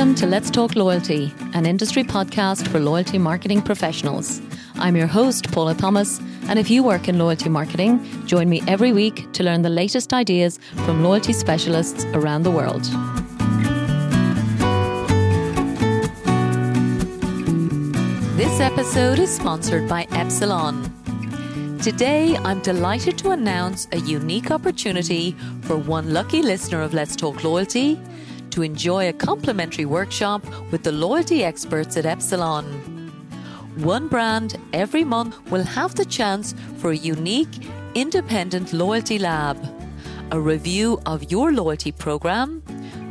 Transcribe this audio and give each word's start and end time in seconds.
Welcome 0.00 0.14
to 0.14 0.26
Let's 0.26 0.50
Talk 0.50 0.76
Loyalty, 0.76 1.30
an 1.52 1.66
industry 1.66 2.02
podcast 2.04 2.66
for 2.68 2.80
loyalty 2.80 3.18
marketing 3.18 3.60
professionals. 3.60 4.40
I'm 4.76 4.96
your 4.96 5.06
host, 5.06 5.52
Paula 5.52 5.74
Thomas, 5.74 6.22
and 6.48 6.58
if 6.58 6.70
you 6.70 6.82
work 6.82 7.06
in 7.06 7.18
loyalty 7.18 7.50
marketing, 7.50 8.00
join 8.24 8.48
me 8.48 8.62
every 8.66 8.94
week 8.94 9.30
to 9.34 9.42
learn 9.42 9.60
the 9.60 9.68
latest 9.68 10.14
ideas 10.14 10.58
from 10.86 11.04
loyalty 11.04 11.34
specialists 11.34 12.06
around 12.14 12.44
the 12.44 12.50
world. 12.50 12.82
This 18.38 18.58
episode 18.58 19.18
is 19.18 19.36
sponsored 19.36 19.86
by 19.86 20.06
Epsilon. 20.12 20.82
Today, 21.82 22.38
I'm 22.38 22.62
delighted 22.62 23.18
to 23.18 23.32
announce 23.32 23.86
a 23.92 23.98
unique 23.98 24.50
opportunity 24.50 25.36
for 25.60 25.76
one 25.76 26.14
lucky 26.14 26.40
listener 26.40 26.80
of 26.80 26.94
Let's 26.94 27.14
Talk 27.14 27.44
Loyalty 27.44 28.00
to 28.50 28.62
enjoy 28.62 29.08
a 29.08 29.12
complimentary 29.12 29.84
workshop 29.84 30.44
with 30.70 30.82
the 30.82 30.92
loyalty 30.92 31.44
experts 31.44 31.96
at 31.96 32.06
Epsilon. 32.06 32.64
One 33.76 34.08
brand 34.08 34.58
every 34.72 35.04
month 35.04 35.38
will 35.50 35.64
have 35.64 35.94
the 35.94 36.04
chance 36.04 36.54
for 36.78 36.90
a 36.90 36.96
unique, 36.96 37.66
independent 37.94 38.72
loyalty 38.72 39.18
lab, 39.18 39.56
a 40.32 40.40
review 40.40 41.00
of 41.06 41.30
your 41.30 41.52
loyalty 41.52 41.92
program, 41.92 42.60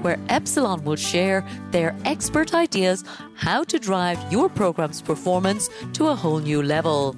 where 0.02 0.20
Epsilon 0.30 0.84
will 0.84 0.96
share 0.96 1.46
their 1.72 1.96
expert 2.06 2.54
ideas 2.54 3.04
how 3.36 3.64
to 3.64 3.80
drive 3.80 4.20
your 4.32 4.50
program's 4.50 5.02
performance 5.02 5.70
to 5.94 6.08
a 6.08 6.16
whole 6.16 6.40
new 6.40 6.62
level. 6.62 7.16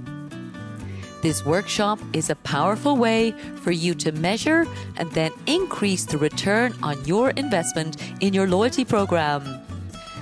This 1.22 1.46
workshop 1.46 2.00
is 2.14 2.32
a 2.32 2.36
powerful 2.38 2.98
way 2.98 3.36
for 3.62 3.72
you 3.72 3.94
to 3.94 4.12
measure 4.12 4.66
and 4.98 5.12
then 5.12 5.32
increase 5.46 6.04
the 6.04 6.18
return 6.18 6.74
on 6.82 7.06
your 7.06 7.30
investment 7.32 7.98
in 8.22 8.34
your 8.34 8.48
loyalty 8.48 8.84
program. 8.84 9.62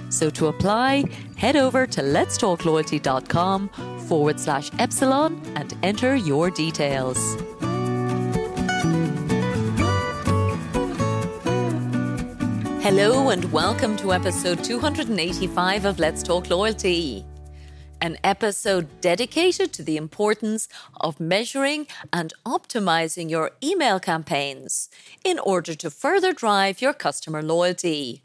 So 0.09 0.29
to 0.31 0.47
apply, 0.47 1.05
head 1.37 1.55
over 1.55 1.87
to 1.87 2.01
letstalkloyalty.com 2.01 3.69
forward 4.09 4.41
slash 4.41 4.71
epsilon 4.77 5.41
and 5.55 5.73
enter 5.83 6.17
your 6.17 6.49
details. 6.49 7.17
Hello 12.83 13.29
and 13.29 13.49
welcome 13.53 13.95
to 13.97 14.11
episode 14.11 14.65
285 14.65 15.85
of 15.85 15.97
Let's 15.97 16.21
Talk 16.23 16.49
Loyalty 16.49 17.23
an 18.01 18.17
episode 18.23 19.01
dedicated 19.01 19.73
to 19.73 19.83
the 19.83 19.97
importance 19.97 20.67
of 20.99 21.19
measuring 21.19 21.87
and 22.11 22.33
optimizing 22.45 23.29
your 23.29 23.51
email 23.63 23.99
campaigns 23.99 24.89
in 25.23 25.39
order 25.39 25.75
to 25.75 25.89
further 25.89 26.33
drive 26.33 26.81
your 26.81 26.93
customer 26.93 27.41
loyalty. 27.41 28.23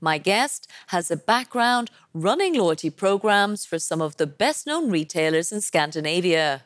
My 0.00 0.18
guest 0.18 0.68
has 0.88 1.10
a 1.10 1.16
background 1.16 1.90
running 2.12 2.54
loyalty 2.54 2.90
programs 2.90 3.64
for 3.64 3.78
some 3.78 4.02
of 4.02 4.16
the 4.16 4.26
best 4.26 4.66
known 4.66 4.90
retailers 4.90 5.52
in 5.52 5.60
Scandinavia. 5.60 6.64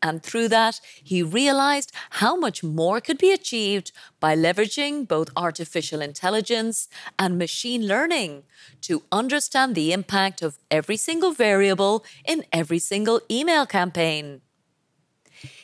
And 0.00 0.22
through 0.22 0.48
that, 0.48 0.80
he 1.02 1.22
realized 1.22 1.92
how 2.10 2.36
much 2.36 2.62
more 2.62 3.00
could 3.00 3.18
be 3.18 3.32
achieved 3.32 3.92
by 4.20 4.36
leveraging 4.36 5.08
both 5.08 5.28
artificial 5.36 6.00
intelligence 6.00 6.88
and 7.18 7.36
machine 7.36 7.86
learning 7.86 8.44
to 8.82 9.02
understand 9.10 9.74
the 9.74 9.92
impact 9.92 10.40
of 10.40 10.58
every 10.70 10.96
single 10.96 11.32
variable 11.32 12.04
in 12.24 12.44
every 12.52 12.78
single 12.78 13.20
email 13.30 13.66
campaign. 13.66 14.40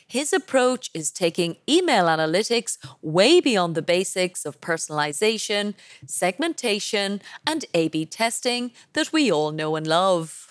His 0.07 0.31
approach 0.33 0.91
is 0.93 1.11
taking 1.11 1.57
email 1.67 2.05
analytics 2.05 2.77
way 3.01 3.41
beyond 3.41 3.73
the 3.73 3.81
basics 3.81 4.45
of 4.45 4.61
personalization, 4.61 5.73
segmentation, 6.05 7.21
and 7.47 7.65
A 7.73 7.87
B 7.87 8.05
testing 8.05 8.71
that 8.93 9.11
we 9.11 9.31
all 9.31 9.51
know 9.51 9.75
and 9.75 9.87
love. 9.87 10.44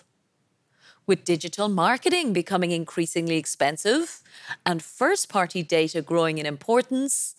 With 1.06 1.24
digital 1.24 1.68
marketing 1.68 2.32
becoming 2.32 2.70
increasingly 2.70 3.36
expensive 3.36 4.22
and 4.64 4.82
first 4.82 5.28
party 5.28 5.62
data 5.62 6.00
growing 6.00 6.38
in 6.38 6.46
importance, 6.46 7.36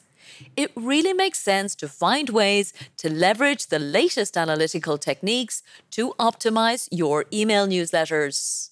it 0.56 0.72
really 0.76 1.14
makes 1.14 1.40
sense 1.40 1.74
to 1.76 1.88
find 1.88 2.30
ways 2.30 2.74
to 2.98 3.10
leverage 3.10 3.68
the 3.68 3.80
latest 3.80 4.38
analytical 4.38 4.98
techniques 4.98 5.64
to 5.92 6.14
optimize 6.20 6.88
your 6.92 7.26
email 7.34 7.68
newsletters. 7.68 8.70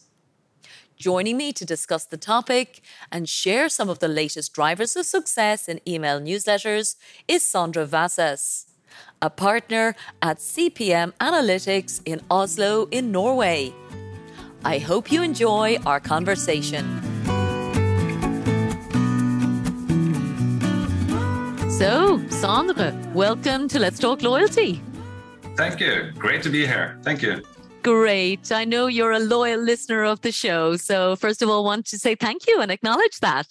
Joining 0.96 1.38
me 1.38 1.52
to 1.54 1.66
discuss 1.66 2.06
the 2.06 2.18
topic 2.18 2.82
and 3.12 3.28
share 3.28 3.70
some 3.70 3.90
of 3.90 3.98
the 3.98 4.08
latest 4.08 4.54
drivers 4.54 4.96
of 4.96 5.08
success 5.08 5.68
in 5.68 5.82
email 5.88 6.20
newsletters 6.22 6.96
is 7.28 7.44
Sondre 7.44 7.88
Vassas, 7.88 8.66
a 9.22 9.32
partner 9.32 9.96
at 10.22 10.38
CPM 10.38 11.14
Analytics 11.20 12.02
in 12.06 12.22
Oslo, 12.30 12.88
in 12.92 13.12
Norway. 13.12 13.74
I 14.66 14.78
hope 14.78 15.12
you 15.12 15.22
enjoy 15.22 15.78
our 15.86 16.00
conversation. 16.00 17.02
So, 21.70 22.20
Sondre, 22.30 23.14
welcome 23.14 23.68
to 23.68 23.80
Let's 23.80 24.00
Talk 24.00 24.22
Loyalty. 24.22 24.82
Thank 25.58 25.82
you. 25.82 26.12
Great 26.18 26.42
to 26.44 26.50
be 26.50 26.66
here. 26.66 26.98
Thank 27.04 27.22
you. 27.22 27.44
Great. 27.84 28.54
I 28.54 28.64
know 28.64 28.88
you're 28.88 29.12
a 29.12 29.20
loyal 29.20 29.60
listener 29.60 30.06
of 30.06 30.22
the 30.22 30.32
show. 30.32 30.78
So, 30.78 31.18
first 31.18 31.42
of 31.42 31.50
all, 31.50 31.66
want 31.66 31.86
to 31.88 32.00
say 32.00 32.16
thank 32.16 32.48
you 32.48 32.62
and 32.62 32.72
acknowledge 32.72 33.20
that. 33.20 33.48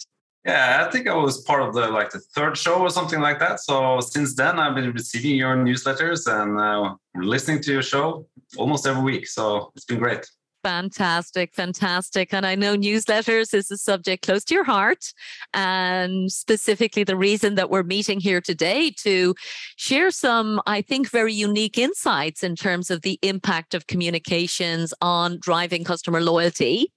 Yeah, 0.47 0.85
I 0.85 0.91
think 0.91 1.09
I 1.09 1.15
was 1.15 1.43
part 1.43 1.63
of 1.63 1.75
the 1.75 1.89
like 1.89 2.11
the 2.11 2.21
third 2.35 2.57
show 2.57 2.81
or 2.81 2.91
something 2.91 3.21
like 3.21 3.39
that. 3.39 3.61
So 3.61 4.01
since 4.01 4.35
then, 4.35 4.59
I've 4.59 4.75
been 4.75 4.91
receiving 4.93 5.37
your 5.37 5.55
newsletters 5.57 6.27
and 6.27 6.59
uh, 6.59 6.95
listening 7.15 7.63
to 7.63 7.73
your 7.73 7.83
show 7.83 8.27
almost 8.57 8.87
every 8.87 9.03
week. 9.03 9.29
So 9.29 9.71
it's 9.77 9.85
been 9.85 10.01
great. 10.01 10.27
Fantastic, 10.63 11.55
fantastic. 11.55 12.33
And 12.33 12.47
I 12.47 12.55
know 12.55 12.77
newsletters 12.77 13.53
is 13.53 13.71
a 13.71 13.77
subject 13.77 14.25
close 14.25 14.45
to 14.45 14.55
your 14.55 14.63
heart, 14.65 15.13
and 15.53 16.31
specifically 16.31 17.03
the 17.03 17.17
reason 17.17 17.57
that 17.57 17.69
we're 17.69 17.83
meeting 17.83 18.21
here 18.21 18.41
today 18.41 18.93
to 18.99 19.35
share 19.77 20.13
some, 20.13 20.61
I 20.67 20.83
think, 20.83 21.11
very 21.11 21.33
unique 21.33 21.79
insights 21.79 22.45
in 22.45 22.55
terms 22.55 22.91
of 22.91 23.03
the 23.03 23.19
impact 23.23 23.75
of 23.75 23.89
communications 23.89 24.95
on 25.01 25.39
driving 25.41 25.83
customer 25.83 26.21
loyalty. 26.21 26.93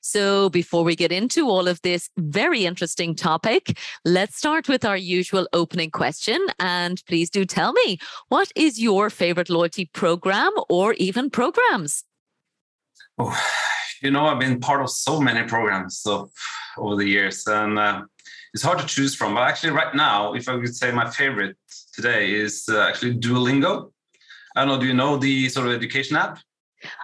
So, 0.00 0.48
before 0.48 0.82
we 0.82 0.96
get 0.96 1.12
into 1.12 1.48
all 1.48 1.68
of 1.68 1.80
this 1.82 2.08
very 2.16 2.64
interesting 2.64 3.14
topic, 3.14 3.78
let's 4.06 4.36
start 4.36 4.68
with 4.68 4.84
our 4.86 4.96
usual 4.96 5.46
opening 5.52 5.90
question. 5.90 6.44
And 6.58 7.00
please 7.06 7.28
do 7.28 7.44
tell 7.44 7.72
me 7.74 7.98
what 8.28 8.50
is 8.56 8.80
your 8.80 9.10
favorite 9.10 9.50
loyalty 9.50 9.84
program 9.92 10.50
or 10.68 10.94
even 10.94 11.30
programs? 11.30 12.04
Oh, 13.18 13.36
you 14.02 14.10
know, 14.10 14.26
I've 14.26 14.40
been 14.40 14.60
part 14.60 14.82
of 14.82 14.90
so 14.90 15.20
many 15.20 15.46
programs 15.46 15.98
so, 15.98 16.30
over 16.76 16.96
the 16.96 17.06
years, 17.06 17.46
and 17.46 17.78
uh, 17.78 18.02
it's 18.52 18.62
hard 18.62 18.78
to 18.78 18.86
choose 18.86 19.14
from. 19.14 19.34
But 19.34 19.48
actually, 19.48 19.72
right 19.72 19.94
now, 19.94 20.34
if 20.34 20.48
I 20.48 20.58
could 20.58 20.74
say 20.74 20.90
my 20.92 21.10
favorite 21.10 21.56
today 21.92 22.32
is 22.32 22.68
uh, 22.68 22.80
actually 22.88 23.14
Duolingo. 23.14 23.92
I 24.56 24.64
don't 24.64 24.68
know. 24.68 24.80
Do 24.80 24.86
you 24.86 24.94
know 24.94 25.16
the 25.16 25.48
sort 25.48 25.66
of 25.68 25.72
education 25.72 26.16
app? 26.16 26.38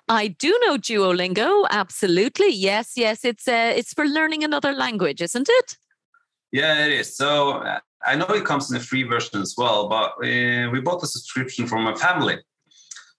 I 0.08 0.28
do 0.28 0.58
know 0.64 0.76
Duolingo. 0.76 1.66
Absolutely, 1.70 2.52
yes, 2.52 2.92
yes. 2.96 3.24
It's 3.24 3.46
uh, 3.46 3.72
it's 3.76 3.92
for 3.92 4.06
learning 4.06 4.44
another 4.44 4.72
language, 4.72 5.22
isn't 5.22 5.48
it? 5.48 5.76
Yeah, 6.52 6.86
it 6.86 6.92
is. 6.92 7.16
So 7.16 7.58
uh, 7.58 7.80
I 8.04 8.16
know 8.16 8.26
it 8.26 8.44
comes 8.44 8.70
in 8.70 8.76
a 8.76 8.80
free 8.80 9.02
version 9.02 9.40
as 9.40 9.54
well, 9.56 9.88
but 9.88 10.12
uh, 10.18 10.70
we 10.70 10.80
bought 10.80 11.02
a 11.02 11.06
subscription 11.06 11.66
for 11.66 11.78
my 11.78 11.94
family. 11.94 12.38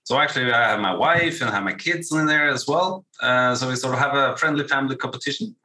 So 0.09 0.18
actually, 0.18 0.52
I 0.52 0.70
have 0.70 0.80
my 0.80 0.96
wife 0.96 1.40
and 1.40 1.52
I 1.52 1.53
have 1.53 1.64
my 1.64 1.78
kids 1.86 2.12
in 2.12 2.25
there 2.25 2.50
as 2.50 2.68
well. 2.68 3.06
Uh, 3.22 3.53
so 3.53 3.70
we 3.70 3.75
sort 3.75 3.94
of 3.94 4.00
have 4.00 4.16
a 4.16 4.36
friendly 4.38 4.68
family 4.68 4.96
competition. 4.96 5.56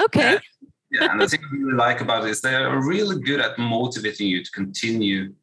Okay. 0.00 0.36
Uh, 0.36 0.40
yeah, 0.90 1.10
and 1.10 1.20
the 1.20 1.28
thing 1.28 1.40
I 1.44 1.54
really 1.54 1.74
like 1.74 2.00
about 2.00 2.24
it 2.24 2.30
is 2.30 2.40
they're 2.40 2.74
really 2.80 3.20
good 3.20 3.38
at 3.40 3.58
motivating 3.58 4.28
you 4.28 4.42
to 4.42 4.50
continue 4.52 5.34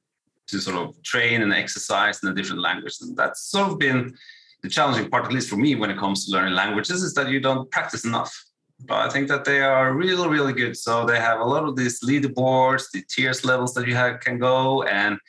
to 0.48 0.60
sort 0.60 0.78
of 0.78 1.00
train 1.04 1.44
and 1.44 1.54
exercise 1.54 2.24
in 2.24 2.30
a 2.30 2.34
different 2.34 2.64
language. 2.64 2.96
And 3.02 3.16
that's 3.16 3.40
sort 3.52 3.70
of 3.70 3.78
been 3.78 4.18
the 4.64 4.70
challenging 4.70 5.12
part, 5.12 5.26
at 5.26 5.32
least 5.32 5.52
for 5.52 5.58
me, 5.58 5.76
when 5.76 5.92
it 5.92 6.00
comes 6.00 6.26
to 6.26 6.32
learning 6.32 6.56
languages, 6.56 7.04
is 7.04 7.14
that 7.14 7.30
you 7.30 7.40
don't 7.40 7.70
practice 7.70 8.04
enough. 8.04 8.34
But 8.80 8.98
I 9.06 9.10
think 9.12 9.28
that 9.28 9.46
they 9.46 9.62
are 9.62 9.94
really, 9.94 10.28
really 10.28 10.54
good. 10.54 10.76
So 10.76 11.06
they 11.06 11.20
have 11.20 11.40
a 11.40 11.46
lot 11.46 11.66
of 11.66 11.76
these 11.76 12.00
leaderboards, 12.00 12.86
the 12.92 13.04
tiers 13.08 13.46
levels 13.46 13.76
that 13.76 13.88
you 13.88 13.94
have, 13.94 14.22
can 14.22 14.40
go, 14.40 14.82
and 14.86 15.20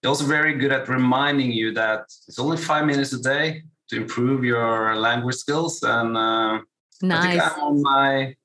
they're 0.00 0.08
also 0.08 0.24
very 0.24 0.54
good 0.54 0.72
at 0.72 0.88
reminding 0.88 1.52
you 1.52 1.72
that 1.74 2.04
it's 2.26 2.38
only 2.38 2.56
five 2.56 2.86
minutes 2.86 3.12
a 3.12 3.20
day 3.20 3.62
to 3.88 3.96
improve 3.96 4.44
your 4.44 4.96
language 4.96 5.36
skills. 5.36 5.82
And 5.82 6.16
uh, 6.16 6.60
nice. 7.02 7.24
I 7.24 7.30
think 7.30 7.42
I'm 7.42 7.62
on 7.62 7.82
my 7.82 8.36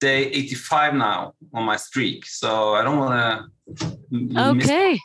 day 0.00 0.26
85 0.26 0.94
now 0.94 1.34
on 1.54 1.64
my 1.64 1.76
streak. 1.76 2.26
So 2.26 2.74
I 2.74 2.82
don't 2.84 2.98
want 2.98 3.14
to 3.78 4.50
okay. 4.50 4.98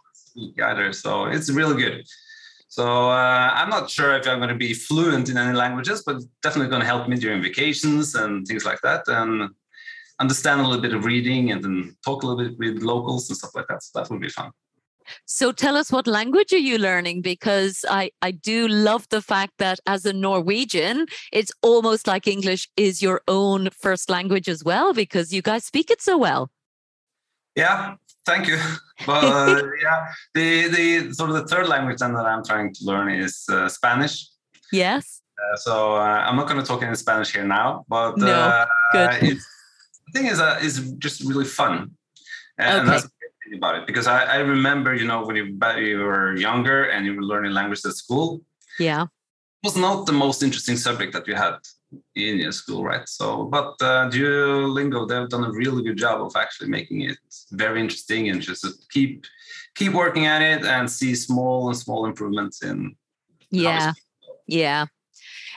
either. 0.60 0.94
So 0.94 1.26
it's 1.26 1.50
really 1.50 1.82
good. 1.82 2.06
So 2.68 3.10
uh, 3.10 3.50
I'm 3.56 3.70
not 3.70 3.90
sure 3.90 4.16
if 4.18 4.28
I'm 4.28 4.38
going 4.38 4.50
to 4.50 4.56
be 4.56 4.74
fluent 4.74 5.30
in 5.30 5.38
any 5.38 5.56
languages, 5.58 6.04
but 6.06 6.22
definitely 6.44 6.70
going 6.70 6.82
to 6.82 6.86
help 6.86 7.08
me 7.08 7.18
during 7.18 7.42
vacations 7.42 8.14
and 8.14 8.46
things 8.46 8.66
like 8.66 8.80
that, 8.82 9.08
and 9.08 9.50
understand 10.20 10.62
a 10.62 10.64
little 10.64 10.82
bit 10.82 10.94
of 10.94 11.06
reading 11.06 11.52
and 11.52 11.64
then 11.64 11.96
talk 12.06 12.22
a 12.22 12.28
little 12.28 12.44
bit 12.44 12.58
with 12.60 12.84
locals 12.84 13.30
and 13.30 13.38
stuff 13.38 13.56
like 13.56 13.68
that. 13.70 13.82
So 13.82 14.00
that 14.00 14.10
would 14.12 14.22
be 14.22 14.30
fun. 14.30 14.52
So 15.26 15.52
tell 15.52 15.76
us 15.76 15.92
what 15.92 16.08
language 16.08 16.54
are 16.54 16.58
you 16.58 16.78
learning? 16.78 17.22
Because 17.22 17.86
I, 17.90 18.12
I 18.22 18.32
do 18.32 18.68
love 18.68 19.08
the 19.10 19.22
fact 19.22 19.54
that 19.60 19.80
as 19.86 20.06
a 20.06 20.14
Norwegian, 20.14 21.06
it's 21.32 21.52
almost 21.62 22.08
like 22.08 22.28
English 22.28 22.70
is 22.78 23.02
your 23.02 23.22
own 23.28 23.70
first 23.72 24.10
language 24.10 24.48
as 24.50 24.64
well, 24.64 24.94
because 24.94 25.34
you 25.34 25.42
guys 25.42 25.66
speak 25.66 25.90
it 25.92 26.02
so 26.02 26.18
well. 26.18 26.50
Yeah, 27.56 27.96
thank 28.26 28.48
you. 28.48 28.58
But 29.06 29.24
uh, 29.24 29.62
yeah, 29.82 30.08
the 30.34 30.68
the 30.70 31.14
sort 31.14 31.30
of 31.30 31.36
the 31.36 31.46
third 31.46 31.68
language 31.68 32.00
then 32.00 32.14
that 32.14 32.26
I'm 32.26 32.44
trying 32.44 32.74
to 32.74 32.82
learn 32.84 33.12
is 33.12 33.46
uh, 33.48 33.70
Spanish. 33.70 34.28
Yes. 34.72 35.22
Uh, 35.38 35.56
so 35.58 35.96
uh, 35.96 36.00
I'm 36.26 36.36
not 36.36 36.48
going 36.48 36.60
to 36.60 36.66
talk 36.66 36.82
in 36.82 36.96
Spanish 36.96 37.32
here 37.32 37.46
now, 37.46 37.86
but 37.88 38.18
no, 38.18 38.26
uh, 38.34 38.66
good. 38.92 39.38
the 40.08 40.12
thing 40.14 40.26
is, 40.26 40.40
uh, 40.40 40.60
is 40.64 40.94
just 40.98 41.22
really 41.22 41.46
fun, 41.46 41.92
and 42.58 42.80
Okay. 42.80 42.90
that's 42.90 43.04
the 43.04 43.10
great 43.10 43.17
thing 43.17 43.17
about 43.56 43.76
it. 43.76 43.88
Because 43.88 44.08
I, 44.08 44.24
I 44.24 44.38
remember, 44.38 44.94
you 44.96 45.06
know, 45.06 45.26
when 45.26 45.36
you, 45.36 45.58
you 45.78 46.00
were 46.00 46.36
younger 46.36 46.86
and 46.86 47.06
you 47.06 47.16
were 47.16 47.24
learning 47.24 47.54
language 47.54 47.82
at 47.86 47.94
school, 47.94 48.42
Yeah. 48.80 49.04
it 49.04 49.64
was 49.64 49.78
not 49.78 50.06
the 50.06 50.14
most 50.14 50.44
interesting 50.44 50.78
subject 50.78 51.14
that 51.14 51.28
you 51.28 51.36
had 51.36 51.56
in 52.16 52.38
your 52.38 52.52
school, 52.52 52.84
right? 52.84 53.08
So, 53.08 53.46
but 53.46 53.76
uh, 53.82 54.10
Duolingo, 54.10 55.08
they've 55.08 55.30
done 55.30 55.46
a 55.46 55.52
really 55.52 55.84
good 55.84 55.98
job 55.98 56.22
of 56.22 56.36
actually 56.36 56.70
making 56.70 57.02
it 57.02 57.18
very 57.52 57.80
interesting 57.80 58.30
and 58.30 58.42
just 58.42 58.66
keep 58.90 59.26
keep 59.76 59.94
working 59.94 60.26
at 60.26 60.42
it 60.42 60.66
and 60.66 60.90
see 60.90 61.14
small 61.16 61.68
and 61.70 61.78
small 61.78 62.06
improvements 62.06 62.64
in 62.64 62.96
Yeah. 63.52 63.94
Yeah. 64.48 64.86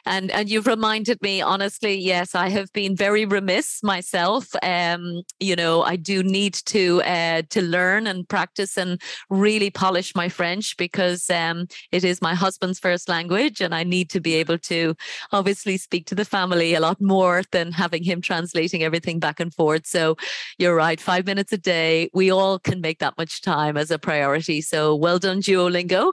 And 0.06 0.30
and 0.30 0.48
you've 0.48 0.66
reminded 0.66 1.20
me, 1.22 1.40
honestly, 1.40 1.94
yes, 1.96 2.34
I 2.34 2.48
have 2.48 2.72
been 2.72 2.96
very 2.96 3.24
remiss 3.24 3.82
myself. 3.82 4.48
Um, 4.62 5.22
you 5.38 5.56
know, 5.56 5.82
I 5.82 5.96
do 5.96 6.22
need 6.22 6.54
to 6.66 7.02
uh 7.02 7.42
to 7.50 7.62
learn 7.62 8.06
and 8.06 8.28
practice 8.28 8.76
and 8.76 9.00
really 9.28 9.70
polish 9.70 10.14
my 10.14 10.28
French 10.28 10.76
because 10.76 11.28
um 11.30 11.66
it 11.92 12.04
is 12.04 12.22
my 12.22 12.34
husband's 12.34 12.78
first 12.78 13.08
language 13.08 13.60
and 13.60 13.74
I 13.74 13.84
need 13.84 14.10
to 14.10 14.20
be 14.20 14.34
able 14.34 14.58
to 14.58 14.94
obviously 15.32 15.76
speak 15.76 16.06
to 16.06 16.14
the 16.14 16.24
family 16.24 16.74
a 16.74 16.80
lot 16.80 17.00
more 17.00 17.42
than 17.52 17.72
having 17.72 18.02
him 18.02 18.20
translating 18.20 18.82
everything 18.82 19.18
back 19.18 19.40
and 19.40 19.54
forth. 19.54 19.86
So 19.86 20.16
you're 20.58 20.74
right, 20.74 21.00
five 21.00 21.26
minutes 21.26 21.52
a 21.52 21.58
day. 21.58 22.10
We 22.14 22.30
all 22.30 22.58
can 22.58 22.80
make 22.80 22.98
that 23.00 23.16
much 23.18 23.42
time 23.42 23.76
as 23.76 23.90
a 23.90 23.98
priority. 23.98 24.60
So 24.60 24.94
well 24.94 25.18
done, 25.18 25.40
Duolingo. 25.40 26.12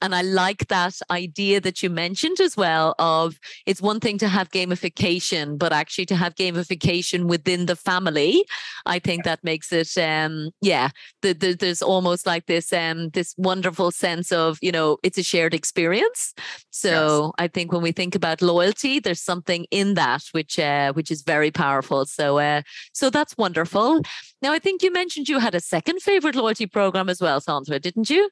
And 0.00 0.14
I 0.14 0.22
like 0.22 0.68
that 0.68 0.98
idea 1.10 1.60
that 1.60 1.82
you 1.82 1.90
mentioned 1.90 2.40
as 2.40 2.56
well 2.56 2.94
of 2.98 3.38
it's 3.66 3.80
one 3.80 4.00
thing 4.00 4.18
to 4.18 4.28
have 4.28 4.50
gamification, 4.50 5.58
but 5.58 5.72
actually 5.72 6.06
to 6.06 6.16
have 6.16 6.34
gamification 6.34 7.24
within 7.26 7.66
the 7.66 7.76
family. 7.76 8.44
I 8.86 8.98
think 8.98 9.24
that 9.24 9.42
makes 9.44 9.72
it 9.72 9.96
um 9.98 10.50
yeah, 10.60 10.90
the, 11.22 11.32
the, 11.32 11.54
there's 11.54 11.82
almost 11.82 12.26
like 12.26 12.46
this 12.46 12.72
um 12.72 13.10
this 13.10 13.34
wonderful 13.38 13.90
sense 13.90 14.32
of, 14.32 14.58
you 14.60 14.72
know, 14.72 14.98
it's 15.02 15.18
a 15.18 15.22
shared 15.22 15.54
experience. 15.54 16.34
So 16.70 17.32
I 17.38 17.48
think 17.48 17.72
when 17.72 17.82
we 17.82 17.92
think 17.92 18.14
about 18.14 18.42
loyalty, 18.42 19.00
there's 19.00 19.20
something 19.22 19.66
in 19.70 19.94
that 19.94 20.22
which 20.32 20.58
uh 20.58 20.92
which 20.92 21.10
is 21.10 21.22
very 21.22 21.50
powerful. 21.50 22.04
So 22.06 22.38
uh 22.38 22.62
so 22.92 23.10
that's 23.10 23.36
wonderful. 23.36 24.00
Now 24.42 24.52
I 24.52 24.58
think 24.58 24.82
you 24.82 24.92
mentioned 24.92 25.28
you 25.28 25.38
had 25.38 25.54
a 25.54 25.60
second 25.60 26.02
favorite 26.02 26.34
loyalty 26.34 26.66
program 26.66 27.08
as 27.08 27.20
well, 27.20 27.40
Sondre, 27.40 27.80
didn't 27.80 28.10
you? 28.10 28.28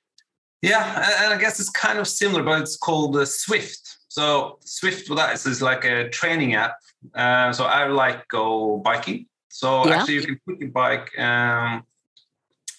Yeah, 0.63 1.25
and 1.25 1.35
I 1.35 1.39
guess 1.39 1.59
it's 1.59 1.71
kind 1.71 1.99
of 1.99 2.07
similar, 2.07 2.43
but 2.45 2.61
it's 2.63 2.77
called 2.77 3.17
uh, 3.17 3.21
Zwift. 3.23 3.97
So 4.09 4.59
Zwift 4.65 5.09
with 5.09 5.19
that 5.19 5.35
is, 5.35 5.45
is 5.47 5.61
like 5.61 5.85
a 5.85 6.09
training 6.11 6.55
app. 6.55 6.77
Uh, 7.15 7.53
so 7.53 7.65
I 7.65 7.89
like 7.89 8.29
go 8.29 8.79
biking. 8.79 9.27
So 9.49 9.87
Yeah. 9.89 9.95
actually, 9.97 10.15
you 10.15 10.23
can 10.23 10.41
put 10.47 10.61
your 10.61 10.71
bike 10.71 11.11
um, 11.19 11.83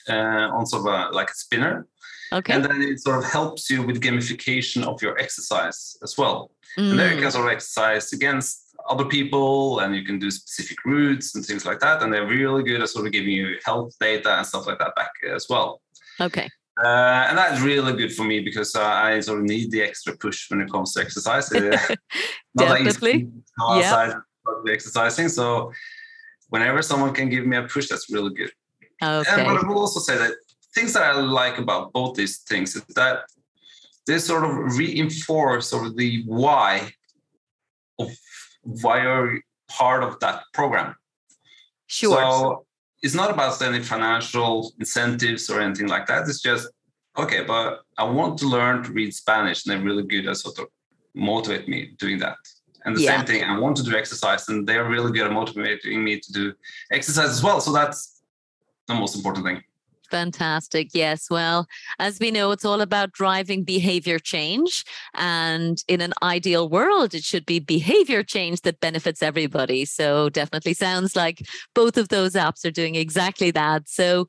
uh, 0.10 0.48
on 0.58 0.66
sort 0.66 0.88
of 0.88 0.94
a, 0.94 1.14
like 1.14 1.30
a 1.30 1.34
spinner, 1.34 1.88
Okay. 2.32 2.54
and 2.54 2.64
then 2.64 2.82
it 2.82 3.00
sort 3.02 3.18
of 3.20 3.26
helps 3.30 3.70
you 3.70 3.84
with 3.84 4.02
gamification 4.02 4.84
of 4.86 5.02
your 5.02 5.18
exercise 5.20 5.98
as 6.04 6.18
well. 6.18 6.52
And 6.78 6.98
there 6.98 7.12
you 7.12 7.18
Mm, 7.18 7.22
can 7.22 7.32
sort 7.32 7.46
of 7.48 7.52
exercise 7.52 8.14
against 8.14 8.74
other 8.90 9.06
people, 9.06 9.80
and 9.80 9.94
you 9.96 10.04
can 10.04 10.18
do 10.20 10.32
specific 10.32 10.78
routes 10.86 11.36
and 11.36 11.46
things 11.46 11.66
like 11.66 11.80
that. 11.82 12.02
And 12.02 12.12
they're 12.12 12.26
really 12.26 12.64
good 12.64 12.82
at 12.82 12.90
sort 12.90 13.06
of 13.06 13.12
giving 13.12 13.30
you 13.32 13.60
health 13.66 13.94
data 14.00 14.38
and 14.38 14.48
stuff 14.48 14.66
like 14.68 14.80
that 14.80 14.96
back 14.96 15.12
as 15.30 15.48
well. 15.50 15.82
okay. 16.22 16.50
Uh, 16.82 17.28
and 17.30 17.38
that's 17.38 17.62
really 17.62 17.94
good 17.94 18.14
for 18.14 18.24
me 18.24 18.40
because 18.40 18.76
uh, 18.76 18.84
I 18.84 19.20
sort 19.20 19.40
of 19.40 19.46
need 19.46 19.70
the 19.72 19.82
extra 19.82 20.18
push 20.18 20.50
when 20.50 20.62
it 20.62 20.72
comes 20.72 20.94
to 20.94 21.02
exercise. 21.02 21.52
Not 21.52 21.62
that 21.62 22.82
easy 22.82 22.84
Definitely. 22.86 23.32
Yeah. 23.60 24.12
and 24.12 24.70
exercising. 24.70 25.30
So 25.30 25.72
whenever 26.50 26.82
someone 26.82 27.14
can 27.14 27.30
give 27.30 27.46
me 27.46 27.58
a 27.58 27.64
push, 27.64 27.90
that's 27.90 28.10
really 28.12 28.34
good. 28.34 28.52
And 29.02 29.28
Okay. 29.28 29.44
but 29.46 29.64
I 29.64 29.68
will 29.68 29.80
also 29.80 30.00
say 30.00 30.18
that 30.18 30.34
things 30.74 30.94
that 30.94 31.04
I 31.04 31.12
like 31.20 31.60
about 31.60 31.94
both 31.94 32.16
these 32.16 32.40
things 32.40 32.76
is 32.76 32.84
that 32.96 33.26
they 34.08 34.18
sort 34.18 34.44
of 34.44 34.78
reinforce 34.78 35.68
sort 35.68 35.86
of 35.88 35.96
the 35.96 36.24
why 36.26 36.92
of 38.00 38.10
why 38.64 39.04
you're 39.04 39.40
part 39.70 40.04
of 40.04 40.20
that 40.22 40.44
program. 40.54 40.96
Sure. 41.88 42.18
So 42.18 42.66
it's 43.04 43.14
not 43.14 43.30
about 43.30 43.62
any 43.62 43.82
financial 43.84 44.74
incentives 44.80 45.50
or 45.50 45.60
anything 45.60 45.88
like 45.88 46.08
that. 46.08 46.28
It's 46.28 46.42
just 46.42 46.70
okay, 47.18 47.44
but 47.44 47.82
I 47.98 48.06
want 48.06 48.40
to 48.40 48.48
learn 48.48 48.82
to 48.84 48.92
read 48.92 49.14
Spanish, 49.14 49.66
and 49.66 49.70
they're 49.72 49.86
really 49.86 50.04
good 50.04 50.26
at 50.28 50.38
sort 50.38 50.58
of 50.58 50.68
motivate 51.14 51.68
me 51.68 51.94
doing 52.00 52.18
that. 52.20 52.38
And 52.86 52.96
the 52.96 53.02
Yeah. 53.02 53.18
same 53.18 53.26
thing, 53.28 53.44
I 53.44 53.60
want 53.60 53.76
to 53.78 53.84
do 53.84 53.96
exercise, 53.96 54.48
and 54.50 54.66
they're 54.68 54.90
really 54.90 55.12
good 55.12 55.28
at 55.28 55.34
motivating 55.34 56.04
me 56.04 56.20
to 56.20 56.32
do 56.32 56.54
exercise 56.92 57.30
as 57.30 57.44
well. 57.44 57.60
So 57.62 57.72
that's 57.72 58.22
the 58.88 58.96
most 58.96 59.16
important 59.16 59.46
thing. 59.46 59.64
Fantastic. 60.14 60.90
Yes. 60.94 61.28
Well, 61.32 61.66
as 61.98 62.20
we 62.20 62.30
know, 62.30 62.52
it's 62.52 62.66
all 62.66 62.82
about 62.82 63.14
driving 63.14 63.64
behavior 63.64 64.20
change. 64.20 64.86
And 65.16 65.84
in 65.88 66.02
an 66.02 66.14
ideal 66.22 66.70
world, 66.70 67.16
it 67.16 67.24
should 67.24 67.48
be 67.48 67.58
behavior 67.58 68.22
change 68.22 68.62
that 68.62 68.80
benefits 68.80 69.24
everybody. 69.24 69.86
So, 69.86 70.30
definitely 70.30 70.76
sounds 70.76 71.16
like 71.16 71.42
both 71.74 71.98
of 71.98 72.10
those 72.10 72.34
apps 72.34 72.64
are 72.64 72.70
doing 72.70 72.94
exactly 72.94 73.50
that. 73.52 73.90
So, 73.90 74.28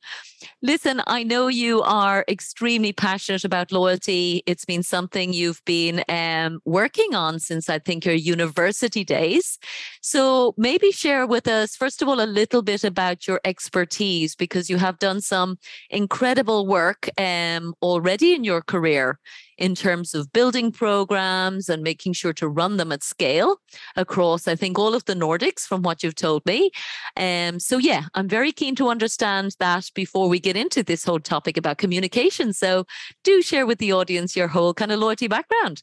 listen, 0.63 1.03
I 1.07 1.23
know 1.23 1.49
you 1.49 1.83
are 1.83 2.25
extremely 2.29 2.95
passionate 2.95 3.45
about 3.45 3.71
loyalty. 3.71 4.43
It's 4.47 4.65
been 4.65 4.83
something 4.83 5.35
you've 5.35 5.63
been 5.67 6.03
um, 6.09 6.61
working 6.65 7.15
on 7.15 7.41
since 7.41 7.69
I 7.69 7.79
think 7.79 8.07
your 8.07 8.15
university 8.15 9.05
days. 9.05 9.59
So, 10.01 10.55
maybe 10.57 10.93
share 10.93 11.27
with 11.27 11.47
us, 11.47 11.77
first 11.77 12.01
of 12.01 12.09
all, 12.09 12.23
a 12.23 12.35
little 12.41 12.63
bit 12.63 12.85
about 12.85 13.27
your 13.27 13.43
expertise 13.45 14.35
because 14.35 14.71
you 14.71 14.79
have 14.79 14.99
done 14.99 15.21
some 15.21 15.59
incredible 15.91 16.67
work 16.67 17.09
um, 17.19 17.75
already 17.83 18.35
in 18.35 18.45
your 18.45 18.63
career 18.63 19.19
in 19.57 19.75
terms 19.75 20.15
of 20.15 20.33
building 20.33 20.73
programs 20.73 21.69
and 21.69 21.83
making 21.83 22.13
sure 22.13 22.33
to 22.33 22.49
run 22.49 22.77
them 22.77 22.91
at 22.91 23.03
scale 23.05 23.59
across, 23.97 24.49
I 24.49 24.57
think, 24.57 24.79
all 24.79 24.95
of 24.95 25.05
the 25.05 25.15
Nordics 25.15 25.61
from 25.61 25.83
what 25.83 26.03
you've 26.03 26.17
told 26.17 26.45
me. 26.45 26.71
Um, 27.17 27.61
so, 27.61 27.79
yeah, 27.79 28.05
I'm 28.15 28.29
very 28.29 28.53
keen 28.53 28.75
to 28.77 28.89
understand 28.89 29.55
that 29.61 29.91
before 29.95 30.29
we 30.29 30.41
get 30.41 30.57
into 30.57 30.83
this 30.83 31.05
whole 31.05 31.21
topic 31.21 31.57
about 31.57 31.79
communication. 31.79 32.53
So, 32.53 32.85
do 33.23 33.43
share 33.43 33.67
with 33.67 33.79
the 33.79 33.93
audience 33.93 34.35
your 34.35 34.49
whole 34.49 34.75
kind 34.75 34.91
of 34.91 34.99
loyalty 34.99 35.29
background. 35.29 35.83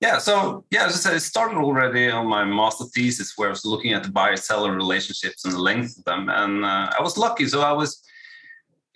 Yeah, 0.00 0.18
so 0.18 0.64
yeah, 0.70 0.86
as 0.86 0.94
I 0.94 0.96
said, 0.96 1.16
it 1.16 1.20
started 1.20 1.58
already 1.58 2.08
on 2.08 2.28
my 2.28 2.44
master 2.44 2.84
thesis 2.94 3.32
where 3.36 3.48
I 3.48 3.50
was 3.50 3.64
looking 3.64 3.94
at 3.94 4.04
the 4.04 4.10
buyer-seller 4.10 4.72
relationships 4.72 5.44
and 5.44 5.52
the 5.52 5.58
length 5.58 5.98
of 5.98 6.04
them, 6.04 6.28
and 6.28 6.64
uh, 6.64 6.90
I 6.96 7.02
was 7.02 7.18
lucky. 7.18 7.48
So 7.48 7.62
I 7.62 7.72
was 7.72 8.00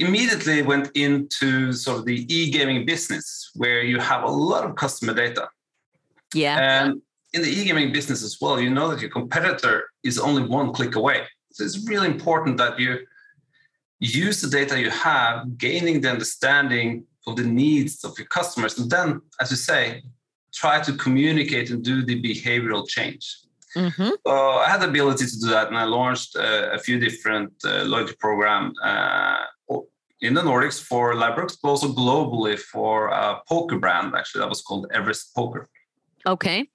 immediately 0.06 0.58
went 0.72 0.86
into 1.06 1.72
sort 1.84 1.96
of 2.00 2.04
the 2.10 2.18
e-gaming 2.38 2.80
business 2.92 3.26
where 3.62 3.82
you 3.90 3.98
have 4.10 4.22
a 4.30 4.34
lot 4.50 4.62
of 4.66 4.70
customer 4.84 5.14
data, 5.24 5.44
Yeah. 6.34 6.56
and 6.70 7.02
in 7.34 7.40
the 7.46 7.52
e-gaming 7.58 7.90
business 7.98 8.20
as 8.28 8.34
well, 8.42 8.56
you 8.64 8.70
know 8.76 8.88
that 8.90 9.00
your 9.00 9.10
competitor 9.20 9.76
is 10.10 10.16
only 10.28 10.42
one 10.58 10.68
click 10.78 10.94
away. 11.02 11.18
So 11.54 11.64
it's 11.66 11.78
really 11.90 12.10
important 12.16 12.54
that 12.62 12.74
you 12.82 12.90
use 14.26 14.36
the 14.44 14.50
data 14.58 14.74
you 14.86 14.90
have, 14.90 15.36
gaining 15.66 15.96
the 16.02 16.10
understanding 16.16 16.90
of 17.26 17.32
the 17.40 17.48
needs 17.62 17.94
of 18.04 18.12
your 18.18 18.26
customers, 18.38 18.78
and 18.78 18.90
then, 18.90 19.08
as 19.42 19.50
you 19.52 19.56
say, 19.70 20.02
try 20.62 20.76
to 20.86 20.92
communicate 21.04 21.70
and 21.70 21.82
do 21.82 21.96
the 22.10 22.16
behavioral 22.30 22.84
change. 22.96 23.24
hmm 23.74 24.10
So 24.26 24.34
I 24.64 24.68
had 24.72 24.80
the 24.82 24.88
ability 24.94 25.24
to 25.32 25.36
do 25.44 25.48
that, 25.56 25.66
and 25.70 25.78
I 25.84 25.86
launched 25.98 26.30
uh, 26.36 26.78
a 26.78 26.80
few 26.86 26.96
different 27.06 27.52
uh, 27.64 27.70
loyalty 27.92 28.16
program 28.26 28.62
uh, 28.90 29.44
in 30.22 30.34
the 30.34 30.40
Nordics 30.40 30.80
for 30.80 31.14
Ladbrokes, 31.14 31.56
but 31.60 31.68
also 31.68 31.88
globally 31.88 32.58
for 32.58 33.08
a 33.08 33.40
poker 33.48 33.78
brand. 33.78 34.14
Actually, 34.16 34.40
that 34.40 34.48
was 34.48 34.62
called 34.62 34.86
Everest 34.94 35.34
Poker. 35.34 35.68
Okay. 36.26 36.68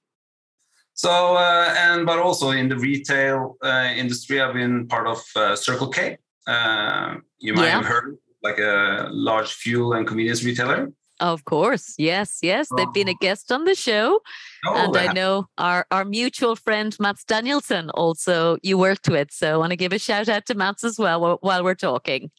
So 0.94 1.36
uh, 1.36 1.74
and 1.78 2.06
but 2.06 2.20
also 2.20 2.52
in 2.52 2.70
the 2.70 2.78
retail 2.78 3.58
uh, 3.64 3.90
industry, 3.96 4.42
I've 4.42 4.54
been 4.54 4.88
part 4.88 5.08
of 5.08 5.24
uh, 5.36 5.56
Circle 5.56 5.90
K. 5.90 6.18
Uh, 6.48 7.16
you 7.40 7.54
might 7.54 7.66
Yeah. 7.66 7.78
have 7.78 7.86
heard 7.86 8.18
like 8.44 8.60
a 8.60 9.08
large 9.12 9.52
fuel 9.54 9.94
and 9.94 10.08
convenience 10.08 10.44
retailer. 10.44 10.92
Of 11.20 11.46
course. 11.46 11.96
Yes. 11.98 12.40
Yes. 12.44 12.68
They've 12.76 12.94
been 12.94 13.08
a 13.08 13.16
guest 13.16 13.52
on 13.52 13.64
the 13.66 13.74
show. 13.74 14.20
Oh, 14.66 14.76
and 14.76 14.96
I 14.96 15.12
know 15.14 15.48
our, 15.58 15.86
our 15.90 16.06
mutual 16.06 16.56
friend 16.56 16.96
Mats 17.00 17.24
Danielson 17.24 17.90
also 17.92 18.58
you 18.62 18.78
worked 18.78 19.10
with. 19.10 19.32
So 19.32 19.56
I 19.56 19.58
want 19.58 19.72
to 19.72 19.76
give 19.78 19.94
a 19.94 20.00
shout 20.00 20.30
out 20.30 20.46
to 20.46 20.54
Mats 20.56 20.84
as 20.84 21.00
well 21.00 21.38
while 21.42 21.64
we're 21.64 21.74
talking. 21.76 22.30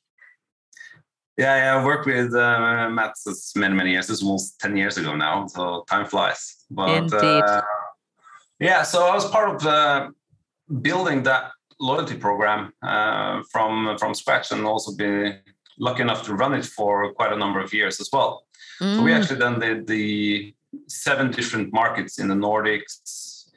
Yeah, 1.38 1.56
yeah, 1.56 1.80
I 1.80 1.84
worked 1.84 2.06
with 2.06 2.34
uh, 2.34 2.90
Matt 2.90 3.14
many, 3.54 3.72
many 3.72 3.92
years. 3.92 4.08
This 4.08 4.20
was 4.20 4.22
almost 4.24 4.60
10 4.60 4.76
years 4.76 4.98
ago 4.98 5.14
now, 5.14 5.46
so 5.46 5.84
time 5.88 6.04
flies. 6.04 6.64
But 6.68 6.90
Indeed. 6.90 7.44
Uh, 7.44 7.62
yeah, 8.58 8.82
so 8.82 9.06
I 9.06 9.14
was 9.14 9.30
part 9.30 9.54
of 9.54 9.64
uh, 9.64 10.10
building 10.82 11.22
that 11.22 11.52
loyalty 11.78 12.16
program 12.16 12.72
uh, 12.82 13.42
from 13.52 13.96
from 13.98 14.14
scratch, 14.14 14.50
and 14.50 14.64
also 14.64 14.96
been 14.96 15.38
lucky 15.78 16.02
enough 16.02 16.24
to 16.24 16.34
run 16.34 16.54
it 16.54 16.64
for 16.64 17.12
quite 17.12 17.32
a 17.32 17.36
number 17.36 17.60
of 17.60 17.72
years 17.72 18.00
as 18.00 18.08
well. 18.12 18.44
Mm. 18.80 18.96
So 18.96 19.02
we 19.04 19.12
mm. 19.12 19.20
actually 19.20 19.38
then 19.38 19.60
did 19.60 19.86
the 19.86 20.52
seven 20.88 21.30
different 21.30 21.72
markets 21.72 22.18
in 22.18 22.26
the 22.26 22.34
Nordics, 22.34 23.48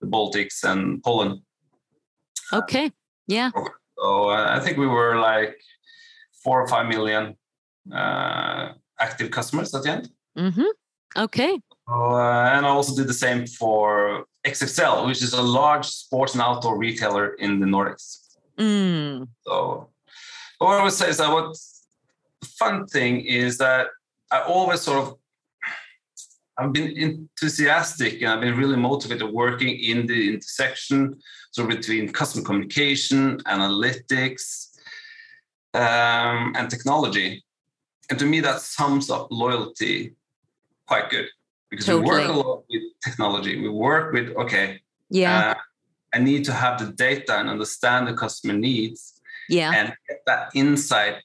the 0.00 0.08
Baltics, 0.08 0.64
and 0.64 1.00
Poland. 1.04 1.40
Okay. 2.52 2.90
Yeah. 3.28 3.50
So 3.96 4.30
uh, 4.30 4.56
I 4.56 4.58
think 4.58 4.76
we 4.76 4.88
were 4.88 5.16
like 5.20 5.56
four 6.42 6.60
or 6.60 6.68
five 6.68 6.88
million 6.88 7.36
uh, 7.92 8.72
active 8.98 9.30
customers 9.30 9.74
at 9.74 9.82
the 9.82 9.90
end. 9.90 10.10
Mm-hmm. 10.36 10.70
Okay. 11.16 11.58
So, 11.88 11.94
uh, 11.94 12.50
and 12.54 12.64
I 12.64 12.68
also 12.68 12.94
did 12.96 13.08
the 13.08 13.14
same 13.14 13.46
for 13.46 14.24
XXL, 14.46 15.06
which 15.06 15.22
is 15.22 15.32
a 15.34 15.42
large 15.42 15.86
sports 15.86 16.34
and 16.34 16.42
outdoor 16.42 16.78
retailer 16.78 17.34
in 17.34 17.60
the 17.60 17.66
Nordics. 17.66 18.18
Mm. 18.58 19.28
So, 19.42 19.88
what 20.58 20.80
I 20.80 20.82
would 20.84 20.92
say 20.92 21.08
is 21.10 21.18
that 21.18 21.30
what 21.30 21.56
the 22.40 22.46
fun 22.46 22.86
thing 22.86 23.20
is 23.20 23.58
that 23.58 23.88
I 24.30 24.40
always 24.42 24.80
sort 24.80 24.98
of 24.98 25.16
I've 26.58 26.72
been 26.72 26.96
enthusiastic 26.96 28.20
and 28.20 28.30
I've 28.30 28.40
been 28.40 28.56
really 28.56 28.76
motivated 28.76 29.28
working 29.30 29.70
in 29.70 30.06
the 30.06 30.34
intersection 30.34 31.18
so 31.50 31.66
between 31.66 32.12
customer 32.12 32.44
communication, 32.44 33.38
analytics, 33.40 34.71
um, 35.74 36.54
and 36.56 36.70
technology. 36.70 37.44
And 38.10 38.18
to 38.18 38.26
me, 38.26 38.40
that 38.40 38.60
sums 38.60 39.10
up 39.10 39.28
loyalty 39.30 40.14
quite 40.86 41.10
good 41.10 41.28
because 41.70 41.86
totally. 41.86 42.10
we 42.10 42.16
work 42.16 42.28
a 42.28 42.32
lot 42.32 42.64
with 42.68 42.82
technology. 43.02 43.60
We 43.60 43.68
work 43.68 44.12
with, 44.12 44.36
okay, 44.36 44.80
yeah, 45.08 45.50
uh, 45.50 45.54
I 46.14 46.18
need 46.18 46.44
to 46.44 46.52
have 46.52 46.78
the 46.78 46.92
data 46.92 47.38
and 47.38 47.48
understand 47.48 48.06
the 48.06 48.14
customer 48.14 48.54
needs. 48.54 49.20
Yeah. 49.48 49.72
And 49.74 49.94
get 50.08 50.22
that 50.26 50.50
insight 50.54 51.16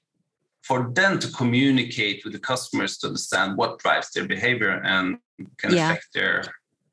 for 0.63 0.91
them 0.91 1.19
to 1.19 1.31
communicate 1.31 2.23
with 2.23 2.33
the 2.33 2.39
customers 2.39 2.97
to 2.97 3.07
understand 3.07 3.57
what 3.57 3.79
drives 3.79 4.11
their 4.11 4.25
behavior 4.25 4.81
and 4.83 5.17
can 5.57 5.73
yeah. 5.73 5.91
affect 5.91 6.07
their, 6.13 6.43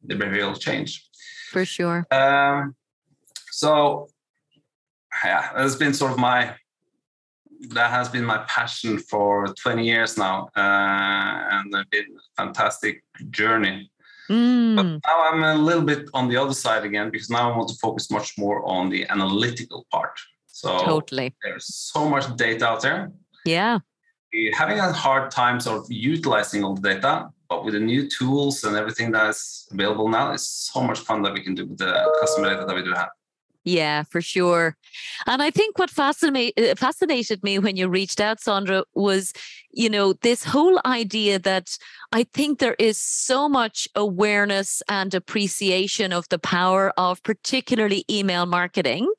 their 0.02 0.18
behavioral 0.18 0.58
change. 0.58 1.08
For 1.50 1.64
sure. 1.64 2.06
Um, 2.11 2.76
so, 3.50 4.08
yeah, 5.25 5.50
that's 5.56 5.76
been 5.76 5.94
sort 5.94 6.12
of 6.12 6.18
my 6.18 6.54
that 7.71 7.90
has 7.90 8.09
been 8.09 8.25
my 8.25 8.38
passion 8.49 8.99
for 8.99 9.47
20 9.62 9.85
years 9.85 10.16
now, 10.18 10.49
uh, 10.56 10.61
and 10.61 11.75
it's 11.75 11.88
been 11.90 12.16
a 12.16 12.42
fantastic 12.42 13.02
journey. 13.30 13.90
Mm. 14.30 14.76
But 14.76 14.83
now 14.85 15.30
I'm 15.30 15.42
a 15.42 15.54
little 15.54 15.83
bit 15.83 16.09
on 16.14 16.28
the 16.28 16.37
other 16.37 16.54
side 16.54 16.85
again 16.85 17.11
because 17.11 17.30
now 17.30 17.52
I 17.52 17.56
want 17.56 17.68
to 17.68 17.75
focus 17.76 18.11
much 18.11 18.38
more 18.38 18.64
on 18.64 18.88
the 18.88 19.06
analytical 19.11 19.87
part. 19.90 20.18
So 20.47 20.78
totally, 20.78 21.35
there's 21.42 21.66
so 21.66 22.09
much 22.09 22.35
data 22.37 22.66
out 22.66 22.83
there. 22.83 23.12
Yeah, 23.44 23.80
We're 24.33 24.54
having 24.54 24.78
a 24.78 24.92
hard 24.92 25.30
time 25.30 25.61
sort 25.61 25.80
of 25.80 25.87
utilizing 25.90 26.64
all 26.64 26.75
the 26.75 26.94
data, 26.94 27.28
but 27.49 27.64
with 27.64 27.75
the 27.75 27.80
new 27.80 28.09
tools 28.09 28.64
and 28.64 28.76
everything 28.76 29.12
that's 29.12 29.68
available 29.71 30.09
now, 30.09 30.33
it's 30.33 30.71
so 30.73 30.80
much 30.80 31.00
fun 31.00 31.23
that 31.23 31.35
we 31.35 31.42
can 31.42 31.54
do 31.54 31.66
with 31.66 31.78
the 31.78 31.92
customer 32.21 32.49
data 32.49 32.64
that 32.66 32.75
we 32.75 32.83
do 32.83 32.92
have. 32.92 33.11
Yeah, 33.64 34.02
for 34.02 34.21
sure. 34.21 34.76
And 35.26 35.42
I 35.42 35.50
think 35.50 35.78
what 35.78 35.88
fascinated 35.88 36.73
uh, 36.73 36.75
fascinated 36.75 37.42
me 37.42 37.59
when 37.59 37.76
you 37.76 37.88
reached 37.88 38.21
out, 38.21 38.38
Sondre, 38.38 38.85
was, 38.94 39.33
you 39.73 39.88
know, 39.88 40.12
this 40.12 40.44
whole 40.44 40.78
idea 40.85 41.38
that 41.38 41.78
I 42.12 42.25
think 42.25 42.59
there 42.59 42.76
is 42.78 42.99
so 42.99 43.49
much 43.49 43.88
awareness 43.94 44.83
and 44.88 45.14
appreciation 45.14 46.12
of 46.12 46.28
the 46.28 46.38
power 46.38 46.92
of 46.99 47.23
particularly 47.23 48.04
email 48.11 48.44
marketing. 48.44 49.11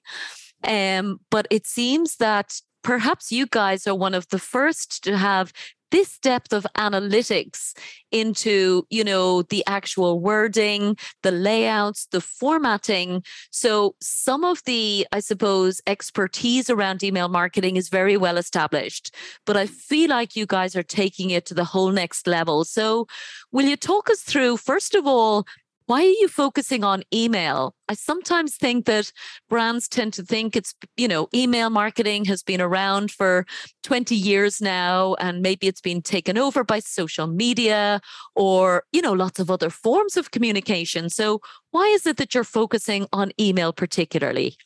Um, 0.63 1.19
but 1.31 1.47
it 1.49 1.65
seems 1.65 2.17
that 2.17 2.61
perhaps 2.83 3.31
you 3.31 3.47
guys 3.47 3.87
are 3.87 3.95
one 3.95 4.13
of 4.13 4.27
the 4.29 4.39
first 4.39 5.03
to 5.05 5.17
have 5.17 5.51
this 5.95 6.19
depth 6.19 6.51
of 6.51 6.67
analytics 6.77 7.73
into 8.11 8.85
you 8.89 9.01
know 9.01 9.43
the 9.43 9.63
actual 9.65 10.19
wording 10.19 10.97
the 11.23 11.31
layouts 11.31 12.07
the 12.11 12.19
formatting. 12.19 13.23
So 13.49 13.95
some 14.01 14.43
of 14.43 14.61
the 14.65 15.07
i 15.13 15.21
suppose 15.21 15.81
expertise 15.87 16.69
around 16.69 17.01
email 17.01 17.29
marketing 17.29 17.77
is 17.77 17.87
very 17.87 18.17
well 18.17 18.37
established 18.37 19.15
but 19.45 19.55
i 19.55 19.65
feel 19.65 20.09
like 20.09 20.35
you 20.35 20.45
guys 20.45 20.75
are 20.75 20.83
taking 21.01 21.29
it 21.29 21.45
to 21.45 21.53
the 21.53 21.69
whole 21.73 21.91
next 21.91 22.27
level. 22.27 22.65
So 22.65 23.07
will 23.53 23.65
you 23.65 23.77
talk 23.77 24.09
us 24.09 24.21
through 24.21 24.57
first 24.57 24.95
of 24.95 25.07
all 25.07 25.45
why 25.87 26.01
are 26.01 26.17
you 26.21 26.27
focusing 26.27 26.83
on 26.83 27.03
email? 27.13 27.75
I 27.87 27.93
sometimes 27.93 28.57
think 28.57 28.85
that 28.85 29.11
brands 29.49 29.87
tend 29.87 30.13
to 30.13 30.23
think 30.23 30.55
it's, 30.55 30.73
you 30.97 31.07
know, 31.07 31.27
email 31.33 31.69
marketing 31.69 32.25
has 32.25 32.41
been 32.41 32.61
around 32.61 33.11
for 33.11 33.45
20 33.83 34.15
years 34.15 34.61
now, 34.61 35.15
and 35.15 35.41
maybe 35.41 35.67
it's 35.67 35.81
been 35.81 36.01
taken 36.01 36.37
over 36.37 36.63
by 36.63 36.79
social 36.79 37.27
media 37.27 38.01
or, 38.35 38.83
you 38.91 39.01
know, 39.01 39.13
lots 39.13 39.39
of 39.39 39.51
other 39.51 39.69
forms 39.69 40.17
of 40.17 40.31
communication. 40.31 41.09
So, 41.09 41.41
why 41.71 41.85
is 41.87 42.07
it 42.07 42.17
that 42.17 42.33
you're 42.33 42.43
focusing 42.43 43.07
on 43.13 43.31
email 43.39 43.71
particularly? 43.73 44.57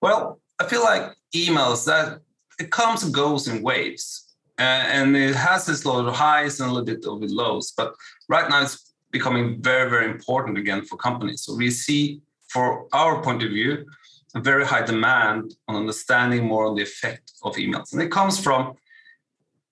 Well, 0.00 0.40
I 0.58 0.64
feel 0.66 0.82
like 0.82 1.12
emails 1.34 1.84
that 1.86 2.20
it 2.58 2.70
comes 2.70 3.02
and 3.02 3.12
goes 3.12 3.48
in 3.48 3.62
waves. 3.62 4.26
And 4.58 5.16
it 5.16 5.34
has 5.34 5.64
this 5.64 5.86
lot 5.86 6.06
of 6.06 6.14
highs 6.14 6.60
and 6.60 6.70
a 6.70 6.72
little 6.72 6.84
bit 6.84 7.06
of 7.06 7.22
lows. 7.30 7.72
But 7.74 7.94
right 8.28 8.46
now, 8.48 8.62
it's 8.62 8.89
becoming 9.10 9.60
very, 9.60 9.90
very 9.90 10.10
important 10.10 10.58
again 10.58 10.82
for 10.84 10.96
companies. 10.96 11.42
So 11.42 11.54
we 11.54 11.70
see, 11.70 12.20
for 12.48 12.86
our 12.92 13.22
point 13.22 13.42
of 13.42 13.50
view, 13.50 13.86
a 14.34 14.40
very 14.40 14.64
high 14.64 14.82
demand 14.82 15.54
on 15.68 15.76
understanding 15.76 16.44
more 16.44 16.66
on 16.66 16.76
the 16.76 16.82
effect 16.82 17.32
of 17.42 17.56
emails. 17.56 17.92
And 17.92 18.00
it 18.00 18.10
comes 18.10 18.38
from, 18.38 18.74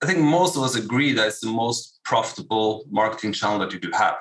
I 0.01 0.05
think 0.05 0.19
most 0.19 0.57
of 0.57 0.63
us 0.63 0.75
agree 0.75 1.13
that 1.13 1.27
it's 1.27 1.39
the 1.39 1.47
most 1.47 1.99
profitable 2.03 2.85
marketing 2.89 3.33
channel 3.33 3.59
that 3.59 3.71
you 3.73 3.79
do 3.79 3.91
have. 3.93 4.15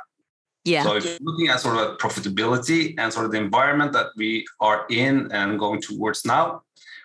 Yeah. 0.65 0.83
So 0.83 0.97
if 0.97 1.05
you're 1.05 1.19
looking 1.23 1.49
at 1.49 1.61
sort 1.61 1.79
of 1.79 1.99
profitability 1.99 2.95
and 2.99 3.13
sort 3.13 3.27
of 3.27 3.33
the 3.33 3.39
environment 3.39 3.93
that 3.93 4.09
we 4.17 4.47
are 4.61 4.87
in 4.91 5.31
and 5.33 5.59
going 5.59 5.81
towards 5.81 6.25
now, 6.25 6.63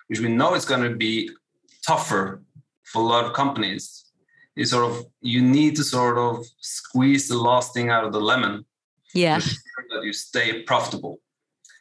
which 0.08 0.20
we 0.20 0.28
know 0.28 0.54
is 0.54 0.66
going 0.66 0.84
to 0.84 0.96
be 0.96 1.30
tougher 1.88 2.44
for 2.84 3.02
a 3.02 3.06
lot 3.06 3.26
of 3.26 3.34
companies, 3.34 4.03
you 4.56 4.66
sort 4.66 4.90
of 4.92 5.06
you 5.22 5.42
need 5.42 5.76
to 5.76 5.84
sort 5.84 6.18
of 6.18 6.46
squeeze 6.60 7.28
the 7.28 7.38
last 7.38 7.74
thing 7.74 7.90
out 7.90 8.04
of 8.04 8.14
the 8.14 8.22
lemon 8.22 8.66
yeah. 9.14 9.40
that 9.40 10.04
you 10.04 10.14
stay 10.14 10.64
profitable. 10.64 11.20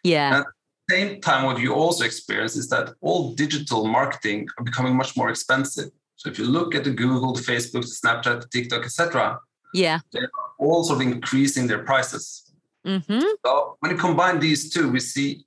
Yeah. 0.04 0.40
At 0.40 0.46
the 0.88 0.94
same 0.94 1.20
time 1.20 1.44
what 1.44 1.58
you 1.58 1.74
also 1.74 2.04
experience 2.04 2.56
is 2.56 2.68
that 2.70 2.94
all 3.00 3.34
digital 3.34 3.86
marketing 3.86 4.48
are 4.58 4.64
becoming 4.64 4.96
much 4.96 5.16
more 5.16 5.30
expensive. 5.30 5.90
So 6.16 6.30
if 6.30 6.38
you 6.38 6.44
look 6.44 6.74
at 6.74 6.84
the 6.84 6.90
google 6.90 7.32
the 7.32 7.40
facebook 7.40 7.82
the 7.82 7.98
snapchat 8.02 8.42
the 8.42 8.48
tiktok 8.48 8.84
etc 8.84 9.38
yeah. 9.74 9.98
they're 10.12 10.30
all 10.58 10.84
sort 10.84 11.00
of 11.00 11.06
increasing 11.06 11.66
their 11.66 11.82
prices. 11.82 12.52
Mm-hmm. 12.86 13.20
so 13.46 13.76
when 13.78 13.92
you 13.92 13.96
combine 13.96 14.40
these 14.40 14.72
two 14.72 14.90
we 14.90 14.98
see 14.98 15.44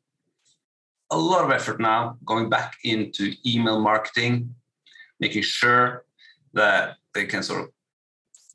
a 1.12 1.18
lot 1.18 1.44
of 1.44 1.52
effort 1.52 1.82
now 1.82 2.18
going 2.24 2.50
back 2.50 2.76
into 2.86 3.34
email 3.46 3.82
marketing 3.82 4.56
making 5.20 5.42
sure 5.42 6.05
that 6.56 6.96
they 7.14 7.26
can 7.26 7.44
sort 7.44 7.62
of 7.62 7.70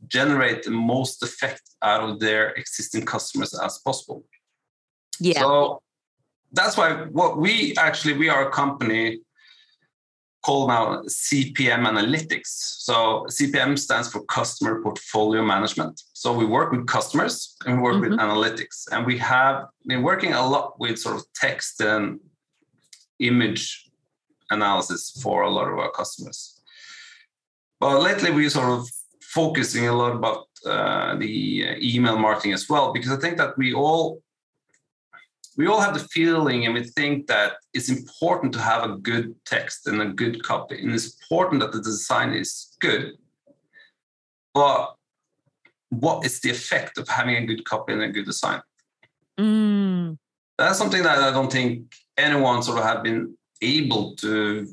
generate 0.08 0.62
the 0.62 0.70
most 0.70 1.22
effect 1.22 1.62
out 1.82 2.02
of 2.02 2.18
their 2.20 2.50
existing 2.50 3.04
customers 3.04 3.54
as 3.58 3.78
possible. 3.78 4.24
Yeah. 5.20 5.40
So 5.40 5.82
that's 6.52 6.76
why 6.76 7.04
what 7.12 7.38
we 7.38 7.74
actually 7.76 8.14
we 8.14 8.28
are 8.28 8.48
a 8.48 8.50
company 8.50 9.20
called 10.42 10.68
now 10.68 11.02
CPM 11.02 11.86
Analytics. 11.86 12.46
So 12.86 13.26
CPM 13.28 13.78
stands 13.78 14.08
for 14.10 14.24
Customer 14.24 14.82
Portfolio 14.82 15.42
Management. 15.42 16.00
So 16.14 16.32
we 16.32 16.46
work 16.46 16.72
with 16.72 16.86
customers 16.86 17.56
and 17.66 17.76
we 17.76 17.82
work 17.82 17.96
mm-hmm. 17.96 18.12
with 18.12 18.18
analytics, 18.18 18.86
and 18.90 19.06
we 19.06 19.18
have 19.18 19.66
been 19.86 20.02
working 20.02 20.32
a 20.32 20.46
lot 20.46 20.80
with 20.80 20.98
sort 20.98 21.16
of 21.16 21.24
text 21.34 21.80
and 21.82 22.20
image 23.18 23.90
analysis 24.50 25.20
for 25.22 25.42
a 25.42 25.50
lot 25.50 25.68
of 25.68 25.78
our 25.78 25.90
customers. 25.90 26.59
But 27.80 28.02
lately, 28.02 28.30
we're 28.30 28.50
sort 28.50 28.70
of 28.70 28.88
focusing 29.22 29.88
a 29.88 29.96
lot 29.96 30.14
about 30.14 30.46
uh, 30.66 31.16
the 31.16 31.66
uh, 31.66 31.74
email 31.80 32.18
marketing 32.18 32.52
as 32.52 32.68
well, 32.68 32.92
because 32.92 33.10
I 33.10 33.16
think 33.16 33.38
that 33.38 33.56
we 33.56 33.72
all 33.72 34.22
we 35.56 35.66
all 35.66 35.80
have 35.80 35.94
the 35.94 36.08
feeling 36.10 36.64
and 36.64 36.74
we 36.74 36.84
think 36.84 37.26
that 37.26 37.54
it's 37.74 37.88
important 37.88 38.52
to 38.54 38.60
have 38.60 38.88
a 38.88 38.96
good 38.96 39.34
text 39.44 39.86
and 39.86 40.00
a 40.00 40.06
good 40.06 40.42
copy, 40.42 40.80
and 40.82 40.92
it's 40.94 41.16
important 41.22 41.60
that 41.60 41.72
the 41.72 41.82
design 41.82 42.32
is 42.34 42.76
good. 42.80 43.12
But 44.52 44.94
what 45.88 46.24
is 46.24 46.40
the 46.40 46.50
effect 46.50 46.98
of 46.98 47.08
having 47.08 47.36
a 47.36 47.46
good 47.46 47.64
copy 47.64 47.92
and 47.92 48.02
a 48.02 48.08
good 48.08 48.26
design? 48.26 48.60
Mm. 49.38 50.18
That's 50.58 50.78
something 50.78 51.02
that 51.02 51.18
I 51.18 51.30
don't 51.30 51.50
think 51.50 51.92
anyone 52.16 52.62
sort 52.62 52.78
of 52.78 52.84
have 52.84 53.02
been 53.02 53.36
able 53.62 54.14
to 54.16 54.66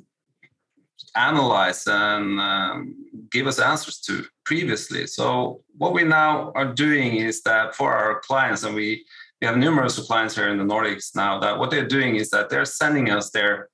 analyze 1.15 1.87
and 1.87 2.39
um, 2.39 2.95
give 3.31 3.47
us 3.47 3.59
answers 3.59 3.99
to 4.01 4.25
previously. 4.45 5.07
So 5.07 5.61
what 5.77 5.93
we 5.93 6.03
now 6.03 6.51
are 6.55 6.73
doing 6.73 7.15
is 7.17 7.41
that 7.43 7.75
for 7.75 7.93
our 7.93 8.19
clients, 8.21 8.63
and 8.63 8.75
we 8.75 9.05
we 9.39 9.45
have 9.45 9.57
numerous 9.57 9.99
clients 10.07 10.35
here 10.35 10.49
in 10.49 10.57
the 10.57 10.63
Nordics 10.63 11.15
now, 11.15 11.39
that 11.39 11.59
what 11.59 11.69
they're 11.69 11.87
doing 11.87 12.15
is 12.15 12.31
that 12.31 12.49
they're 12.49 12.65
sending 12.65 13.11
us 13.11 13.29
their 13.29 13.69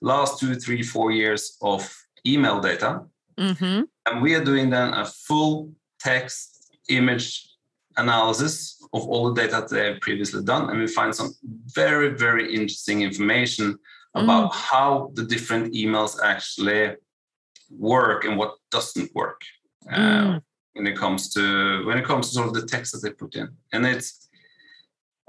last 0.00 0.38
two, 0.38 0.54
three, 0.54 0.82
four 0.82 1.10
years 1.10 1.56
of 1.62 1.92
email 2.24 2.60
data, 2.60 3.02
Mm-hmm. 3.38 3.82
and 4.06 4.22
we 4.22 4.34
are 4.34 4.44
doing 4.44 4.68
then 4.68 4.92
a 4.92 5.06
full 5.06 5.72
text 5.98 6.76
image 6.90 7.48
analysis 7.96 8.76
of 8.92 9.02
all 9.08 9.32
the 9.32 9.40
data 9.40 9.60
that 9.60 9.70
they 9.70 9.86
have 9.92 10.00
previously 10.00 10.44
done, 10.44 10.68
and 10.68 10.78
we 10.78 10.86
find 10.86 11.14
some 11.14 11.32
very, 11.74 12.10
very 12.10 12.54
interesting 12.54 13.00
information 13.00 13.78
about 14.14 14.54
how 14.54 15.10
the 15.14 15.24
different 15.24 15.72
emails 15.74 16.18
actually 16.22 16.96
work 17.70 18.24
and 18.24 18.36
what 18.36 18.56
doesn't 18.70 19.14
work 19.14 19.40
uh, 19.90 19.96
Mm. 19.96 20.42
when 20.74 20.86
it 20.86 20.96
comes 20.96 21.32
to 21.34 21.84
when 21.86 21.98
it 21.98 22.04
comes 22.04 22.28
to 22.28 22.34
sort 22.34 22.48
of 22.48 22.54
the 22.54 22.66
text 22.66 22.92
that 22.92 23.02
they 23.02 23.10
put 23.10 23.34
in. 23.36 23.48
And 23.72 23.86
it's 23.86 24.28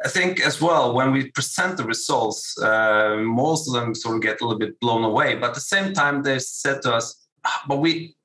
I 0.04 0.08
think 0.08 0.40
as 0.42 0.60
well 0.60 0.94
when 0.96 1.12
we 1.12 1.30
present 1.30 1.78
the 1.78 1.84
results, 1.84 2.58
uh, 2.58 3.18
most 3.18 3.68
of 3.68 3.74
them 3.76 3.94
sort 3.94 4.16
of 4.16 4.22
get 4.24 4.42
a 4.42 4.46
little 4.46 4.58
bit 4.60 4.80
blown 4.80 5.04
away. 5.04 5.36
But 5.36 5.50
at 5.50 5.54
the 5.56 5.62
same 5.76 5.94
time, 5.94 6.24
they 6.24 6.40
said 6.40 6.82
to 6.82 6.96
us, 6.96 7.28
"Ah, 7.46 7.64
"But 7.68 7.78
we 7.78 8.16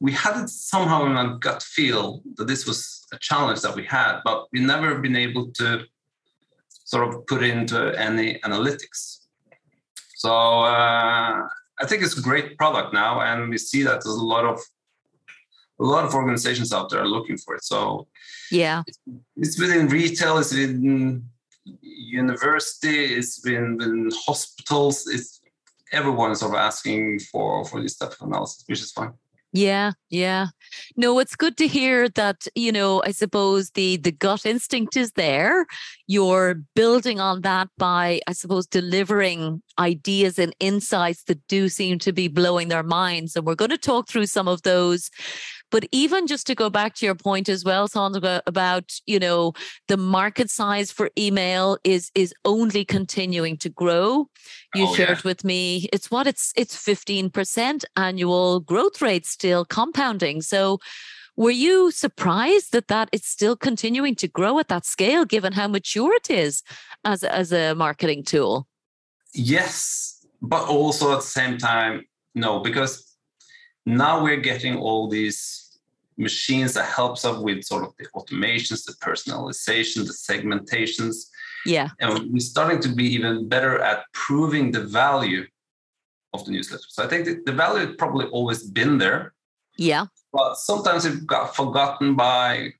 we 0.00 0.12
had 0.12 0.42
it 0.42 0.48
somehow 0.50 1.04
in 1.06 1.16
our 1.16 1.36
gut 1.38 1.62
feel 1.62 2.22
that 2.36 2.46
this 2.46 2.66
was 2.66 3.06
a 3.12 3.18
challenge 3.18 3.60
that 3.62 3.74
we 3.76 3.84
had, 3.84 4.20
but 4.24 4.46
we 4.52 4.60
never 4.60 4.98
been 4.98 5.16
able 5.16 5.50
to 5.52 5.84
sort 6.84 7.06
of 7.08 7.26
put 7.26 7.42
into 7.42 7.78
any 7.98 8.38
analytics." 8.40 9.15
So 10.16 10.30
uh, 10.30 11.46
I 11.78 11.84
think 11.86 12.02
it's 12.02 12.16
a 12.16 12.22
great 12.22 12.56
product 12.56 12.94
now, 12.94 13.20
and 13.20 13.50
we 13.50 13.58
see 13.58 13.82
that 13.82 14.00
there's 14.02 14.16
a 14.16 14.24
lot 14.34 14.46
of 14.46 14.58
a 15.78 15.84
lot 15.84 16.06
of 16.06 16.14
organizations 16.14 16.72
out 16.72 16.88
there 16.88 17.00
are 17.02 17.08
looking 17.16 17.36
for 17.36 17.54
it. 17.54 17.62
So 17.64 18.08
Yeah. 18.50 18.82
it's 19.36 19.60
within 19.60 19.88
retail, 19.88 20.38
it's 20.38 20.52
within 20.54 21.28
university, 21.82 23.14
it's 23.18 23.40
been 23.40 23.76
within 23.76 24.10
hospitals. 24.26 25.06
It's 25.06 25.42
everyone 25.92 26.30
is 26.30 26.40
sort 26.40 26.52
of 26.52 26.58
asking 26.58 27.20
for 27.30 27.66
for 27.66 27.82
this 27.82 27.96
type 27.98 28.12
of 28.12 28.22
analysis, 28.26 28.64
which 28.66 28.80
is 28.80 28.92
fine. 28.92 29.12
Yeah, 29.56 29.92
yeah. 30.10 30.48
No, 30.96 31.18
it's 31.18 31.34
good 31.34 31.56
to 31.56 31.66
hear 31.66 32.10
that, 32.10 32.46
you 32.54 32.72
know, 32.72 33.00
I 33.06 33.12
suppose 33.12 33.70
the 33.70 33.96
the 33.96 34.12
gut 34.12 34.44
instinct 34.44 34.96
is 34.98 35.12
there. 35.12 35.64
You're 36.06 36.56
building 36.74 37.20
on 37.20 37.40
that 37.40 37.68
by, 37.78 38.20
I 38.26 38.32
suppose, 38.32 38.66
delivering 38.66 39.62
ideas 39.78 40.38
and 40.38 40.54
insights 40.60 41.22
that 41.24 41.40
do 41.48 41.70
seem 41.70 41.98
to 42.00 42.12
be 42.12 42.28
blowing 42.28 42.68
their 42.68 42.82
minds. 42.82 43.34
And 43.34 43.46
we're 43.46 43.54
going 43.54 43.70
to 43.70 43.78
talk 43.78 44.08
through 44.08 44.26
some 44.26 44.46
of 44.48 44.60
those. 44.62 45.10
But 45.76 45.88
even 45.92 46.26
just 46.26 46.46
to 46.46 46.54
go 46.54 46.70
back 46.70 46.94
to 46.94 47.04
your 47.04 47.14
point 47.14 47.50
as 47.50 47.62
well, 47.62 47.86
Sondre, 47.86 48.40
about, 48.46 48.94
you 49.04 49.18
know, 49.18 49.52
the 49.88 49.98
market 49.98 50.48
size 50.48 50.90
for 50.90 51.10
email 51.18 51.76
is 51.84 52.10
is 52.14 52.32
only 52.46 52.82
continuing 52.82 53.58
to 53.58 53.68
grow. 53.68 54.30
You 54.74 54.86
Oh, 54.86 54.90
yeah. 54.90 54.96
shared 54.96 55.22
with 55.24 55.44
me 55.44 55.86
it's 55.92 56.10
what 56.10 56.26
it's 56.26 56.54
it's 56.56 56.74
15% 56.74 57.84
annual 57.94 58.60
growth 58.60 59.02
rate 59.02 59.26
still 59.26 59.66
compounding. 59.66 60.40
So 60.40 60.78
were 61.36 61.58
you 61.66 61.90
surprised 61.90 62.72
that 62.72 62.88
that 62.88 63.10
it's 63.12 63.28
still 63.28 63.54
continuing 63.54 64.14
to 64.14 64.28
grow 64.28 64.58
at 64.58 64.68
that 64.68 64.86
scale 64.86 65.26
given 65.26 65.52
how 65.52 65.68
mature 65.68 66.14
it 66.14 66.30
is 66.30 66.62
as 67.04 67.22
as 67.22 67.52
a 67.52 67.74
marketing 67.74 68.24
tool? 68.24 68.66
Yes, 69.34 70.24
but 70.40 70.64
also 70.68 71.12
at 71.12 71.20
the 71.20 71.32
same 71.40 71.58
time, 71.58 72.06
no, 72.34 72.60
because 72.60 73.04
now 73.84 74.22
we're 74.24 74.40
getting 74.40 74.78
all 74.78 75.08
these 75.08 75.65
machines 76.18 76.74
that 76.74 76.86
helps 76.86 77.24
us 77.24 77.38
with 77.38 77.64
sort 77.64 77.84
of 77.84 77.92
the 77.98 78.06
automations, 78.14 78.84
the 78.84 78.92
personalization, 78.94 80.06
the 80.06 80.12
segmentations, 80.28 81.26
Yeah. 81.64 81.88
and 82.00 82.32
we're 82.32 82.40
starting 82.40 82.80
to 82.80 82.88
be 82.88 83.04
even 83.14 83.48
better 83.48 83.80
at 83.80 84.04
proving 84.12 84.70
the 84.72 84.84
value 84.84 85.46
of 86.32 86.44
the 86.44 86.52
newsletter. 86.52 86.84
So 86.88 87.04
I 87.04 87.08
think 87.08 87.44
the 87.44 87.52
value 87.52 87.94
probably 87.96 88.26
always 88.26 88.62
been 88.62 88.98
there, 88.98 89.34
Yeah. 89.76 90.06
but 90.32 90.56
sometimes 90.56 91.04
it 91.04 91.26
got 91.26 91.54
forgotten 91.54 92.14
by 92.14 92.72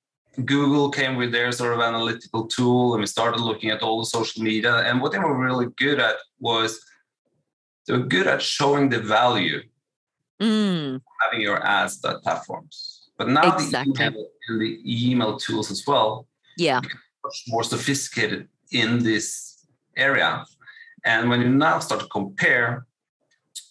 Google 0.44 0.90
came 0.90 1.16
with 1.16 1.32
their 1.32 1.50
sort 1.52 1.72
of 1.72 1.80
analytical 1.80 2.46
tool 2.46 2.92
and 2.92 3.00
we 3.00 3.06
started 3.06 3.40
looking 3.40 3.70
at 3.70 3.82
all 3.82 3.98
the 4.00 4.06
social 4.06 4.42
media. 4.42 4.76
And 4.86 5.00
what 5.00 5.12
they 5.12 5.18
were 5.18 5.34
really 5.36 5.66
good 5.76 5.98
at 5.98 6.16
was 6.38 6.78
they 7.86 7.94
were 7.94 8.04
good 8.04 8.26
at 8.26 8.42
showing 8.42 8.88
the 8.88 9.00
value 9.00 9.62
Mm, 10.38 10.96
of 10.96 11.02
having 11.22 11.40
your 11.40 11.64
ads 11.66 11.98
that 12.02 12.22
platforms. 12.22 12.95
But 13.18 13.28
now 13.28 13.54
Exactly. 13.54 13.92
the 13.92 14.02
email 14.04 14.26
and 14.48 14.60
the 14.60 14.80
email 15.10 15.38
tools 15.38 15.70
as 15.70 15.84
well 15.86 16.26
yeah. 16.56 16.80
much 17.24 17.44
more 17.48 17.64
sophisticated 17.64 18.48
in 18.72 19.02
this 19.02 19.66
area. 19.96 20.44
And 21.04 21.30
when 21.30 21.40
you 21.40 21.48
now 21.48 21.78
start 21.78 22.00
to 22.02 22.08
compare, 22.08 22.86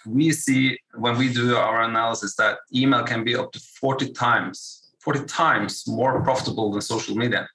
we 0.05 0.31
see 0.31 0.77
when 0.95 1.17
we 1.17 1.31
do 1.31 1.55
our 1.55 1.81
analysis 1.83 2.35
that 2.37 2.59
email 2.73 3.03
can 3.03 3.23
be 3.23 3.35
up 3.35 3.51
to 3.51 3.59
40 3.59 4.13
times, 4.13 4.93
40 5.03 5.25
times 5.25 5.83
more 5.87 6.21
profitable 6.23 6.71
than 6.71 6.81
social 6.81 7.15
media. 7.15 7.47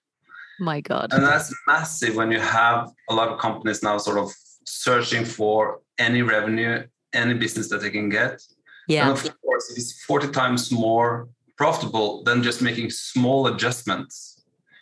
My 0.59 0.81
God. 0.81 1.13
And 1.13 1.25
that's 1.25 1.53
massive 1.67 2.17
when 2.17 2.31
you 2.31 2.41
have 2.41 2.91
a 3.09 3.15
lot 3.15 3.29
of 3.29 3.39
companies 3.41 3.83
now 3.83 3.97
sort 3.99 4.19
of 4.19 4.31
searching 4.67 5.25
for 5.25 5.81
any 5.99 6.23
revenue, 6.23 6.87
any 7.15 7.35
business 7.35 7.69
that 7.71 7.81
they 7.81 7.91
can 7.91 8.09
get. 8.11 8.33
And 8.33 8.41
Yeah. 8.89 9.11
of 9.11 9.23
course, 9.41 9.71
it 9.71 9.79
is 9.79 10.03
40 10.03 10.29
times 10.33 10.71
more 10.71 11.29
profitable 11.61 12.23
than 12.25 12.43
just 12.43 12.63
making 12.63 12.89
small 12.89 13.47
adjustments 13.49 14.31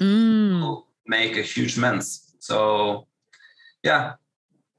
Mm, 0.00 0.60
will 0.60 0.86
make 1.08 1.36
a 1.36 1.42
huge 1.42 1.76
mess. 1.76 2.36
So, 2.38 3.08
yeah, 3.82 4.12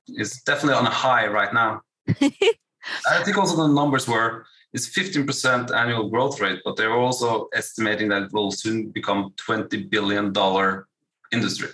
it's 0.07 0.41
definitely 0.43 0.75
on 0.75 0.87
a 0.87 0.95
high 1.05 1.27
right 1.27 1.53
now. 1.53 1.81
I 2.07 3.23
think 3.25 3.37
also 3.37 3.57
the 3.57 3.67
numbers 3.67 4.07
were 4.07 4.45
it's 4.71 4.87
15% 4.87 5.75
annual 5.75 6.09
growth 6.09 6.39
rate, 6.39 6.61
but 6.63 6.77
they're 6.77 6.93
also 6.93 7.49
estimating 7.53 8.07
that 8.09 8.23
it 8.23 8.31
will 8.31 8.51
soon 8.51 8.91
become 8.91 9.33
20 9.35 9.83
billion 9.87 10.31
dollar 10.31 10.87
industry. 11.33 11.69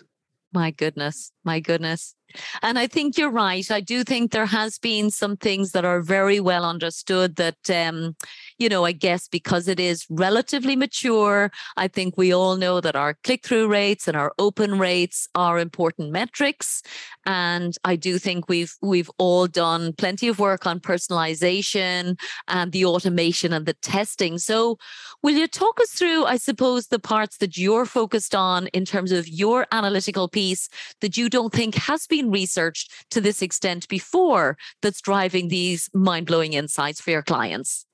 My 0.54 0.72
goodness, 0.72 1.34
my 1.44 1.60
goodness. 1.60 2.16
And 2.62 2.80
I 2.80 2.88
think 2.88 3.18
you're 3.18 3.30
right. 3.30 3.70
I 3.70 3.82
do 3.82 4.04
think 4.06 4.32
there 4.32 4.46
has 4.46 4.80
been 4.80 5.12
some 5.12 5.36
things 5.36 5.74
that 5.74 5.84
are 5.84 6.02
very 6.02 6.40
well 6.40 6.64
understood 6.64 7.36
that, 7.36 7.70
um, 7.70 8.16
you 8.58 8.70
know, 8.70 8.86
I 8.86 8.94
guess 8.94 9.28
because 9.28 9.68
it 9.68 9.80
is 9.80 10.06
relatively 10.10 10.76
mature, 10.76 11.52
I 11.76 11.88
think 11.88 12.18
we 12.18 12.34
all 12.34 12.56
know 12.56 12.80
that 12.80 12.96
our 12.96 13.16
click 13.24 13.46
through 13.46 13.68
rates 13.68 14.08
and 14.08 14.16
our 14.16 14.34
open 14.40 14.80
rates 14.80 15.28
are 15.36 15.60
important 15.60 16.12
metrics. 16.12 16.82
And 17.26 17.76
I 17.84 17.96
do 17.96 18.18
think 18.18 18.48
we've 18.48 18.74
we've 18.82 19.12
all 19.18 19.48
done 19.48 19.94
plenty 19.94 20.28
of 20.28 20.40
work 20.40 20.66
on 20.66 20.80
personalization 20.80 22.18
and 22.48 22.72
the 22.72 22.86
automation 22.86 23.52
and 23.52 23.66
the 23.66 23.74
testing. 23.74 24.38
So 24.38 24.78
will 25.22 25.36
you 25.36 25.48
talk 25.48 25.82
us 25.82 25.92
through, 25.92 26.26
I 26.26 26.38
suppose, 26.38 26.88
the 26.88 27.00
parts 27.00 27.38
that 27.38 27.58
you're 27.58 27.86
focused 27.86 28.36
on 28.36 28.68
in 28.68 28.86
terms 28.86 29.12
of 29.12 29.28
your 29.28 29.66
analytical 29.72 30.30
piece 30.30 30.70
that 31.02 31.18
you 31.18 31.30
don't 31.30 31.52
think 31.52 31.76
has 31.76 32.08
been 32.08 32.32
researched 32.32 32.92
to 33.12 33.20
this 33.20 33.42
extent 33.42 33.88
before 33.90 34.58
that's 34.82 35.02
driving 35.02 35.50
these 35.50 35.90
mind-blowing 35.94 36.54
insights 36.54 37.02
for 37.02 37.12
your 37.12 37.24
clients? 37.24 37.86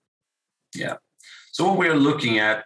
So 1.52 1.68
what 1.68 1.78
we're 1.78 1.96
looking 1.96 2.40
at, 2.40 2.66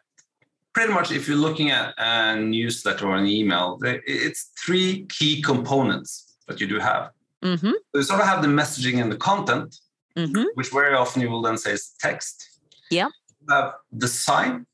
pretty 0.74 0.94
much, 0.94 1.12
if 1.12 1.28
you're 1.28 1.38
looking 1.38 1.72
at 1.72 1.94
a 1.98 2.36
newsletter 2.36 3.08
or 3.08 3.16
an 3.16 3.26
email, 3.26 3.80
it's 3.84 4.52
three 4.64 5.06
key 5.10 5.42
components 5.42 6.38
that 6.48 6.62
you 6.62 6.68
do 6.68 6.80
have. 6.80 7.10
Mm-hmm. 7.44 7.72
So 7.72 7.98
you 8.00 8.04
sort 8.04 8.22
of 8.22 8.28
have 8.28 8.42
the 8.42 8.48
messaging 8.48 9.02
and 9.02 9.12
the 9.12 9.18
content, 9.18 9.76
Mm-hmm. 10.18 10.46
which 10.54 10.70
very 10.72 10.96
often 10.96 11.22
you 11.22 11.30
will 11.30 11.42
then 11.42 11.58
say 11.58 11.74
is 11.74 11.92
text. 12.00 12.60
Yeah. 12.90 13.10
You 13.42 13.54
have 13.54 13.74
the 13.92 14.08
sign, 14.08 14.66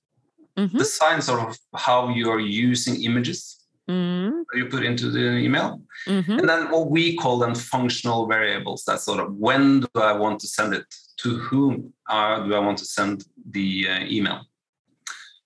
Mm-hmm. 0.57 0.77
the 0.77 0.85
sign 0.85 1.19
sort 1.21 1.39
of 1.39 1.57
how 1.73 2.09
you're 2.09 2.39
using 2.39 3.01
images 3.03 3.57
Mm-hmm. 3.89 4.41
that 4.51 4.57
you 4.57 4.65
put 4.67 4.83
into 4.83 5.09
the 5.09 5.37
email. 5.37 5.81
Mm-hmm. 6.07 6.37
And 6.39 6.47
then 6.47 6.69
what 6.69 6.91
we 6.91 7.15
call 7.15 7.39
them 7.39 7.55
functional 7.55 8.27
variables. 8.27 8.83
That's 8.85 9.03
sort 9.03 9.19
of 9.19 9.33
when 9.35 9.79
do 9.81 9.87
I 9.95 10.13
want 10.13 10.39
to 10.41 10.47
send 10.47 10.73
it? 10.75 10.85
To 11.23 11.37
whom 11.37 11.93
uh, 12.09 12.43
do 12.45 12.53
I 12.55 12.59
want 12.59 12.77
to 12.79 12.85
send 12.85 13.25
the 13.51 13.87
uh, 13.89 13.99
email? 14.05 14.41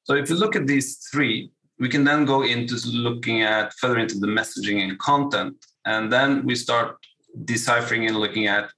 So 0.04 0.14
if 0.16 0.30
you 0.30 0.36
look 0.36 0.56
at 0.56 0.68
these 0.68 0.98
three, 1.12 1.52
we 1.80 1.90
can 1.90 2.04
then 2.04 2.24
go 2.26 2.44
into 2.44 2.76
looking 2.88 3.42
at 3.42 3.74
further 3.74 3.98
into 4.00 4.18
the 4.20 4.28
messaging 4.28 4.82
and 4.84 4.98
content. 5.00 5.56
And 5.86 6.12
then 6.12 6.46
we 6.46 6.56
start 6.56 6.98
deciphering 7.44 8.08
and 8.08 8.16
looking 8.18 8.48
at, 8.48 8.70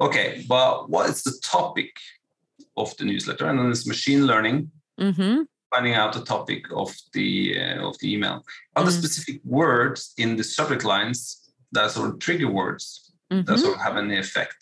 okay, 0.00 0.44
but 0.48 0.88
what 0.88 1.10
is 1.10 1.22
the 1.22 1.36
topic 1.42 1.90
of 2.76 2.96
the 2.96 3.04
newsletter? 3.04 3.46
And 3.48 3.58
then 3.58 3.70
it's 3.70 3.86
machine 3.86 4.26
learning 4.26 4.70
Mm-hmm. 5.00 5.42
finding 5.72 5.94
out 5.94 6.12
the 6.12 6.24
topic 6.24 6.64
of 6.74 6.92
the 7.12 7.56
uh, 7.60 7.88
of 7.88 7.96
the 8.00 8.12
email. 8.14 8.42
Are 8.74 8.84
Mm. 8.84 8.90
specific 8.90 9.40
words 9.44 10.12
in 10.16 10.36
the 10.36 10.42
subject 10.42 10.82
lines 10.84 11.18
that 11.72 11.90
sort 11.92 12.08
of 12.10 12.18
trigger 12.18 12.50
words 12.50 13.12
that 13.30 13.36
Mm-hmm. 13.36 13.56
sort 13.56 13.74
of 13.76 13.80
have 13.82 13.96
any 13.96 14.18
effect? 14.18 14.56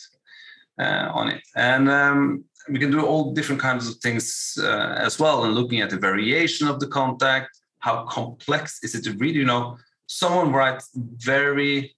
Uh, 0.79 1.09
on 1.13 1.29
it. 1.29 1.43
And 1.55 1.91
um, 1.91 2.45
we 2.69 2.79
can 2.79 2.91
do 2.91 3.05
all 3.05 3.33
different 3.33 3.61
kinds 3.61 3.89
of 3.89 3.97
things 3.97 4.59
uh, 4.61 4.95
as 4.99 5.19
well, 5.19 5.45
and 5.45 5.55
looking 5.55 5.81
at 5.81 5.91
the 5.91 5.99
variation 5.99 6.69
of 6.69 6.81
the 6.81 6.87
contact. 6.87 7.59
How 7.79 8.05
complex 8.05 8.83
is 8.83 8.95
it 8.95 9.05
to 9.05 9.13
read? 9.13 9.35
You 9.35 9.45
know, 9.45 9.79
someone 10.07 10.53
writes 10.53 10.91
very 10.95 11.97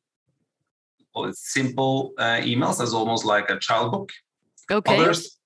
well, 1.15 1.33
simple 1.33 2.13
uh, 2.19 2.41
emails 2.43 2.83
as 2.83 2.93
almost 2.93 3.25
like 3.25 3.51
a 3.51 3.59
child 3.59 3.93
book. 3.93 4.11
Okay. 4.71 4.95
Others 4.95 5.39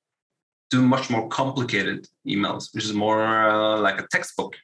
do 0.70 0.82
much 0.82 1.10
more 1.10 1.28
complicated 1.28 2.08
emails, 2.26 2.74
which 2.74 2.84
is 2.84 2.92
more 2.92 3.22
uh, 3.22 3.78
like 3.78 4.00
a 4.00 4.06
textbook. 4.10 4.56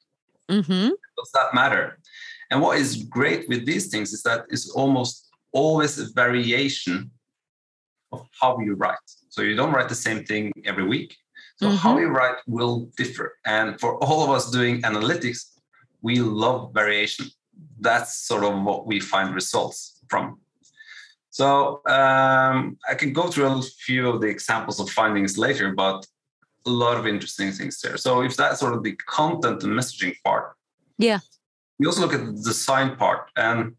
Mm-hmm. 0.50 0.88
Does 0.88 1.30
that 1.34 1.54
matter? 1.54 1.98
And 2.50 2.60
what 2.62 2.78
is 2.78 3.04
great 3.04 3.48
with 3.48 3.66
these 3.66 3.88
things 3.88 4.12
is 4.12 4.22
that 4.22 4.46
it's 4.48 4.70
almost 4.70 5.28
always 5.52 5.98
a 5.98 6.10
variation 6.12 7.10
of 8.12 8.26
how 8.40 8.58
you 8.60 8.74
write. 8.74 9.06
So 9.28 9.42
you 9.42 9.54
don't 9.54 9.72
write 9.72 9.88
the 9.88 9.94
same 9.94 10.24
thing 10.24 10.52
every 10.64 10.84
week. 10.86 11.16
So 11.56 11.68
Mhm. 11.68 11.76
how 11.76 11.98
you 11.98 12.08
write 12.08 12.36
will 12.46 12.90
differ. 12.96 13.36
And 13.44 13.78
for 13.80 13.96
all 14.04 14.22
of 14.24 14.30
us 14.30 14.50
doing 14.50 14.82
analytics, 14.82 15.40
we 16.02 16.20
love 16.20 16.72
variation. 16.72 17.26
That's 17.80 18.14
sort 18.26 18.44
of 18.44 18.62
what 18.62 18.86
we 18.86 19.00
find 19.00 19.34
results 19.34 20.00
from. 20.08 20.40
So 21.30 21.82
um, 21.86 22.78
I 22.88 22.94
can 22.94 23.12
go 23.12 23.28
through 23.28 23.46
a 23.46 23.62
few 23.86 24.08
of 24.08 24.20
the 24.20 24.28
examples 24.28 24.80
of 24.80 24.90
findings 24.90 25.36
later, 25.38 25.72
but 25.74 26.06
a 26.66 26.70
lot 26.70 26.96
of 26.98 27.06
interesting 27.06 27.52
things 27.52 27.80
there. 27.80 27.96
So 27.96 28.22
if 28.22 28.36
that's 28.36 28.60
sort 28.60 28.74
of 28.74 28.82
the 28.82 28.94
content 29.06 29.62
and 29.64 29.72
messaging 29.78 30.14
part, 30.24 30.56
Yeah. 30.98 31.20
we 31.78 31.86
also 31.86 32.00
look 32.00 32.14
at 32.14 32.24
the 32.26 32.32
design 32.32 32.96
part, 32.96 33.30
and 33.36 33.76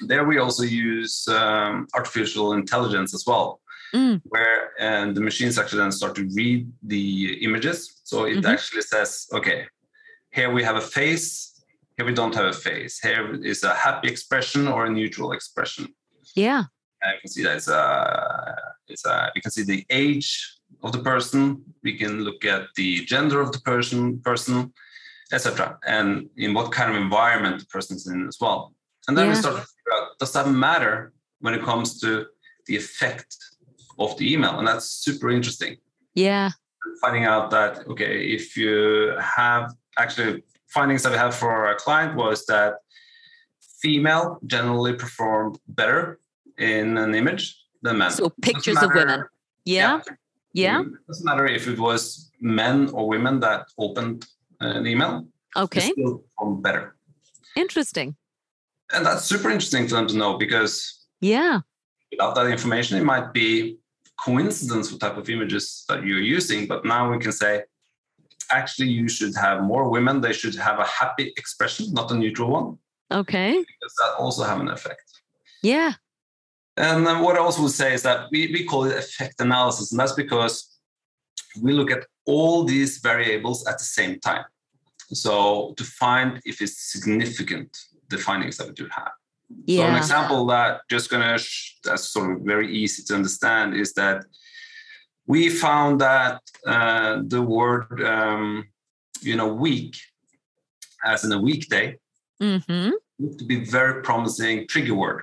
there 0.00 0.24
we 0.24 0.38
also 0.38 0.62
use 0.62 1.26
um, 1.28 1.86
artificial 1.94 2.52
intelligence 2.52 3.14
as 3.14 3.24
well, 3.26 3.60
Mm. 3.94 4.20
where 4.24 4.72
and 4.80 5.16
the 5.16 5.20
machines 5.20 5.58
actually 5.58 5.78
then 5.82 5.92
start 5.92 6.14
to 6.16 6.28
read 6.34 6.70
the 6.82 7.42
images. 7.44 7.78
So 8.04 8.24
it 8.24 8.38
Mhm. 8.38 8.52
actually 8.52 8.82
says, 8.82 9.26
okay, 9.32 9.66
here 10.32 10.50
we 10.52 10.62
have 10.64 10.76
a 10.76 10.86
face, 10.98 11.62
here 11.96 12.04
we 12.04 12.12
don't 12.12 12.34
have 12.34 12.46
a 12.46 12.52
face. 12.52 12.98
Here 13.00 13.24
is 13.52 13.62
a 13.62 13.74
happy 13.74 14.08
expression 14.08 14.66
or 14.68 14.84
a 14.86 14.90
neutral 14.90 15.32
expression. 15.32 15.94
Yeah. 16.34 16.64
And 17.02 17.12
you 17.14 17.20
can 17.22 17.30
see 17.30 17.42
that 17.44 17.56
it's 17.56 17.68
a, 17.68 17.82
it's 18.88 19.06
a, 19.06 19.30
we 19.34 19.40
can 19.40 19.50
see 19.52 19.62
the 19.62 19.86
age 19.88 20.28
of 20.82 20.90
the 20.92 20.98
person. 21.12 21.40
We 21.82 21.96
can 21.96 22.22
look 22.24 22.44
at 22.44 22.62
the 22.74 23.04
gender 23.04 23.40
of 23.40 23.52
the 23.52 23.60
person, 23.60 24.20
person, 24.20 24.72
etc., 25.32 25.78
and 25.86 26.28
in 26.36 26.54
what 26.54 26.72
kind 26.72 26.90
of 26.90 26.96
environment 26.96 27.60
the 27.60 27.66
person's 27.66 28.06
in 28.08 28.26
as 28.26 28.38
well. 28.40 28.74
And 29.06 29.16
then 29.16 29.28
we 29.28 29.34
start 29.34 29.56
to 29.56 29.62
figure 29.62 29.70
out 29.70 29.75
does 30.18 30.32
that 30.32 30.48
matter 30.48 31.12
when 31.40 31.54
it 31.54 31.62
comes 31.62 32.00
to 32.00 32.26
the 32.66 32.76
effect 32.76 33.36
of 33.98 34.16
the 34.18 34.32
email, 34.32 34.58
and 34.58 34.66
that's 34.66 34.90
super 34.90 35.30
interesting. 35.30 35.76
Yeah. 36.14 36.50
Finding 37.00 37.24
out 37.24 37.50
that 37.50 37.86
okay, 37.86 38.26
if 38.26 38.56
you 38.56 39.14
have 39.20 39.72
actually 39.98 40.44
findings 40.68 41.02
that 41.02 41.12
we 41.12 41.18
have 41.18 41.34
for 41.34 41.66
our 41.66 41.74
client 41.76 42.16
was 42.16 42.46
that 42.46 42.74
female 43.82 44.38
generally 44.46 44.94
performed 44.94 45.58
better 45.68 46.18
in 46.58 46.96
an 46.98 47.14
image 47.14 47.56
than 47.82 47.98
men. 47.98 48.10
So 48.10 48.30
pictures 48.42 48.82
of 48.82 48.92
women. 48.94 49.24
Yeah. 49.64 50.00
Yeah. 50.52 50.80
It 50.80 51.06
doesn't 51.06 51.24
matter 51.24 51.46
if 51.46 51.68
it 51.68 51.78
was 51.78 52.30
men 52.40 52.88
or 52.90 53.08
women 53.08 53.40
that 53.40 53.66
opened 53.78 54.26
an 54.60 54.86
email. 54.86 55.26
Okay. 55.54 55.92
Still 55.92 56.24
better. 56.62 56.96
Interesting. 57.56 58.16
And 58.92 59.04
that's 59.04 59.24
super 59.24 59.50
interesting 59.50 59.88
for 59.88 59.94
them 59.96 60.06
to 60.08 60.16
know 60.16 60.36
because 60.38 61.06
Yeah. 61.20 61.60
without 62.10 62.34
that 62.36 62.46
information, 62.46 62.98
it 62.98 63.04
might 63.04 63.32
be 63.32 63.78
coincidence 64.18 64.90
what 64.90 65.00
type 65.00 65.16
of 65.16 65.28
images 65.28 65.84
that 65.88 66.04
you're 66.04 66.20
using. 66.20 66.66
But 66.66 66.84
now 66.84 67.10
we 67.10 67.18
can 67.18 67.32
say, 67.32 67.64
actually, 68.50 68.88
you 68.88 69.08
should 69.08 69.34
have 69.36 69.62
more 69.62 69.88
women. 69.90 70.20
They 70.20 70.32
should 70.32 70.54
have 70.54 70.78
a 70.78 70.84
happy 70.84 71.32
expression, 71.36 71.92
not 71.92 72.10
a 72.10 72.14
neutral 72.14 72.50
one, 72.50 72.78
Okay. 73.12 73.52
because 73.58 73.94
that 74.00 74.14
also 74.18 74.44
have 74.44 74.60
an 74.60 74.68
effect. 74.68 75.02
Yeah. 75.62 75.94
And 76.76 77.06
then 77.06 77.22
what 77.22 77.36
I 77.36 77.40
also 77.40 77.62
would 77.62 77.72
say 77.72 77.94
is 77.94 78.02
that 78.02 78.28
we, 78.30 78.48
we 78.52 78.64
call 78.64 78.84
it 78.84 78.96
effect 78.96 79.40
analysis, 79.40 79.90
and 79.90 79.98
that's 80.00 80.12
because 80.12 80.78
we 81.60 81.72
look 81.72 81.90
at 81.90 82.04
all 82.26 82.64
these 82.64 82.98
variables 82.98 83.66
at 83.66 83.78
the 83.78 83.84
same 83.84 84.20
time. 84.20 84.44
So 85.12 85.74
to 85.76 85.84
find 85.84 86.40
if 86.44 86.60
it's 86.60 86.92
significant, 86.92 87.76
the 88.08 88.18
findings 88.18 88.56
that 88.56 88.66
we 88.68 88.74
do 88.74 88.88
have. 88.90 89.12
So 89.68 89.82
an 89.84 89.96
example 89.96 90.46
that 90.46 90.80
just 90.90 91.08
gonna 91.10 91.38
sh- 91.38 91.76
that's 91.84 92.08
sort 92.08 92.32
of 92.36 92.42
very 92.42 92.74
easy 92.76 93.02
to 93.04 93.14
understand 93.14 93.74
is 93.74 93.92
that 93.94 94.24
we 95.26 95.48
found 95.48 96.00
that 96.00 96.40
uh, 96.66 97.22
the 97.26 97.42
word 97.42 98.02
um, 98.02 98.66
you 99.20 99.36
know 99.36 99.46
week 99.52 99.96
as 101.04 101.24
in 101.24 101.32
a 101.32 101.40
weekday 101.40 101.96
Mm-hmm. 102.42 102.90
looked 103.18 103.38
to 103.38 103.44
be 103.46 103.64
very 103.64 104.02
promising 104.02 104.66
trigger 104.68 104.94
word. 104.94 105.22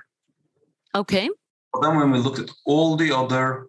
Okay. 0.96 1.30
But 1.72 1.82
then 1.82 1.96
when 1.96 2.10
we 2.10 2.18
looked 2.18 2.40
at 2.40 2.50
all 2.66 2.96
the 2.96 3.14
other 3.16 3.68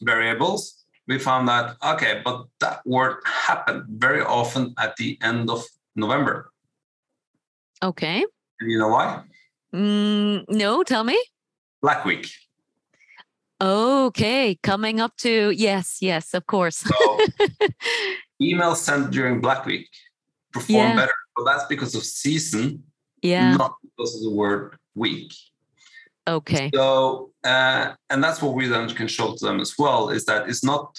variables, 0.00 0.84
we 1.06 1.18
found 1.18 1.48
that 1.48 1.76
okay, 1.82 2.22
but 2.24 2.46
that 2.60 2.80
word 2.86 3.16
happened 3.24 3.84
very 3.88 4.22
often 4.22 4.74
at 4.78 4.96
the 4.96 5.18
end 5.22 5.50
of 5.50 5.64
November. 5.96 6.51
Okay. 7.82 8.24
And 8.60 8.70
you 8.70 8.78
know 8.78 8.88
why? 8.88 9.22
Mm, 9.74 10.44
no, 10.48 10.82
tell 10.82 11.04
me. 11.04 11.22
Black 11.80 12.04
Week. 12.04 12.28
Okay. 13.60 14.58
Coming 14.62 15.00
up 15.00 15.16
to, 15.18 15.50
yes, 15.50 15.98
yes, 16.00 16.34
of 16.34 16.46
course. 16.46 16.76
So 16.76 17.18
emails 18.42 18.76
sent 18.76 19.10
during 19.10 19.40
Black 19.40 19.66
Week 19.66 19.88
perform 20.52 20.90
Yeah. 20.90 20.96
better. 20.96 21.12
But 21.36 21.44
that's 21.46 21.64
because 21.66 21.94
of 21.94 22.02
season, 22.04 22.84
yeah. 23.22 23.56
not 23.56 23.74
because 23.82 24.16
of 24.16 24.22
the 24.22 24.30
word 24.30 24.76
week. 24.94 25.32
Okay. 26.28 26.70
So, 26.74 27.32
uh, 27.42 27.94
and 28.10 28.22
that's 28.22 28.42
what 28.42 28.54
we 28.54 28.68
then 28.68 28.88
can 28.90 29.08
show 29.08 29.34
to 29.34 29.44
them 29.44 29.60
as 29.60 29.74
well 29.78 30.10
is 30.10 30.24
that 30.26 30.48
it's 30.48 30.62
not 30.62 30.96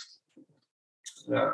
uh, 1.33 1.51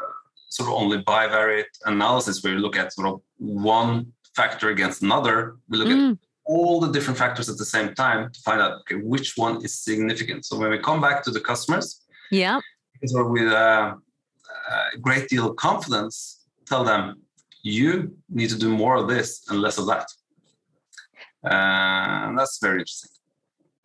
sort 0.47 0.69
of 0.69 0.75
only 0.75 1.03
bivariate 1.03 1.65
analysis 1.85 2.43
where 2.43 2.53
you 2.53 2.59
look 2.59 2.77
at 2.77 2.93
sort 2.93 3.07
of 3.09 3.21
one 3.37 4.13
factor 4.41 4.67
against 4.75 4.99
another. 5.08 5.36
We 5.69 5.78
look 5.78 5.91
at 5.95 5.99
Mm, 6.06 6.17
all 6.54 6.75
the 6.86 6.91
different 6.95 7.17
factors 7.23 7.47
at 7.54 7.58
the 7.63 7.69
same 7.75 7.89
time 8.04 8.21
to 8.34 8.39
find 8.47 8.60
out 8.63 8.73
okay 8.82 8.97
which 9.13 9.30
one 9.45 9.56
is 9.65 9.73
significant. 9.89 10.39
So 10.47 10.54
when 10.60 10.71
we 10.71 10.80
come 10.89 10.99
back 11.08 11.17
to 11.25 11.32
the 11.38 11.43
customers, 11.52 11.88
yeah. 12.41 12.58
of 13.15 13.28
with 13.36 13.49
a, 13.67 13.95
a 14.95 14.97
great 15.08 15.25
deal 15.32 15.45
of 15.49 15.54
confidence, 15.67 16.15
tell 16.71 16.84
them 16.91 17.04
you 17.78 17.89
need 18.39 18.49
to 18.56 18.60
do 18.65 18.69
more 18.84 18.95
of 19.02 19.06
this 19.13 19.30
and 19.49 19.56
less 19.65 19.78
of 19.82 19.86
that. 19.91 20.08
Uh, 21.52 22.28
and 22.28 22.34
that's 22.39 22.58
very 22.65 22.80
interesting. 22.84 23.12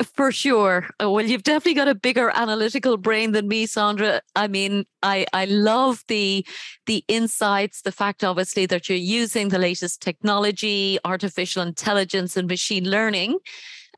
For 0.03 0.33
sure. 0.33 0.89
Oh, 0.99 1.13
Well, 1.13 1.25
you've 1.25 1.45
definitely 1.45 1.75
got 1.75 1.87
a 1.89 1.95
bigger 1.95 2.31
analytical 2.35 2.97
brain 2.97 3.31
than 3.31 3.47
me, 3.47 3.65
Sondre. 3.67 4.21
I 4.35 4.49
mean, 4.49 4.85
I 5.03 5.25
I 5.33 5.45
love 5.45 6.03
the 6.09 6.45
the 6.87 7.05
insights, 7.07 7.83
the 7.83 7.93
fact 7.93 8.25
obviously 8.25 8.67
that 8.67 8.89
you're 8.89 8.99
using 8.99 9.49
the 9.49 9.59
latest 9.59 10.03
technology, 10.03 10.99
artificial 11.05 11.63
intelligence 11.63 12.37
and 12.37 12.49
machine 12.49 12.91
learning. 12.91 13.39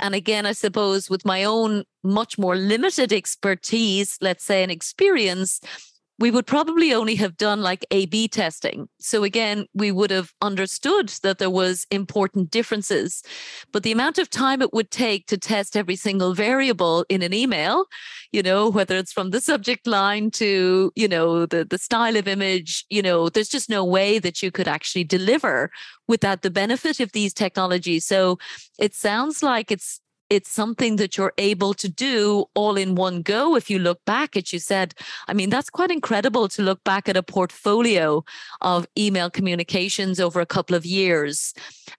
And 0.00 0.14
again, 0.14 0.46
I 0.46 0.52
suppose 0.52 1.10
with 1.10 1.24
my 1.24 1.44
own 1.44 1.84
much 2.04 2.38
more 2.38 2.56
limited 2.56 3.12
expertise, 3.12 4.18
let's 4.20 4.44
say 4.44 4.62
and 4.62 4.72
experience, 4.72 5.60
we 6.18 6.30
would 6.30 6.46
probably 6.46 6.94
only 6.94 7.14
have 7.16 7.36
done 7.36 7.60
like 7.60 7.84
A 7.90 8.06
B 8.06 8.26
testing. 8.26 8.88
So 8.98 9.22
again, 9.22 9.66
we 9.74 9.92
would 9.92 10.10
have 10.10 10.32
understood 10.40 11.08
that 11.22 11.38
there 11.38 11.50
was 11.50 11.86
important 11.90 12.50
differences. 12.50 13.22
But 13.72 13.82
the 13.82 13.92
amount 13.92 14.18
of 14.18 14.30
time 14.30 14.62
it 14.62 14.72
would 14.72 14.90
take 14.90 15.26
to 15.26 15.36
test 15.36 15.76
every 15.76 15.96
single 15.96 16.32
variable 16.32 17.04
in 17.08 17.22
an 17.22 17.34
email, 17.34 17.84
you 18.32 18.42
know, 18.42 18.70
whether 18.70 18.96
it's 18.96 19.12
from 19.12 19.30
the 19.30 19.40
subject 19.40 19.86
line 19.86 20.30
to, 20.32 20.90
you 20.96 21.08
know, 21.08 21.44
the, 21.44 21.64
the 21.64 21.78
style 21.78 22.16
of 22.16 22.26
image, 22.26 22.86
you 22.88 23.02
know, 23.02 23.28
there's 23.28 23.48
just 23.48 23.68
no 23.68 23.84
way 23.84 24.18
that 24.18 24.42
you 24.42 24.50
could 24.50 24.68
actually 24.68 25.04
deliver 25.04 25.70
without 26.08 26.42
the 26.42 26.50
benefit 26.50 26.98
of 27.00 27.12
these 27.12 27.34
technologies. 27.34 28.06
So 28.06 28.38
it 28.78 28.94
sounds 28.94 29.42
like 29.42 29.70
it's 29.70 30.00
it's 30.28 30.50
something 30.50 30.96
that 30.96 31.16
you're 31.16 31.32
able 31.38 31.72
to 31.74 31.88
do 31.88 32.46
all 32.54 32.76
in 32.76 32.94
one 32.96 33.22
go. 33.22 33.54
If 33.54 33.70
you 33.70 33.78
look 33.78 34.04
back, 34.04 34.36
at, 34.36 34.52
you 34.52 34.58
said, 34.58 34.94
I 35.28 35.34
mean, 35.34 35.50
that's 35.50 35.70
quite 35.70 35.90
incredible 35.90 36.48
to 36.48 36.62
look 36.62 36.82
back 36.84 37.08
at 37.08 37.16
a 37.16 37.22
portfolio 37.22 38.24
of 38.60 38.86
email 38.98 39.30
communications 39.30 40.18
over 40.18 40.40
a 40.40 40.46
couple 40.46 40.74
of 40.74 40.84
years. 40.84 41.54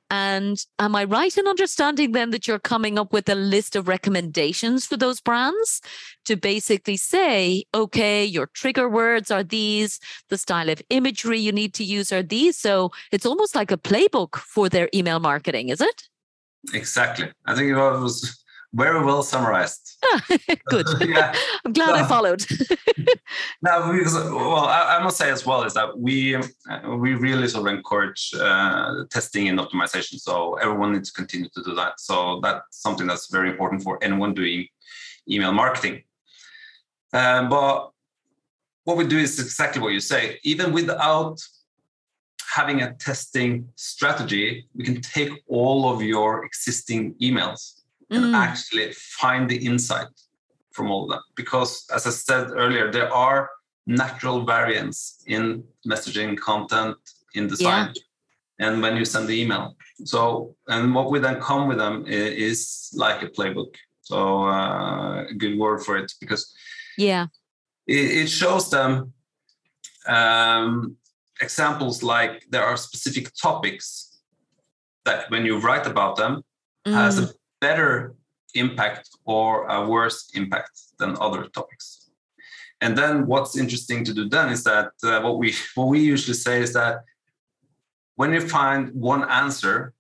And 0.10 0.58
am 0.80 0.96
I 0.96 1.06
right 1.06 1.36
in 1.38 1.48
understanding 1.48 2.12
then 2.12 2.32
that 2.32 2.48
you're 2.48 2.60
coming 2.60 3.00
up 3.00 3.14
with 3.14 3.30
a 3.30 3.36
list 3.36 3.76
of 3.76 3.88
recommendations 3.88 4.86
for 4.86 4.98
those 4.98 5.22
brands 5.22 5.82
to 6.26 6.36
basically 6.36 6.98
say, 6.98 7.64
okay, 7.74 8.26
your 8.26 8.48
trigger 8.48 8.90
words 8.90 9.32
are 9.32 9.44
these, 9.44 10.00
the 10.30 10.38
style 10.38 10.70
of 10.70 10.82
imagery 10.90 11.40
you 11.40 11.52
need 11.52 11.74
to 11.76 11.84
use 11.84 12.12
are 12.12 12.24
these. 12.24 12.58
So 12.58 12.92
it's 13.12 13.26
almost 13.26 13.56
like 13.56 13.72
a 13.72 13.78
playbook 13.78 14.36
for 14.36 14.68
their 14.68 14.90
email 14.94 15.20
marketing, 15.20 15.70
is 15.70 15.80
it? 15.80 16.10
Exactly. 16.74 17.32
I 17.46 17.56
think 17.56 17.70
it 17.70 17.76
was 17.76 18.44
very 18.74 19.04
well 19.04 19.24
summarized. 19.24 19.98
Good. 20.68 20.88
yeah. 21.02 21.34
I'm 21.66 21.74
glad 21.74 21.96
I 21.96 22.08
followed. 22.08 22.46
now, 23.62 23.92
because 23.92 24.14
well, 24.14 24.66
I, 24.66 24.98
I, 24.98 25.04
must 25.04 25.18
say 25.18 25.32
as 25.32 25.46
well 25.46 25.64
is 25.64 25.74
that 25.74 25.98
we 25.98 26.36
uh, 26.36 26.44
we 26.98 27.14
really 27.14 27.48
sort 27.48 27.68
of 27.68 27.74
encourage 27.74 28.34
uh, 28.40 29.06
testing 29.10 29.48
and 29.50 29.60
optimization. 29.60 30.20
So 30.20 30.56
everyone 30.56 30.94
needs 30.94 31.12
to 31.12 31.16
continue 31.16 31.50
to 31.56 31.64
do 31.64 31.76
that. 31.76 32.00
So 32.00 32.40
that's 32.42 32.82
something 32.82 33.08
that's 33.08 33.32
very 33.32 33.50
important 33.50 33.84
for 33.84 33.98
anyone 34.04 34.34
doing 34.34 34.68
email 35.30 35.52
marketing. 35.52 36.04
Um, 37.14 37.50
but 37.50 37.92
what 38.84 38.98
we 38.98 39.06
do 39.06 39.18
is 39.18 39.40
exactly 39.40 39.82
what 39.82 39.94
you 39.94 40.00
say. 40.00 40.40
Even 40.44 40.72
without 40.72 41.40
having 42.54 42.82
a 42.82 42.94
testing 42.94 43.68
strategy, 43.76 44.66
we 44.76 44.84
can 44.84 45.02
take 45.02 45.32
all 45.48 45.90
of 45.92 46.02
your 46.02 46.46
existing 46.46 47.14
emails 47.22 47.82
and 48.10 48.26
mm. 48.26 48.34
actually 48.36 48.92
find 48.94 49.50
the 49.50 49.58
insight 49.66 50.08
from 50.72 50.90
all 50.92 51.04
of 51.06 51.10
them. 51.10 51.22
Because, 51.36 51.86
as 51.94 52.08
I 52.08 52.12
said 52.12 52.52
earlier, 52.52 52.92
there 52.92 53.14
are 53.14 53.50
natural 53.86 54.46
variants 54.46 55.24
in 55.28 55.64
messaging 55.88 56.38
content, 56.38 56.98
in 57.36 57.48
design, 57.48 57.94
yeah. 57.96 58.68
and 58.68 58.82
when 58.82 58.96
you 58.96 59.06
send 59.06 59.28
the 59.28 59.40
email. 59.42 59.76
So, 60.06 60.56
and 60.68 60.94
what 60.96 61.12
we 61.12 61.20
then 61.20 61.42
come 61.42 61.68
with 61.68 61.78
them 61.78 62.06
is 62.08 62.92
like 62.94 63.24
a 63.24 63.28
playbook. 63.28 63.76
So, 64.02 64.46
uh, 64.46 65.26
a 65.30 65.34
good 65.34 65.58
word 65.58 65.84
for 65.84 65.98
it 65.98 66.14
because 66.22 66.54
yeah, 66.98 67.28
it, 67.88 68.06
it 68.22 68.28
shows 68.28 68.70
them 68.70 69.14
um, 70.08 70.96
examples 71.42 72.04
like 72.04 72.46
there 72.50 72.64
are 72.64 72.78
specific 72.78 73.32
topics 73.42 74.20
that 75.06 75.30
when 75.30 75.46
you 75.46 75.60
write 75.60 75.88
about 75.88 76.16
them 76.16 76.44
mm. 76.86 76.94
has 76.94 77.18
a 77.20 77.22
mm 77.24 77.34
better 77.60 78.16
impact 78.54 79.10
or 79.26 79.66
a 79.68 79.88
worse 79.88 80.30
impact 80.34 80.80
than 81.00 81.18
other 81.20 81.46
topics. 81.48 82.10
And 82.82 82.98
then 82.98 83.26
what's 83.26 83.58
interesting 83.58 84.04
to 84.06 84.14
do 84.14 84.30
then 84.30 84.50
is 84.50 84.64
that 84.64 84.92
uh, 85.04 85.22
what 85.22 85.38
we 85.40 85.56
what 85.74 85.88
we 85.88 86.00
usually 86.00 86.36
say 86.36 86.62
is 86.62 86.74
that 86.74 87.04
when 88.16 88.34
you 88.34 88.42
find 88.42 88.92
one 88.94 89.24
answer, 89.24 89.94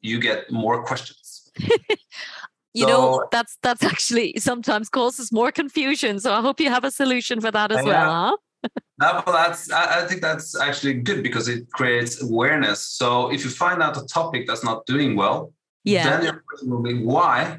you 0.00 0.18
get 0.18 0.50
more 0.50 0.82
questions. 0.82 1.52
you 2.74 2.84
so, 2.84 2.88
know 2.88 3.28
that's 3.30 3.58
that's 3.62 3.84
actually 3.84 4.34
sometimes 4.38 4.88
causes 4.88 5.30
more 5.30 5.52
confusion. 5.52 6.18
So 6.18 6.32
I 6.32 6.40
hope 6.40 6.58
you 6.58 6.70
have 6.70 6.84
a 6.84 6.90
solution 6.90 7.40
for 7.40 7.52
that 7.52 7.70
as 7.70 7.86
yeah. 7.86 7.92
well, 7.92 8.12
huh? 8.12 8.36
No, 9.00 9.22
well, 9.26 9.34
that's 9.34 9.70
I, 9.70 10.02
I 10.02 10.06
think 10.06 10.20
that's 10.20 10.58
actually 10.58 10.94
good 10.94 11.22
because 11.22 11.48
it 11.48 11.70
creates 11.72 12.22
awareness. 12.22 12.84
So 12.84 13.32
if 13.32 13.44
you 13.44 13.50
find 13.50 13.82
out 13.82 13.96
a 13.96 14.06
topic 14.06 14.46
that's 14.46 14.62
not 14.62 14.84
doing 14.86 15.16
well, 15.16 15.52
yeah. 15.84 16.04
then 16.08 16.24
your 16.24 16.44
question 16.46 16.70
will 16.70 16.82
be 16.82 17.02
why 17.02 17.58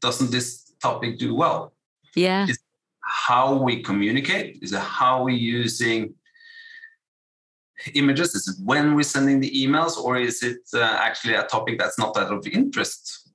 doesn't 0.00 0.30
this 0.30 0.72
topic 0.82 1.18
do 1.18 1.34
well? 1.34 1.72
Yeah. 2.14 2.46
Is 2.46 2.58
how 3.00 3.54
we 3.54 3.82
communicate? 3.82 4.58
Is 4.62 4.72
it 4.72 4.80
how 4.80 5.24
we're 5.24 5.30
using 5.36 6.14
images? 7.94 8.34
Is 8.34 8.48
it 8.48 8.56
when 8.64 8.94
we're 8.94 9.02
sending 9.02 9.40
the 9.40 9.50
emails, 9.50 9.96
or 9.96 10.16
is 10.18 10.42
it 10.42 10.60
uh, 10.74 10.80
actually 11.00 11.34
a 11.34 11.44
topic 11.44 11.78
that's 11.78 11.98
not 11.98 12.14
that 12.14 12.28
of 12.28 12.46
interest 12.46 13.30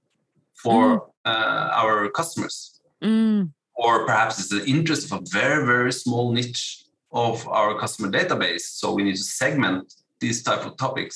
for 0.56 1.02
mm. 1.02 1.10
uh, 1.26 1.70
our 1.74 2.10
customers? 2.10 2.80
Mm. 3.04 3.52
Or 3.76 4.06
perhaps 4.06 4.40
it's 4.40 4.50
the 4.50 4.66
interest 4.66 5.12
of 5.12 5.22
a 5.22 5.24
very, 5.32 5.66
very 5.66 5.92
small 5.92 6.32
niche 6.32 6.87
of 7.26 7.36
our 7.60 7.72
customer 7.84 8.10
database. 8.20 8.66
So 8.80 8.86
we 8.98 9.02
need 9.08 9.18
to 9.24 9.28
segment 9.42 9.86
these 10.24 10.40
type 10.48 10.64
of 10.68 10.74
topics 10.78 11.16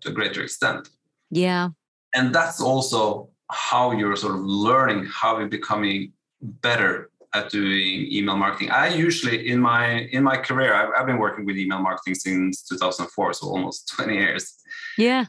to 0.00 0.08
a 0.10 0.14
greater 0.18 0.42
extent. 0.42 0.82
Yeah 1.30 1.64
and 2.14 2.34
that's 2.34 2.60
also 2.60 3.28
how 3.50 3.92
you're 3.92 4.16
sort 4.16 4.34
of 4.34 4.40
learning 4.40 5.06
how 5.06 5.38
you're 5.38 5.48
becoming 5.48 6.12
better 6.40 7.10
at 7.34 7.50
doing 7.50 8.08
email 8.12 8.36
marketing 8.36 8.70
i 8.70 8.88
usually 8.88 9.48
in 9.48 9.58
my 9.58 10.00
in 10.12 10.22
my 10.22 10.36
career 10.36 10.74
i've, 10.74 10.90
I've 10.96 11.06
been 11.06 11.18
working 11.18 11.46
with 11.46 11.56
email 11.56 11.80
marketing 11.80 12.14
since 12.14 12.62
2004 12.62 13.32
so 13.34 13.46
almost 13.46 13.88
20 13.96 14.14
years 14.14 14.58
yeah 14.98 15.26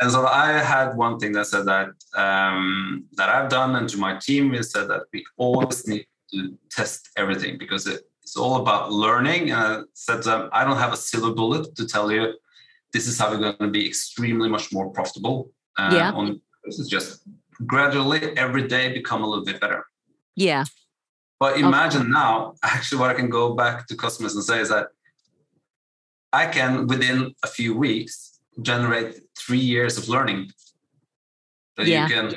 and 0.00 0.10
so 0.10 0.26
i 0.26 0.52
had 0.52 0.96
one 0.96 1.18
thing 1.18 1.32
that 1.32 1.46
said 1.46 1.66
that 1.66 1.88
um, 2.16 3.04
that 3.12 3.28
i've 3.28 3.50
done 3.50 3.76
and 3.76 3.88
to 3.88 3.98
my 3.98 4.18
team 4.18 4.54
is 4.54 4.72
said 4.72 4.88
that 4.88 5.02
we 5.12 5.24
always 5.36 5.86
need 5.86 6.06
to 6.32 6.56
test 6.70 7.10
everything 7.16 7.58
because 7.58 7.86
it, 7.86 8.02
it's 8.24 8.36
all 8.36 8.56
about 8.56 8.90
learning 8.90 9.50
and 9.50 9.60
I 9.60 9.82
said 9.92 10.26
um, 10.26 10.48
i 10.52 10.64
don't 10.64 10.78
have 10.78 10.92
a 10.92 10.96
silver 10.96 11.32
bullet 11.34 11.74
to 11.76 11.86
tell 11.86 12.10
you 12.10 12.34
this 12.92 13.06
is 13.06 13.18
how 13.18 13.30
we're 13.30 13.38
going 13.38 13.56
to 13.58 13.68
be 13.68 13.86
extremely 13.86 14.48
much 14.48 14.72
more 14.72 14.90
profitable 14.90 15.50
uh, 15.78 15.90
yeah. 15.92 16.12
on 16.12 16.40
this 16.64 16.78
is 16.78 16.88
just 16.88 17.22
gradually 17.66 18.36
every 18.36 18.66
day 18.66 18.92
become 18.92 19.22
a 19.22 19.26
little 19.26 19.44
bit 19.44 19.60
better. 19.60 19.84
Yeah. 20.36 20.64
But 21.38 21.58
imagine 21.58 22.02
okay. 22.02 22.10
now, 22.10 22.54
actually, 22.62 23.00
what 23.00 23.10
I 23.10 23.14
can 23.14 23.28
go 23.28 23.54
back 23.54 23.86
to 23.88 23.96
customers 23.96 24.34
and 24.34 24.44
say 24.44 24.60
is 24.60 24.68
that 24.70 24.88
I 26.32 26.46
can, 26.46 26.86
within 26.86 27.34
a 27.42 27.46
few 27.46 27.76
weeks, 27.76 28.40
generate 28.62 29.20
three 29.38 29.58
years 29.58 29.98
of 29.98 30.08
learning 30.08 30.50
that 31.76 31.86
yeah. 31.86 32.06
you 32.06 32.14
can 32.14 32.34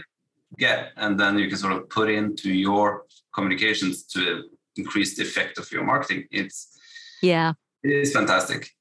get, 0.57 0.91
and 0.97 1.19
then 1.19 1.37
you 1.37 1.47
can 1.47 1.57
sort 1.57 1.73
of 1.73 1.89
put 1.89 2.09
into 2.09 2.51
your 2.51 3.05
communications 3.33 4.03
to 4.03 4.49
increase 4.77 5.15
the 5.15 5.23
effect 5.23 5.57
of 5.57 5.71
your 5.71 5.83
marketing. 5.83 6.25
It's 6.31 6.77
yeah, 7.21 7.53
it 7.83 7.91
is 7.91 8.13
fantastic. 8.13 8.71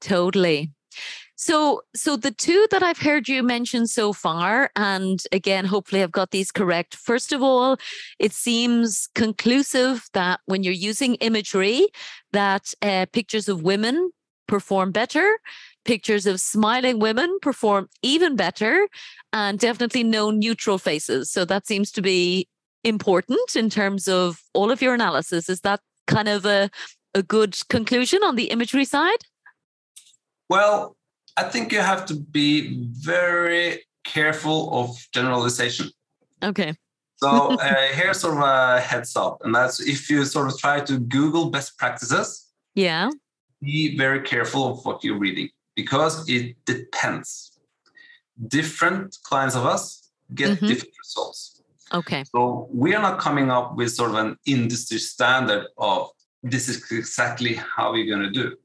Totally. 0.00 0.70
So, 1.38 1.82
so 1.94 2.16
the 2.16 2.30
two 2.30 2.66
that 2.70 2.82
I've 2.82 2.98
heard 2.98 3.28
you 3.28 3.42
mention 3.42 3.86
so 3.86 4.14
far, 4.14 4.70
and 4.74 5.22
again, 5.32 5.66
hopefully 5.66 6.02
I've 6.02 6.10
got 6.10 6.30
these 6.30 6.50
correct. 6.50 6.94
First 6.94 7.30
of 7.30 7.42
all, 7.42 7.76
it 8.18 8.32
seems 8.32 9.08
conclusive 9.14 10.08
that 10.14 10.40
when 10.46 10.62
you're 10.62 10.72
using 10.72 11.16
imagery, 11.16 11.88
that 12.32 12.72
uh, 12.80 13.04
pictures 13.12 13.50
of 13.50 13.62
women 13.62 14.12
perform 14.48 14.92
better, 14.92 15.38
pictures 15.84 16.26
of 16.26 16.40
smiling 16.40 17.00
women 17.00 17.38
perform 17.42 17.88
even 18.02 18.34
better, 18.34 18.88
and 19.34 19.58
definitely 19.58 20.04
no 20.04 20.30
neutral 20.30 20.78
faces. 20.78 21.30
So 21.30 21.44
that 21.44 21.66
seems 21.66 21.92
to 21.92 22.02
be 22.02 22.48
important 22.86 23.56
in 23.56 23.68
terms 23.68 24.08
of 24.08 24.40
all 24.54 24.70
of 24.70 24.80
your 24.80 24.94
analysis. 24.94 25.48
Is 25.48 25.60
that 25.60 25.80
kind 26.06 26.28
of 26.28 26.46
a 26.46 26.70
a 27.14 27.22
good 27.22 27.56
conclusion 27.68 28.22
on 28.22 28.36
the 28.36 28.44
imagery 28.44 28.84
side? 28.84 29.22
Well, 30.50 30.96
I 31.36 31.44
think 31.44 31.72
you 31.72 31.80
have 31.80 32.06
to 32.06 32.14
be 32.14 32.86
very 32.92 33.82
careful 34.04 34.70
of 34.72 34.96
generalization. 35.12 35.90
Okay. 36.42 36.74
so 37.16 37.28
uh, 37.28 37.88
here's 37.92 38.20
sort 38.20 38.36
of 38.36 38.42
a 38.42 38.80
heads 38.80 39.16
up, 39.16 39.38
and 39.44 39.54
that's 39.54 39.80
if 39.80 40.08
you 40.10 40.24
sort 40.24 40.48
of 40.48 40.58
try 40.58 40.80
to 40.80 40.98
Google 40.98 41.50
best 41.50 41.76
practices. 41.78 42.46
Yeah. 42.74 43.10
Be 43.62 43.96
very 43.96 44.20
careful 44.20 44.68
of 44.70 44.84
what 44.84 45.02
you're 45.02 45.18
reading 45.18 45.48
because 45.74 46.28
it 46.28 46.56
depends. 46.66 47.58
Different 48.48 49.16
clients 49.22 49.56
of 49.56 49.64
us 49.64 50.10
get 50.34 50.50
mm-hmm. 50.50 50.66
different 50.66 50.94
results. 51.02 51.55
Okay. 51.92 52.24
So 52.24 52.68
we 52.72 52.94
are 52.94 53.02
not 53.02 53.18
coming 53.18 53.50
up 53.50 53.76
with 53.76 53.92
sort 53.92 54.10
of 54.10 54.16
an 54.16 54.36
industry 54.46 54.98
standard 54.98 55.66
of 55.78 56.10
this 56.42 56.68
is 56.68 56.90
exactly 56.90 57.54
how 57.54 57.92
we're 57.92 58.06
going 58.06 58.22
to 58.22 58.30
do. 58.30 58.56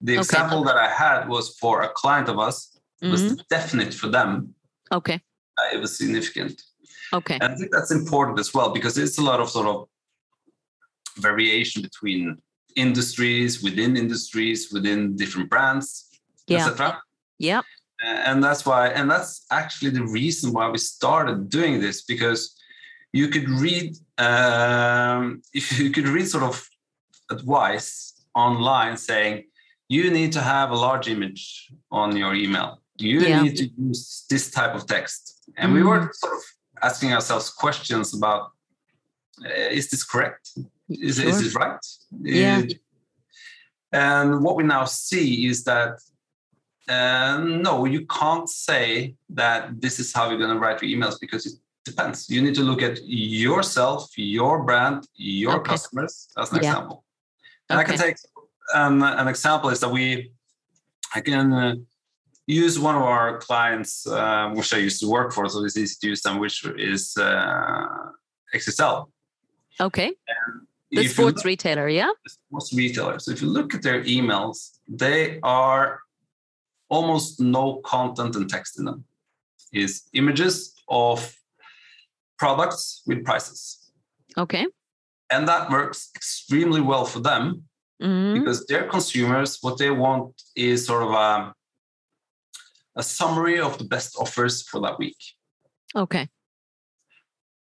The 0.00 0.12
okay. 0.12 0.20
example 0.20 0.62
that 0.64 0.76
I 0.76 0.88
had 0.88 1.28
was 1.28 1.56
for 1.58 1.82
a 1.82 1.88
client 1.88 2.28
of 2.28 2.38
us 2.38 2.78
mm-hmm. 3.02 3.10
was 3.10 3.36
definite 3.50 3.92
for 3.94 4.08
them. 4.08 4.54
Okay. 4.92 5.20
Uh, 5.58 5.74
it 5.74 5.80
was 5.80 5.98
significant. 5.98 6.62
Okay. 7.12 7.38
And 7.40 7.52
I 7.52 7.56
think 7.56 7.70
that's 7.72 7.90
important 7.90 8.38
as 8.38 8.54
well 8.54 8.70
because 8.70 8.96
it's 8.98 9.18
a 9.18 9.22
lot 9.22 9.40
of 9.40 9.50
sort 9.50 9.66
of 9.66 9.88
variation 11.16 11.82
between 11.82 12.38
industries, 12.76 13.62
within 13.62 13.96
industries, 13.96 14.72
within 14.72 15.16
different 15.16 15.50
brands, 15.50 16.08
yeah. 16.46 16.58
etc. 16.58 17.00
Yeah. 17.38 17.62
And 18.04 18.42
that's 18.44 18.64
why, 18.64 18.88
and 18.88 19.10
that's 19.10 19.44
actually 19.50 19.90
the 19.90 20.04
reason 20.04 20.52
why 20.52 20.68
we 20.68 20.78
started 20.78 21.48
doing 21.48 21.80
this 21.80 22.02
because 22.02 22.54
you 23.12 23.28
could 23.28 23.48
read, 23.48 23.96
um, 24.18 25.42
if 25.52 25.78
you 25.80 25.90
could 25.90 26.08
read 26.08 26.28
sort 26.28 26.44
of 26.44 26.68
advice 27.30 28.24
online 28.34 28.96
saying 28.96 29.44
you 29.88 30.10
need 30.10 30.32
to 30.32 30.40
have 30.40 30.70
a 30.70 30.76
large 30.76 31.08
image 31.08 31.72
on 31.90 32.16
your 32.16 32.34
email. 32.34 32.80
You 32.98 33.20
yeah. 33.20 33.42
need 33.42 33.56
to 33.56 33.68
use 33.78 34.26
this 34.28 34.50
type 34.50 34.74
of 34.74 34.86
text. 34.86 35.50
And 35.56 35.72
mm 35.72 35.76
we 35.76 35.82
were 35.82 36.10
sort 36.12 36.34
of 36.34 36.42
asking 36.82 37.12
ourselves 37.12 37.50
questions 37.50 38.14
about 38.14 38.52
uh, 39.44 39.78
is 39.78 39.88
this 39.90 40.04
correct? 40.04 40.50
Is, 40.88 41.16
sure. 41.16 41.28
is 41.28 41.40
this 41.40 41.54
right? 41.54 41.78
Yeah. 42.22 42.62
and 43.92 44.42
what 44.42 44.56
we 44.56 44.64
now 44.64 44.84
see 44.84 45.46
is 45.46 45.64
that 45.64 46.00
uh, 46.88 47.38
no, 47.38 47.84
you 47.84 48.06
can't 48.06 48.48
say 48.48 49.14
that 49.28 49.80
this 49.80 50.00
is 50.00 50.12
how 50.12 50.28
you're 50.28 50.38
going 50.38 50.54
to 50.54 50.58
write 50.58 50.82
your 50.82 50.90
emails 50.90 51.20
because 51.20 51.46
it 51.46 51.52
depends. 51.90 52.28
You 52.30 52.40
need 52.42 52.54
to 52.54 52.62
look 52.62 52.82
at 52.82 52.98
yourself, 53.04 54.10
your 54.16 54.62
brand, 54.62 55.06
your 55.14 55.56
okay. 55.56 55.70
customers 55.70 56.28
as 56.36 56.50
an 56.52 56.62
yeah. 56.62 56.70
example. 56.70 57.04
And 57.68 57.80
okay. 57.80 57.94
I 57.94 57.96
can 57.96 58.06
take 58.06 58.16
um, 58.74 59.02
an 59.02 59.28
example 59.28 59.70
is 59.70 59.80
that 59.80 59.90
we, 59.90 60.32
I 61.14 61.20
can 61.20 61.52
uh, 61.52 61.74
use 62.46 62.78
one 62.78 62.96
of 62.96 63.02
our 63.02 63.38
clients, 63.38 64.06
uh, 64.06 64.50
which 64.54 64.72
I 64.72 64.78
used 64.78 65.00
to 65.00 65.08
work 65.08 65.32
for, 65.32 65.48
so 65.48 65.64
it's 65.64 65.76
easy 65.76 65.96
to 66.00 66.08
use 66.08 66.22
them, 66.22 66.38
which 66.38 66.64
is 66.76 67.16
uh, 67.16 67.86
XXL. 68.54 69.06
Okay. 69.80 70.12
the 70.90 71.06
sports 71.06 71.44
retailer, 71.44 71.88
yeah? 71.88 72.10
The 72.24 72.30
sports 72.30 72.74
retailer. 72.74 73.18
So 73.18 73.30
if 73.30 73.42
you 73.42 73.48
look 73.48 73.74
at 73.74 73.82
their 73.82 74.02
emails, 74.02 74.78
they 74.88 75.38
are 75.42 76.00
almost 76.88 77.40
no 77.40 77.76
content 77.84 78.34
and 78.36 78.48
text 78.48 78.78
in 78.78 78.84
them. 78.84 79.04
Is 79.72 80.08
images 80.14 80.74
of 80.88 81.37
products 82.38 83.02
with 83.06 83.24
prices. 83.24 83.90
Okay. 84.36 84.66
And 85.30 85.46
that 85.48 85.70
works 85.70 86.10
extremely 86.14 86.80
well 86.80 87.04
for 87.04 87.20
them 87.20 87.64
mm-hmm. 88.02 88.38
because 88.38 88.66
their 88.66 88.84
consumers, 88.84 89.58
what 89.60 89.78
they 89.78 89.90
want 89.90 90.40
is 90.56 90.86
sort 90.86 91.02
of 91.02 91.10
a, 91.10 91.52
a 92.96 93.02
summary 93.02 93.60
of 93.60 93.78
the 93.78 93.84
best 93.84 94.16
offers 94.18 94.62
for 94.62 94.80
that 94.80 94.98
week. 94.98 95.16
Okay. 95.94 96.28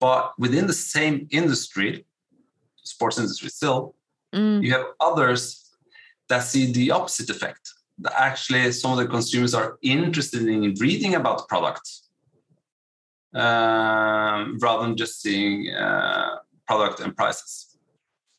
But 0.00 0.32
within 0.38 0.66
the 0.66 0.74
same 0.74 1.28
industry, 1.30 2.04
sports 2.76 3.18
industry 3.18 3.48
still, 3.48 3.94
mm. 4.34 4.62
you 4.62 4.72
have 4.72 4.86
others 5.00 5.70
that 6.28 6.40
see 6.40 6.72
the 6.72 6.90
opposite 6.90 7.30
effect. 7.30 7.70
That 7.98 8.12
actually 8.20 8.72
some 8.72 8.90
of 8.90 8.98
the 8.98 9.06
consumers 9.06 9.54
are 9.54 9.78
interested 9.80 10.46
in 10.46 10.74
reading 10.80 11.14
about 11.14 11.38
the 11.38 11.44
product 11.44 11.88
um, 13.34 14.58
rather 14.60 14.82
than 14.82 14.96
just 14.96 15.22
seeing 15.22 15.70
uh, 15.74 16.36
product 16.66 17.00
and 17.00 17.16
prices. 17.16 17.76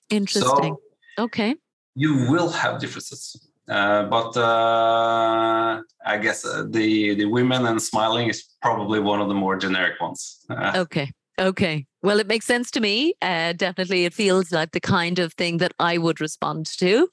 Interesting. 0.09 0.75
So 1.17 1.23
okay. 1.25 1.55
You 1.95 2.29
will 2.29 2.49
have 2.49 2.79
differences. 2.79 3.49
Uh, 3.67 4.03
but 4.03 4.37
uh, 4.37 5.81
I 6.05 6.17
guess 6.17 6.45
uh, 6.45 6.65
the 6.69 7.15
the 7.15 7.25
women 7.25 7.65
and 7.65 7.81
smiling 7.81 8.29
is 8.29 8.43
probably 8.61 8.99
one 8.99 9.21
of 9.21 9.27
the 9.27 9.33
more 9.33 9.55
generic 9.57 9.99
ones. 9.99 10.45
okay, 10.75 11.11
Okay. 11.39 11.85
Well, 12.01 12.19
it 12.19 12.27
makes 12.27 12.45
sense 12.45 12.71
to 12.71 12.79
me. 12.79 13.13
Uh, 13.21 13.53
definitely, 13.53 14.05
it 14.05 14.13
feels 14.13 14.51
like 14.51 14.71
the 14.71 14.79
kind 14.79 15.19
of 15.19 15.33
thing 15.33 15.57
that 15.57 15.73
I 15.79 15.97
would 15.97 16.21
respond 16.21 16.65
to. 16.77 17.09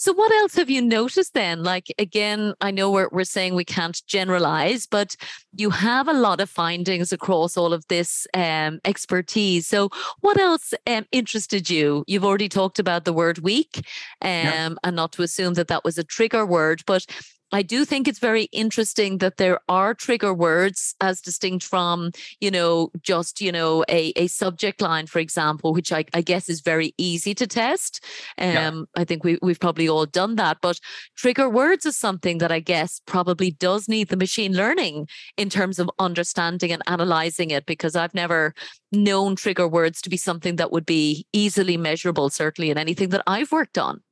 So, 0.00 0.12
what 0.12 0.30
else 0.30 0.54
have 0.54 0.70
you 0.70 0.80
noticed 0.80 1.34
then? 1.34 1.64
Like, 1.64 1.92
again, 1.98 2.54
I 2.60 2.70
know 2.70 2.88
we're, 2.88 3.08
we're 3.10 3.24
saying 3.24 3.56
we 3.56 3.64
can't 3.64 4.00
generalize, 4.06 4.86
but 4.86 5.16
you 5.56 5.70
have 5.70 6.06
a 6.06 6.12
lot 6.12 6.40
of 6.40 6.48
findings 6.48 7.12
across 7.12 7.56
all 7.56 7.72
of 7.72 7.84
this 7.88 8.24
um, 8.32 8.78
expertise. 8.84 9.66
So, 9.66 9.90
what 10.20 10.38
else 10.38 10.72
um, 10.86 11.04
interested 11.10 11.68
you? 11.68 12.04
You've 12.06 12.24
already 12.24 12.48
talked 12.48 12.78
about 12.78 13.06
the 13.06 13.12
word 13.12 13.38
week, 13.40 13.84
um, 14.22 14.78
and 14.84 14.94
not 14.94 15.10
to 15.14 15.22
assume 15.22 15.54
that 15.54 15.66
that 15.66 15.82
was 15.82 15.98
a 15.98 16.04
trigger 16.04 16.46
word, 16.46 16.84
but 16.86 17.04
I 17.50 17.62
do 17.62 17.84
think 17.84 18.06
it's 18.06 18.18
very 18.18 18.44
interesting 18.44 19.18
that 19.18 19.38
there 19.38 19.60
are 19.68 19.94
trigger 19.94 20.34
words 20.34 20.94
as 21.00 21.22
distinct 21.22 21.64
from, 21.64 22.10
you 22.40 22.50
know, 22.50 22.90
just, 23.00 23.40
you 23.40 23.50
know, 23.50 23.84
a, 23.88 24.12
a 24.16 24.26
subject 24.26 24.82
line, 24.82 25.06
for 25.06 25.18
example, 25.18 25.72
which 25.72 25.90
I, 25.90 26.04
I 26.12 26.20
guess 26.20 26.48
is 26.48 26.60
very 26.60 26.94
easy 26.98 27.34
to 27.34 27.46
test. 27.46 28.04
Um, 28.36 28.52
yeah. 28.52 28.72
I 28.96 29.04
think 29.04 29.24
we, 29.24 29.38
we've 29.40 29.60
probably 29.60 29.88
all 29.88 30.04
done 30.04 30.36
that. 30.36 30.58
But 30.60 30.78
trigger 31.16 31.48
words 31.48 31.86
is 31.86 31.96
something 31.96 32.38
that 32.38 32.52
I 32.52 32.60
guess 32.60 33.00
probably 33.06 33.52
does 33.52 33.88
need 33.88 34.08
the 34.08 34.16
machine 34.16 34.54
learning 34.54 35.08
in 35.36 35.48
terms 35.48 35.78
of 35.78 35.90
understanding 35.98 36.70
and 36.70 36.82
analyzing 36.86 37.50
it, 37.50 37.64
because 37.64 37.96
I've 37.96 38.14
never 38.14 38.52
known 38.92 39.36
trigger 39.36 39.68
words 39.68 40.02
to 40.02 40.10
be 40.10 40.16
something 40.16 40.56
that 40.56 40.70
would 40.70 40.86
be 40.86 41.26
easily 41.32 41.76
measurable, 41.76 42.28
certainly 42.30 42.70
in 42.70 42.78
anything 42.78 43.08
that 43.10 43.22
I've 43.26 43.52
worked 43.52 43.78
on. 43.78 44.02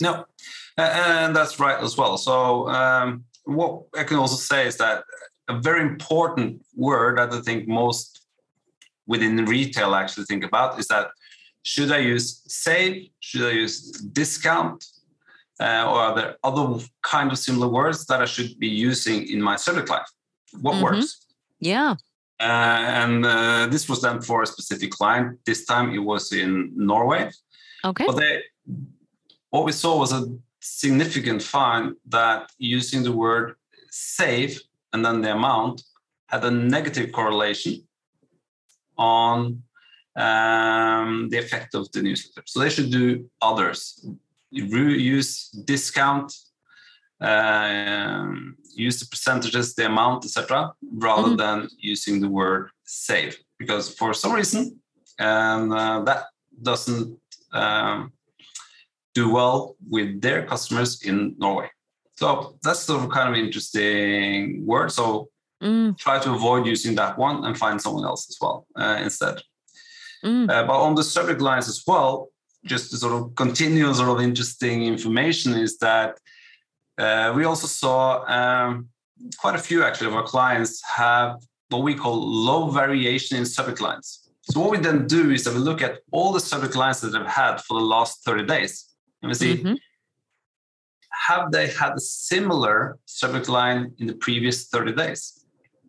No, 0.00 0.24
and 0.76 1.34
that's 1.34 1.58
right 1.60 1.82
as 1.82 1.96
well. 1.96 2.16
So 2.16 2.68
um, 2.68 3.24
what 3.44 3.82
I 3.96 4.04
can 4.04 4.16
also 4.16 4.36
say 4.36 4.66
is 4.66 4.76
that 4.78 5.04
a 5.48 5.58
very 5.60 5.82
important 5.82 6.62
word 6.74 7.18
that 7.18 7.32
I 7.32 7.40
think 7.40 7.68
most 7.68 8.26
within 9.06 9.44
retail 9.44 9.94
actually 9.94 10.24
think 10.24 10.44
about 10.44 10.78
is 10.78 10.86
that 10.88 11.08
should 11.62 11.92
I 11.92 11.98
use 11.98 12.42
save? 12.46 13.08
Should 13.20 13.42
I 13.42 13.50
use 13.50 13.90
discount? 13.90 14.84
Uh, 15.60 15.84
or 15.90 15.98
are 16.06 16.14
there 16.14 16.36
other 16.42 16.82
kind 17.02 17.30
of 17.30 17.38
similar 17.38 17.68
words 17.68 18.06
that 18.06 18.22
I 18.22 18.24
should 18.24 18.58
be 18.58 18.68
using 18.68 19.28
in 19.28 19.42
my 19.42 19.56
subject 19.56 19.90
line? 19.90 20.00
What 20.60 20.74
mm-hmm. 20.74 20.84
works? 20.84 21.26
Yeah. 21.58 21.96
Uh, 22.40 22.44
and 23.02 23.26
uh, 23.26 23.66
this 23.66 23.86
was 23.86 24.00
done 24.00 24.22
for 24.22 24.42
a 24.42 24.46
specific 24.46 24.90
client. 24.90 25.38
This 25.44 25.66
time 25.66 25.92
it 25.92 25.98
was 25.98 26.32
in 26.32 26.72
Norway. 26.74 27.30
Okay. 27.84 28.06
But 28.06 28.16
they 28.16 28.42
what 29.50 29.64
we 29.64 29.72
saw 29.72 29.98
was 29.98 30.12
a 30.12 30.26
significant 30.60 31.42
find 31.42 31.94
that 32.08 32.50
using 32.58 33.02
the 33.02 33.12
word 33.12 33.56
save 33.90 34.60
and 34.92 35.04
then 35.04 35.20
the 35.20 35.32
amount 35.32 35.82
had 36.26 36.44
a 36.44 36.50
negative 36.50 37.12
correlation 37.12 37.82
on 38.96 39.62
um, 40.16 41.28
the 41.30 41.38
effect 41.38 41.74
of 41.74 41.90
the 41.92 42.02
newsletter. 42.02 42.42
So 42.46 42.60
they 42.60 42.70
should 42.70 42.90
do 42.90 43.28
others. 43.40 44.06
use 44.50 45.48
discount, 45.50 46.32
uh, 47.20 48.26
use 48.74 49.00
the 49.00 49.06
percentages, 49.06 49.74
the 49.74 49.86
amount, 49.86 50.24
etc., 50.24 50.72
rather 50.92 51.28
mm-hmm. 51.28 51.36
than 51.36 51.68
using 51.78 52.20
the 52.20 52.28
word 52.28 52.70
save. 52.84 53.38
Because 53.58 53.94
for 53.94 54.14
some 54.14 54.32
reason, 54.32 54.80
and 55.18 55.72
uh, 55.72 56.00
that 56.02 56.24
doesn't 56.62 57.18
um, 57.52 58.12
do 59.14 59.30
well 59.30 59.76
with 59.88 60.20
their 60.20 60.46
customers 60.46 61.02
in 61.02 61.34
Norway. 61.38 61.68
So 62.16 62.56
that's 62.62 62.80
sort 62.80 63.02
of 63.02 63.10
kind 63.10 63.28
of 63.28 63.34
interesting 63.34 64.66
word. 64.66 64.92
So 64.92 65.30
mm. 65.62 65.96
try 65.96 66.18
to 66.18 66.32
avoid 66.32 66.66
using 66.66 66.94
that 66.96 67.18
one 67.18 67.44
and 67.44 67.56
find 67.56 67.80
someone 67.80 68.04
else 68.04 68.28
as 68.28 68.36
well 68.40 68.66
uh, 68.76 68.98
instead. 69.02 69.40
Mm. 70.24 70.50
Uh, 70.50 70.66
but 70.66 70.78
on 70.78 70.94
the 70.94 71.02
subject 71.02 71.40
lines 71.40 71.68
as 71.68 71.82
well, 71.86 72.28
just 72.64 72.90
to 72.90 72.98
sort 72.98 73.14
of 73.14 73.34
continue 73.36 73.92
sort 73.94 74.10
of 74.10 74.20
interesting 74.20 74.84
information 74.84 75.54
is 75.54 75.78
that 75.78 76.18
uh, 76.98 77.32
we 77.34 77.44
also 77.44 77.66
saw 77.66 78.22
um, 78.26 78.88
quite 79.38 79.54
a 79.54 79.58
few 79.58 79.82
actually 79.82 80.08
of 80.08 80.14
our 80.14 80.22
clients 80.22 80.82
have 80.84 81.36
what 81.70 81.82
we 81.82 81.94
call 81.94 82.20
low 82.20 82.68
variation 82.68 83.38
in 83.38 83.46
subject 83.46 83.80
lines. 83.80 84.28
So 84.42 84.60
what 84.60 84.70
we 84.70 84.78
then 84.78 85.06
do 85.06 85.30
is 85.30 85.44
that 85.44 85.54
we 85.54 85.60
look 85.60 85.80
at 85.80 86.00
all 86.10 86.32
the 86.32 86.40
subject 86.40 86.76
lines 86.76 87.00
that 87.00 87.12
they've 87.12 87.24
had 87.26 87.62
for 87.62 87.78
the 87.78 87.86
last 87.86 88.24
30 88.24 88.44
days 88.44 88.89
let 89.22 89.28
me 89.28 89.34
see. 89.34 89.56
Mm-hmm. 89.56 89.74
Have 91.28 91.52
they 91.52 91.68
had 91.68 91.94
a 91.94 92.00
similar 92.00 92.98
subject 93.04 93.48
line 93.48 93.92
in 93.98 94.06
the 94.06 94.14
previous 94.14 94.68
30 94.68 94.92
days? 94.92 95.44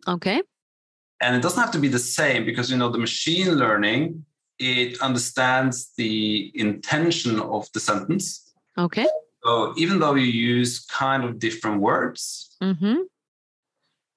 Okay. 0.06 0.42
And 1.20 1.36
it 1.36 1.42
doesn't 1.42 1.60
have 1.60 1.72
to 1.72 1.78
be 1.78 1.88
the 1.88 1.98
same 1.98 2.44
because 2.44 2.70
you 2.70 2.76
know 2.76 2.88
the 2.88 2.98
machine 2.98 3.54
learning 3.54 4.24
it 4.58 5.00
understands 5.00 5.92
the 5.96 6.52
intention 6.54 7.40
of 7.40 7.68
the 7.72 7.80
sentence. 7.80 8.52
Okay. 8.78 9.06
So 9.44 9.74
even 9.76 9.98
though 9.98 10.14
you 10.14 10.26
use 10.26 10.84
kind 10.86 11.24
of 11.24 11.38
different 11.38 11.80
words, 11.80 12.56
mm-hmm. 12.62 12.98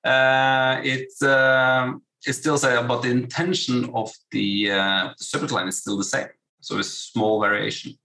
uh, 0.04 0.82
it 0.84 1.10
um, 1.24 2.04
it 2.26 2.34
still 2.34 2.58
say 2.58 2.76
about 2.76 3.04
the 3.04 3.12
intention 3.12 3.90
of 3.94 4.12
the, 4.32 4.72
uh, 4.72 5.14
the 5.18 5.24
subject 5.24 5.52
line 5.52 5.68
is 5.68 5.78
still 5.78 5.98
the 5.98 6.04
same. 6.04 6.28
So 6.60 6.80
it's 6.80 6.90
small 6.90 7.40
variation. 7.40 7.98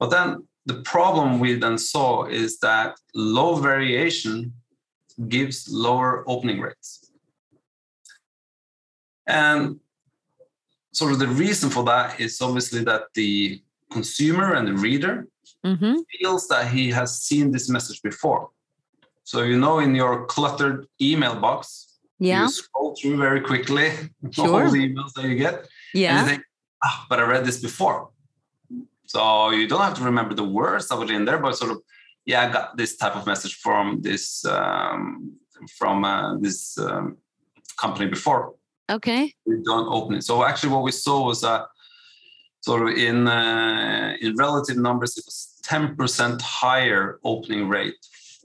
But 0.00 0.10
then 0.10 0.48
the 0.66 0.82
problem 0.82 1.38
we 1.38 1.54
then 1.54 1.78
saw 1.78 2.24
is 2.24 2.58
that 2.60 2.96
low 3.14 3.56
variation 3.56 4.54
gives 5.28 5.68
lower 5.68 6.24
opening 6.26 6.60
rates. 6.60 7.12
And 9.26 9.78
sort 10.92 11.12
of 11.12 11.18
the 11.18 11.28
reason 11.28 11.70
for 11.70 11.84
that 11.84 12.18
is 12.18 12.40
obviously 12.40 12.82
that 12.84 13.02
the 13.14 13.62
consumer 13.92 14.54
and 14.54 14.66
the 14.66 14.74
reader 14.74 15.28
mm-hmm. 15.64 15.96
feels 16.12 16.48
that 16.48 16.68
he 16.68 16.90
has 16.90 17.20
seen 17.22 17.50
this 17.52 17.68
message 17.68 18.02
before. 18.02 18.50
So 19.24 19.42
you 19.42 19.58
know 19.58 19.78
in 19.78 19.94
your 19.94 20.26
cluttered 20.26 20.86
email 21.00 21.36
box, 21.36 21.98
yeah. 22.18 22.42
you 22.42 22.48
scroll 22.48 22.96
through 23.00 23.18
very 23.18 23.40
quickly 23.40 23.92
sure. 24.32 24.64
all 24.64 24.70
the 24.70 24.88
emails 24.88 25.12
that 25.14 25.24
you 25.24 25.36
get. 25.36 25.68
Yeah. 25.94 26.18
And 26.18 26.20
you 26.20 26.32
think, 26.32 26.44
ah, 26.82 27.06
but 27.08 27.20
I 27.20 27.24
read 27.24 27.44
this 27.44 27.60
before. 27.60 28.10
So 29.12 29.50
you 29.50 29.66
don't 29.66 29.80
have 29.80 29.98
to 29.98 30.04
remember 30.04 30.34
the 30.34 30.44
words 30.60 30.86
that 30.86 30.96
were 30.96 31.12
in 31.12 31.24
there, 31.24 31.38
but 31.38 31.56
sort 31.56 31.72
of, 31.72 31.78
yeah, 32.26 32.42
I 32.42 32.52
got 32.52 32.76
this 32.76 32.96
type 32.96 33.16
of 33.16 33.26
message 33.26 33.56
from 33.56 34.00
this 34.02 34.44
um, 34.44 35.32
from 35.78 36.04
uh, 36.04 36.38
this 36.38 36.78
um, 36.78 37.16
company 37.76 38.06
before. 38.08 38.54
Okay. 38.88 39.34
We 39.46 39.56
don't 39.64 39.88
open 39.88 40.14
it. 40.14 40.22
So 40.22 40.44
actually, 40.44 40.72
what 40.74 40.84
we 40.84 40.92
saw 40.92 41.26
was 41.26 41.40
that 41.40 41.62
sort 42.60 42.82
of 42.88 42.96
in 42.96 43.26
uh, 43.26 44.14
in 44.20 44.36
relative 44.36 44.76
numbers, 44.76 45.18
it 45.18 45.24
was 45.26 45.58
ten 45.64 45.96
percent 45.96 46.40
higher 46.40 47.18
opening 47.24 47.68
rate 47.68 48.00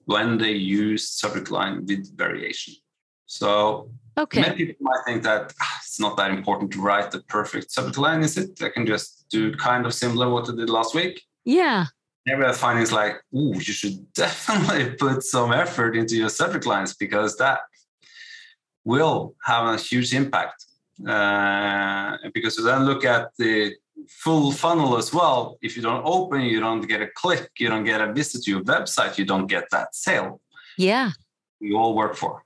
when 0.05 0.39
they 0.39 0.53
use 0.53 1.07
subject 1.07 1.51
line 1.51 1.85
with 1.85 2.17
variation. 2.17 2.73
So 3.27 3.91
okay. 4.17 4.41
many 4.41 4.55
people 4.55 4.75
might 4.81 5.03
think 5.05 5.23
that 5.23 5.53
ah, 5.61 5.77
it's 5.81 5.99
not 5.99 6.17
that 6.17 6.31
important 6.31 6.71
to 6.71 6.81
write 6.81 7.11
the 7.11 7.21
perfect 7.21 7.71
subject 7.71 7.97
line, 7.97 8.21
is 8.21 8.37
it? 8.37 8.61
I 8.61 8.69
can 8.69 8.85
just 8.85 9.25
do 9.29 9.53
kind 9.55 9.85
of 9.85 9.93
similar 9.93 10.29
what 10.29 10.49
I 10.49 10.55
did 10.55 10.69
last 10.69 10.95
week. 10.95 11.21
Yeah. 11.43 11.85
Never 12.25 12.45
have 12.45 12.57
findings 12.57 12.91
like, 12.91 13.17
ooh, 13.35 13.53
you 13.53 13.61
should 13.61 14.11
definitely 14.13 14.95
put 14.95 15.23
some 15.23 15.51
effort 15.51 15.95
into 15.95 16.15
your 16.15 16.29
subject 16.29 16.65
lines 16.65 16.95
because 16.95 17.37
that 17.37 17.59
will 18.83 19.35
have 19.43 19.67
a 19.67 19.77
huge 19.77 20.13
impact. 20.13 20.65
uh, 21.07 22.17
because 22.33 22.57
you 22.57 22.63
then 22.63 22.85
look 22.85 23.03
at 23.03 23.31
the 23.37 23.73
full 24.07 24.51
funnel 24.51 24.97
as 24.97 25.13
well. 25.13 25.57
If 25.61 25.75
you 25.75 25.83
don't 25.83 26.03
open, 26.05 26.41
you 26.41 26.61
don't 26.61 26.81
get 26.81 27.01
a 27.01 27.07
click, 27.15 27.49
you 27.59 27.67
don't 27.67 27.83
get 27.83 27.99
a 27.99 28.13
visit 28.13 28.43
to 28.43 28.51
your 28.51 28.63
website, 28.63 29.17
you 29.17 29.25
don't 29.25 29.47
get 29.47 29.65
that 29.71 29.93
sale. 29.93 30.39
Yeah. 30.77 31.11
We 31.59 31.73
all 31.73 31.95
work 31.95 32.15
for. 32.15 32.44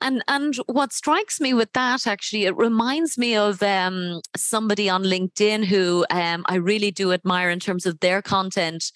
And 0.00 0.22
and 0.28 0.54
what 0.66 0.92
strikes 0.92 1.40
me 1.40 1.54
with 1.54 1.72
that 1.72 2.06
actually, 2.06 2.44
it 2.44 2.56
reminds 2.56 3.16
me 3.16 3.34
of 3.34 3.62
um, 3.62 4.20
somebody 4.36 4.90
on 4.90 5.04
LinkedIn 5.04 5.64
who 5.64 6.04
um, 6.10 6.44
I 6.48 6.56
really 6.56 6.90
do 6.90 7.12
admire 7.12 7.48
in 7.48 7.60
terms 7.60 7.86
of 7.86 8.00
their 8.00 8.20
content. 8.20 8.92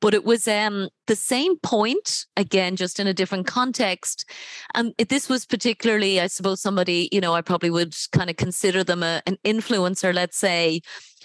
But 0.00 0.14
it 0.14 0.24
was 0.24 0.46
um, 0.46 0.88
the 1.06 1.16
same 1.16 1.58
point 1.58 2.26
again, 2.36 2.76
just 2.76 3.00
in 3.00 3.06
a 3.08 3.14
different 3.14 3.46
context. 3.46 4.30
And 4.74 4.94
this 5.08 5.28
was 5.28 5.44
particularly, 5.44 6.20
I 6.20 6.28
suppose, 6.28 6.60
somebody 6.60 7.08
you 7.10 7.20
know 7.20 7.34
I 7.34 7.42
probably 7.42 7.70
would 7.70 7.94
kind 8.12 8.30
of 8.30 8.36
consider 8.36 8.84
them 8.84 9.02
a, 9.02 9.22
an 9.26 9.38
influencer, 9.44 10.14
let's 10.14 10.38
say, 10.38 10.82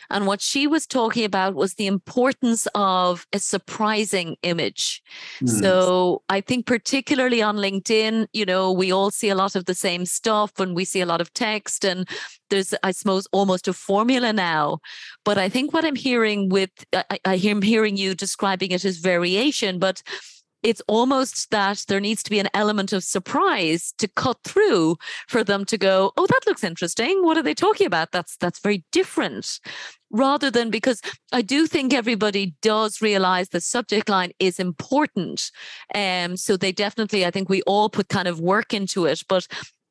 and 0.10 0.28
what 0.28 0.41
she 0.41 0.68
was 0.68 0.88
talking 0.88 1.26
about 1.26 1.55
was 1.55 1.76
the 1.76 1.88
importance 1.88 2.68
of 2.76 3.26
a 3.34 3.39
surprising 3.39 4.36
image. 4.43 5.01
Mm. 5.41 5.62
So 5.62 6.24
I 6.30 6.41
think, 6.41 6.66
particularly 6.66 7.41
on 7.41 7.57
LinkedIn, 7.57 8.28
you 8.34 8.45
know, 8.45 8.72
we 8.72 8.91
all 8.91 9.12
see 9.12 9.30
a 9.30 9.36
lot 9.36 9.55
of 9.55 9.66
the 9.66 9.76
same 9.76 10.05
stuff 10.05 10.60
and 10.60 10.76
we 10.76 10.86
see 10.86 11.01
a 11.01 11.05
lot 11.05 11.22
of 11.22 11.34
text, 11.34 11.86
and 11.86 12.07
there's, 12.49 12.74
I 12.84 12.91
suppose, 12.91 13.28
almost 13.32 13.68
a 13.68 13.74
formula 13.74 14.34
now. 14.34 14.80
But 15.26 15.38
I 15.38 15.49
think 15.49 15.74
what 15.74 15.86
I'm 15.86 15.95
hearing 15.95 16.49
with, 16.49 16.72
I, 16.93 17.20
I 17.26 17.36
am 17.36 17.62
hearing 17.62 17.97
you 17.97 18.16
describing 18.16 18.72
it 18.72 18.86
as 18.86 18.97
variation, 18.97 19.80
but 19.80 20.01
it's 20.64 20.82
almost 20.88 21.51
that 21.51 21.84
there 21.88 21.99
needs 21.99 22.24
to 22.24 22.30
be 22.30 22.39
an 22.39 22.49
element 22.53 22.91
of 22.93 23.03
surprise 23.03 23.93
to 23.97 24.07
cut 24.07 24.38
through 24.43 24.97
for 25.28 25.43
them 25.43 25.66
to 25.66 25.78
go 25.78 26.12
oh 26.18 26.28
that 26.28 26.41
looks 26.47 26.64
interesting 26.64 27.24
what 27.24 27.38
are 27.38 27.43
they 27.43 27.53
talking 27.53 27.88
about 27.88 28.12
that's 28.12 28.36
that's 28.38 28.60
very 28.60 28.84
different 28.91 29.60
rather 30.12 30.49
than 30.49 30.70
because 30.70 31.01
i 31.32 31.41
do 31.41 31.68
think 31.68 31.93
everybody 31.93 32.55
does 32.62 33.01
realize 33.01 33.49
the 33.49 33.62
subject 33.62 34.10
line 34.10 34.32
is 34.39 34.60
important 34.60 35.51
um 35.95 36.36
so 36.36 36.57
they 36.57 36.72
definitely 36.72 37.26
i 37.26 37.32
think 37.32 37.49
we 37.49 37.62
all 37.64 37.89
put 37.89 38.10
kind 38.10 38.28
of 38.28 38.39
work 38.39 38.74
into 38.74 39.05
it 39.05 39.24
but 39.28 39.47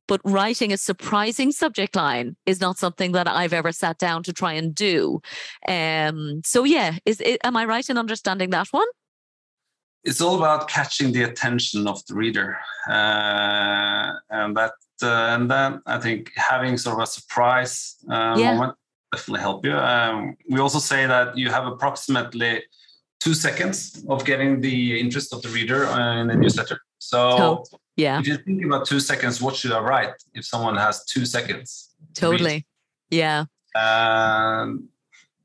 but 0.09 0.21
writing 0.25 0.73
a 0.73 0.77
surprising 0.77 1.53
subject 1.53 1.95
line 1.95 2.35
is 2.47 2.61
not 2.61 2.79
something 2.79 3.13
that 3.13 3.29
I've 3.29 3.53
ever 3.53 3.71
sat 3.71 3.99
down 3.99 4.23
to 4.25 4.33
try 4.33 4.55
and 4.55 4.75
do. 4.75 5.21
Um, 5.69 6.41
so 6.45 6.65
yeah, 6.65 6.97
is 7.05 7.21
it, 7.21 7.41
am 7.45 7.57
I 7.57 7.67
right 7.67 7.89
in 7.89 7.99
understanding 7.99 8.51
that 8.51 8.69
one? 8.71 8.87
It's 10.09 10.23
all 10.23 10.37
about 10.37 10.69
catching 10.69 11.13
the 11.13 11.23
attention 11.25 11.87
of 11.87 12.05
the 12.07 12.15
reader, 12.15 12.59
uh, 12.89 14.13
and 14.31 14.57
that 14.57 14.73
uh, 15.03 15.35
and 15.35 15.51
then 15.51 15.83
I 15.87 15.99
think 15.99 16.33
having 16.35 16.79
sort 16.79 16.97
of 16.97 17.03
a 17.03 17.07
surprise 17.07 17.97
uh, 18.11 18.35
yeah. 18.39 18.55
moment 18.55 18.75
definitely 19.13 19.41
help 19.41 19.65
you. 19.67 19.77
Um, 19.77 20.37
we 20.49 20.61
also 20.61 20.79
say 20.79 21.07
that 21.07 21.37
you 21.37 21.51
have 21.51 21.67
approximately 21.67 22.63
two 23.21 23.35
seconds 23.35 24.05
of 24.09 24.25
getting 24.25 24.61
the 24.61 24.99
interest 24.99 25.35
of 25.35 25.43
the 25.43 25.51
reader 25.51 25.87
uh, 25.87 26.21
in 26.21 26.29
the 26.29 26.37
newsletter. 26.37 26.79
So 26.99 27.21
oh, 27.21 27.65
yeah, 27.97 28.19
if 28.19 28.27
you 28.27 28.39
think 28.39 28.65
about 28.65 28.87
two 28.87 29.01
seconds, 29.01 29.43
what 29.43 29.57
should 29.57 29.73
I 29.73 29.81
write 29.81 30.15
if 30.35 30.45
someone 30.47 30.77
has 30.77 31.05
two 31.05 31.27
seconds? 31.27 31.95
Totally, 32.15 32.67
yeah. 33.11 33.45
Um, 33.75 34.89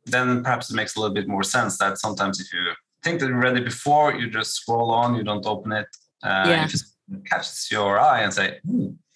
then 0.06 0.44
perhaps 0.44 0.70
it 0.72 0.76
makes 0.76 0.96
a 0.96 1.00
little 1.02 1.14
bit 1.14 1.28
more 1.28 1.44
sense 1.44 1.78
that 1.80 1.98
sometimes 1.98 2.40
if 2.40 2.48
you 2.54 2.74
think 3.04 3.20
that 3.20 3.28
you 3.28 3.36
read 3.36 3.58
it 3.58 3.66
before, 3.66 4.14
you 4.16 4.30
just 4.30 4.54
scroll 4.54 4.92
on, 4.92 5.16
you 5.16 5.24
don't 5.24 5.46
open 5.46 5.72
it. 5.72 5.88
Uh, 6.24 6.46
yeah. 6.48 6.66
If 6.66 6.74
it 6.74 6.82
catches 7.30 7.70
your 7.72 8.00
eye 8.00 8.22
and 8.22 8.34
say, 8.34 8.60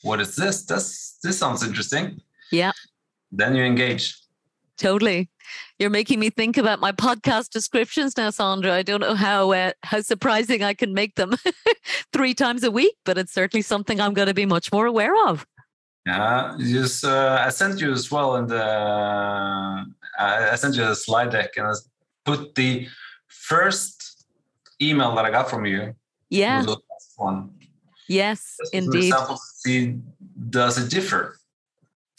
what 0.02 0.20
is 0.20 0.36
this? 0.36 0.66
This 0.66 1.18
this 1.24 1.38
sounds 1.38 1.64
interesting. 1.64 2.22
Yeah. 2.52 2.72
Then 3.32 3.56
you 3.56 3.64
engage. 3.64 4.16
Totally. 4.78 5.30
You're 5.80 5.90
making 5.90 6.20
me 6.20 6.30
think 6.30 6.58
about 6.58 6.80
my 6.80 6.92
podcast 6.92 7.50
descriptions 7.50 8.16
now, 8.16 8.30
Sondre. 8.30 8.72
I 8.72 8.84
don't 8.84 9.02
know 9.02 9.16
how 9.16 9.52
uh, 9.52 9.72
how 9.84 10.02
surprising 10.02 10.64
I 10.64 10.74
can 10.74 10.94
make 10.94 11.16
them 11.16 11.34
three 12.14 12.34
times 12.34 12.64
a 12.64 12.72
week, 12.72 12.96
but 13.06 13.18
it's 13.18 13.34
certainly 13.34 13.62
something 13.62 14.00
I'm 14.00 14.14
going 14.14 14.28
to 14.28 14.34
be 14.34 14.46
much 14.46 14.72
more 14.72 14.86
aware 14.86 15.16
of. 15.28 15.46
Yeah, 16.06 16.56
just 16.60 17.04
uh, 17.04 17.44
I 17.46 17.50
sent 17.50 17.82
you 17.82 17.92
as 17.92 18.10
well, 18.10 18.36
and 18.36 18.52
uh, 18.52 19.84
I 20.18 20.56
sent 20.56 20.76
you 20.76 20.84
a 20.84 20.96
slide 20.96 21.32
deck, 21.32 21.52
and 21.58 21.68
I 21.68 21.74
put 22.24 22.56
the 22.56 22.88
first 23.28 24.25
email 24.82 25.15
that 25.15 25.25
I 25.25 25.32
got 25.32 25.49
from 25.49 25.65
you. 25.65 25.95
Yeah. 26.30 26.65
one. 27.15 27.51
Yes, 28.07 28.55
Just 28.59 28.73
indeed. 28.73 29.07
Example, 29.09 29.38
see, 29.38 29.97
does 30.49 30.78
it 30.78 30.89
differ? 30.89 31.38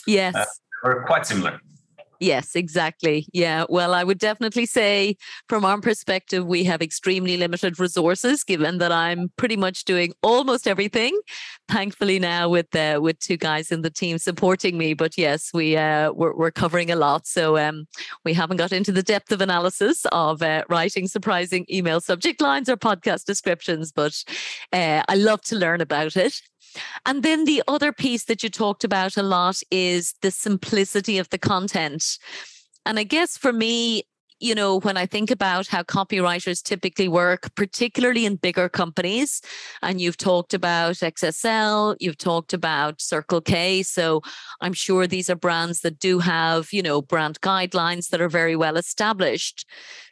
Yes. 0.07 0.35
Uh, 0.35 0.45
or 0.85 1.05
quite 1.05 1.27
similar. 1.27 1.61
Yes, 2.21 2.57
exactly. 2.57 3.27
Yeah. 3.33 3.65
Well, 3.69 3.95
I 3.95 4.03
would 4.03 4.19
definitely 4.19 4.67
say, 4.67 5.17
from 5.49 5.65
our 5.65 5.81
perspective, 5.81 6.45
we 6.45 6.65
have 6.65 6.83
extremely 6.83 7.37
limited 7.37 7.79
resources, 7.79 8.43
given 8.43 8.79
that 8.79 8.91
I'm 8.91 9.31
pretty 9.37 9.57
much 9.57 9.85
doing 9.85 10.13
almost 10.23 10.67
everything. 10.67 11.17
Thankfully, 11.69 12.19
now 12.19 12.49
with 12.49 12.75
uh, 12.75 12.99
with 13.01 13.21
two 13.21 13.37
guys 13.37 13.71
in 13.71 13.83
the 13.83 13.91
team 13.91 14.19
supporting 14.19 14.77
me. 14.77 14.95
But 14.95 15.17
yes, 15.17 15.51
we 15.55 15.77
uh, 15.77 16.11
we're, 16.13 16.35
we're 16.35 16.51
covering 16.51 16.91
a 16.91 16.97
lot, 16.97 17.27
so 17.29 17.57
um, 17.57 17.87
we 18.25 18.33
haven't 18.35 18.57
got 18.57 18.73
into 18.73 18.91
the 18.91 19.03
depth 19.03 19.31
of 19.31 19.41
analysis 19.41 20.05
of 20.11 20.43
uh, 20.43 20.65
writing 20.69 21.07
surprising 21.07 21.67
email 21.71 22.01
subject 22.01 22.41
lines 22.41 22.69
or 22.69 22.77
podcast 22.77 23.27
descriptions. 23.27 23.93
But 23.93 24.25
uh, 24.73 25.03
I 25.09 25.15
love 25.15 25.43
to 25.43 25.57
learn 25.57 25.81
about 25.81 26.17
it. 26.17 26.35
And 27.07 27.23
then 27.23 27.45
the 27.45 27.63
other 27.69 27.93
piece 27.93 28.25
that 28.25 28.43
you 28.43 28.49
talked 28.49 28.85
about 28.85 29.17
a 29.17 29.23
lot 29.23 29.61
is 29.71 30.15
the 30.23 30.31
simplicity 30.31 31.19
of 31.19 31.29
the 31.31 31.39
content. 31.39 32.19
And 32.85 32.99
I 32.99 33.05
guess 33.05 33.37
for 33.37 33.53
me, 33.53 34.05
you 34.41 34.55
know, 34.55 34.79
when 34.81 34.97
I 34.97 35.07
think 35.07 35.31
about 35.31 35.67
how 35.67 35.83
copywriters 35.83 36.63
typically 36.63 37.09
work, 37.09 37.55
particularly 37.55 38.25
in 38.25 38.37
bigger 38.37 38.69
companies, 38.69 39.43
and 39.83 40.01
you've 40.01 40.17
talked 40.17 40.55
about 40.55 40.95
XXL, 40.95 41.97
you've 41.99 42.19
talked 42.19 42.53
about 42.53 43.01
Circle 43.01 43.41
K. 43.41 43.83
So 43.83 44.23
I'm 44.61 44.73
sure 44.73 45.07
these 45.07 45.29
are 45.29 45.37
brands 45.37 45.81
that 45.81 45.99
do 45.99 46.21
have, 46.21 46.73
you 46.73 46.83
know, 46.83 47.03
brand 47.03 47.41
guidelines 47.41 48.11
that 48.11 48.21
are 48.21 48.29
very 48.29 48.55
well 48.55 48.77
established. 48.77 49.67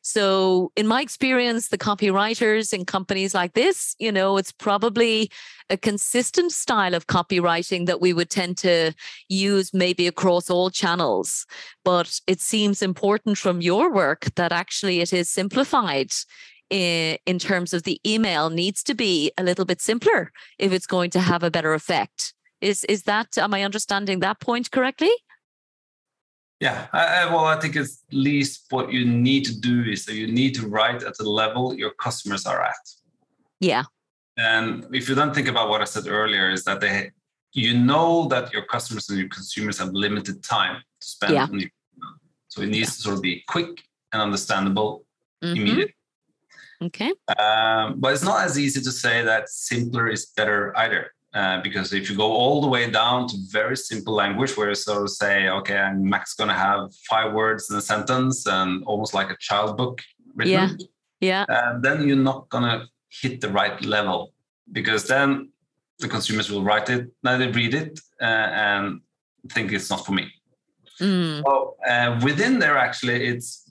So 0.07 0.71
in 0.77 0.87
my 0.87 1.01
experience, 1.01 1.67
the 1.67 1.79
copywriters 1.79 2.73
in 2.73 2.85
companies 2.85 3.35
like 3.35 3.55
this, 3.55 3.97
you 3.99 4.13
know, 4.13 4.37
it's 4.37 4.53
probably 4.53 5.33
a 5.69 5.77
consistent 5.77 6.53
style 6.53 6.95
of 6.95 7.09
copywriting 7.09 7.87
that 7.87 8.01
we 8.01 8.13
would 8.13 8.31
tend 8.31 8.57
to 8.59 8.93
use 9.29 9.75
maybe 9.75 10.07
across 10.07 10.49
all 10.49 10.71
channels. 10.71 11.45
But 11.85 12.21
it 12.29 12.41
seems 12.41 12.83
important 12.83 13.37
from 13.37 13.61
your 13.61 13.93
work 13.93 14.27
that 14.37 14.53
actually 14.53 15.01
it 15.01 15.13
is 15.13 15.29
simplified 15.29 16.13
in, 16.71 17.19
in 17.27 17.41
terms 17.41 17.75
of 17.75 17.83
the 17.83 18.01
email 18.07 18.49
needs 18.49 18.85
to 18.85 18.95
be 18.95 19.33
a 19.37 19.43
little 19.43 19.65
bit 19.65 19.83
simpler 19.83 20.31
if 20.61 20.73
it's 20.73 20.87
going 20.87 21.11
to 21.11 21.21
have 21.21 21.43
a 21.43 21.51
better 21.51 21.75
effect. 21.75 22.33
Is 22.61 22.85
is 22.85 23.03
that 23.03 23.37
am 23.37 23.55
I 23.55 23.65
understanding 23.65 24.21
that 24.21 24.39
point 24.39 24.71
correctly? 24.71 25.11
Yeah, 26.61 26.87
I, 26.93 27.27
well, 27.27 27.45
I 27.45 27.61
think 27.61 27.77
at 27.77 27.87
least 28.13 28.67
what 28.71 28.91
you 28.91 29.05
need 29.05 29.45
to 29.45 29.61
do 29.61 29.83
is 29.83 30.07
that 30.07 30.15
you 30.15 30.27
need 30.27 30.55
to 30.55 30.67
write 30.67 31.03
at 31.03 31.17
the 31.19 31.29
level 31.29 31.75
your 31.75 31.91
customers 31.91 32.47
are 32.47 32.63
at. 32.63 32.75
Yeah. 33.61 33.85
And 34.39 34.87
if 34.95 35.09
you 35.09 35.15
don't 35.15 35.35
think 35.35 35.49
about 35.49 35.69
what 35.69 35.83
I 35.83 35.85
said 35.85 36.07
earlier, 36.07 36.51
is 36.51 36.65
that 36.65 36.81
they, 36.81 37.11
you 37.53 37.79
know 37.79 38.27
that 38.29 38.53
your 38.55 38.65
customers 38.65 39.09
and 39.11 39.19
your 39.19 39.29
consumers 39.29 39.79
have 39.79 39.91
limited 39.93 40.43
time 40.43 40.83
to 41.01 41.07
spend 41.07 41.35
yeah. 41.35 41.45
on 41.45 41.61
you. 41.61 41.69
So 42.49 42.63
it 42.63 42.69
needs 42.69 42.89
yeah. 42.89 42.95
to 42.95 43.03
sort 43.03 43.17
of 43.17 43.23
be 43.23 43.45
quick 43.49 43.83
and 44.13 44.23
understandable, 44.23 45.05
mm-hmm. 45.45 45.57
immediate. 45.57 45.91
Okay. 46.83 47.13
Um, 47.39 48.01
but 48.01 48.15
it's 48.15 48.25
not 48.25 48.45
as 48.45 48.59
easy 48.59 48.81
to 48.81 48.93
say 48.93 49.23
that 49.23 49.49
simpler 49.49 50.09
is 50.09 50.27
better 50.37 50.77
either. 50.77 51.11
Uh, 51.35 51.61
because 51.61 51.93
if 51.93 52.09
you 52.09 52.17
go 52.17 52.33
all 52.33 52.63
the 52.63 52.67
way 52.67 52.91
down 52.91 53.29
to 53.29 53.37
very 53.51 53.77
simple 53.77 54.15
language 54.15 54.57
where 54.57 54.71
you 54.71 54.75
sort 54.75 55.03
of 55.03 55.11
say, 55.11 55.49
okay, 55.49 55.77
I'm 55.77 56.09
max 56.09 56.35
going 56.35 56.49
to 56.49 56.55
have 56.55 56.95
five 57.11 57.35
words 57.35 57.71
in 57.71 57.77
a 57.77 57.81
sentence 57.81 58.47
and 58.47 58.83
almost 58.85 59.13
like 59.13 59.31
a 59.31 59.37
child 59.39 59.77
book 59.77 60.01
written, 60.35 60.79
yeah, 61.21 61.45
yeah, 61.49 61.55
uh, 61.55 61.79
then 61.81 62.09
you're 62.09 62.17
not 62.17 62.49
going 62.49 62.65
to 62.65 62.87
hit 63.11 63.43
the 63.43 63.51
right 63.51 63.79
level 63.85 64.33
because 64.73 65.07
then 65.07 65.51
the 65.99 66.09
consumers 66.09 66.51
will 66.51 66.63
write 66.63 66.89
it, 66.89 67.11
now 67.23 67.37
they 67.37 67.49
read 67.49 67.75
it 67.75 68.01
uh, 68.21 68.25
and 68.25 69.01
think 69.53 69.73
it's 69.73 69.91
not 69.91 70.05
for 70.05 70.13
me. 70.13 70.31
Mm. 71.01 71.43
So 71.43 71.77
uh, 71.87 72.21
within 72.25 72.59
there, 72.59 72.77
actually, 72.77 73.27
it's 73.27 73.71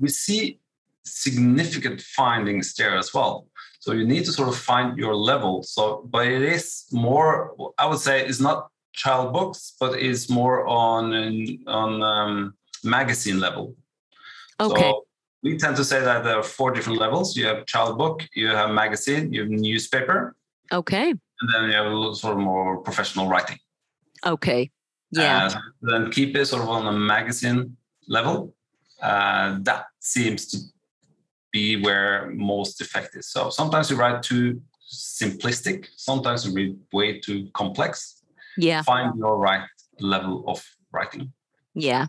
we 0.00 0.08
see 0.08 0.60
significant 1.04 2.00
findings 2.00 2.74
there 2.74 2.96
as 2.96 3.12
well. 3.14 3.46
So 3.86 3.92
you 3.92 4.04
need 4.04 4.24
to 4.24 4.32
sort 4.32 4.48
of 4.48 4.56
find 4.56 4.98
your 4.98 5.14
level. 5.14 5.62
So, 5.62 6.02
but 6.10 6.26
it 6.26 6.42
is 6.42 6.86
more, 6.90 7.54
I 7.78 7.86
would 7.86 8.00
say, 8.00 8.26
it's 8.26 8.40
not 8.40 8.68
child 8.92 9.32
books, 9.32 9.76
but 9.78 9.96
it's 9.96 10.28
more 10.28 10.66
on 10.66 11.14
on 11.68 12.02
um, 12.02 12.54
magazine 12.82 13.38
level. 13.38 13.76
Okay. 14.58 14.90
So 14.90 15.06
we 15.44 15.56
tend 15.56 15.76
to 15.76 15.84
say 15.84 16.00
that 16.00 16.24
there 16.24 16.36
are 16.36 16.42
four 16.42 16.72
different 16.72 16.98
levels. 16.98 17.36
You 17.36 17.46
have 17.46 17.64
child 17.66 17.96
book, 17.96 18.26
you 18.34 18.48
have 18.48 18.70
magazine, 18.70 19.32
you 19.32 19.42
have 19.42 19.50
newspaper. 19.50 20.34
Okay. 20.72 21.10
And 21.40 21.46
then 21.52 21.62
you 21.70 21.76
have 21.76 21.86
a 21.86 21.94
little 21.94 22.16
sort 22.16 22.32
of 22.36 22.40
more 22.40 22.78
professional 22.78 23.28
writing. 23.28 23.60
Okay. 24.24 24.72
Yeah. 25.12 25.46
Uh, 25.46 25.60
then 25.82 26.10
keep 26.10 26.34
it 26.34 26.46
sort 26.46 26.62
of 26.62 26.68
on 26.68 26.92
a 26.92 26.98
magazine 26.98 27.76
level. 28.08 28.52
Uh, 29.00 29.58
that 29.60 29.84
seems 30.00 30.48
to 30.48 30.58
be 31.56 31.66
where 31.86 32.30
most 32.54 32.74
effective. 32.84 33.24
So 33.34 33.40
sometimes 33.58 33.90
you 33.90 33.96
write 34.02 34.22
too 34.30 34.60
simplistic, 35.20 35.78
sometimes 35.96 36.38
you 36.44 36.50
read 36.58 36.72
way 36.92 37.08
too 37.26 37.38
complex. 37.60 38.22
Yeah. 38.68 38.82
Find 38.82 39.08
your 39.22 39.34
right 39.48 39.66
level 40.14 40.44
of 40.52 40.58
writing. 40.94 41.32
Yeah. 41.74 42.06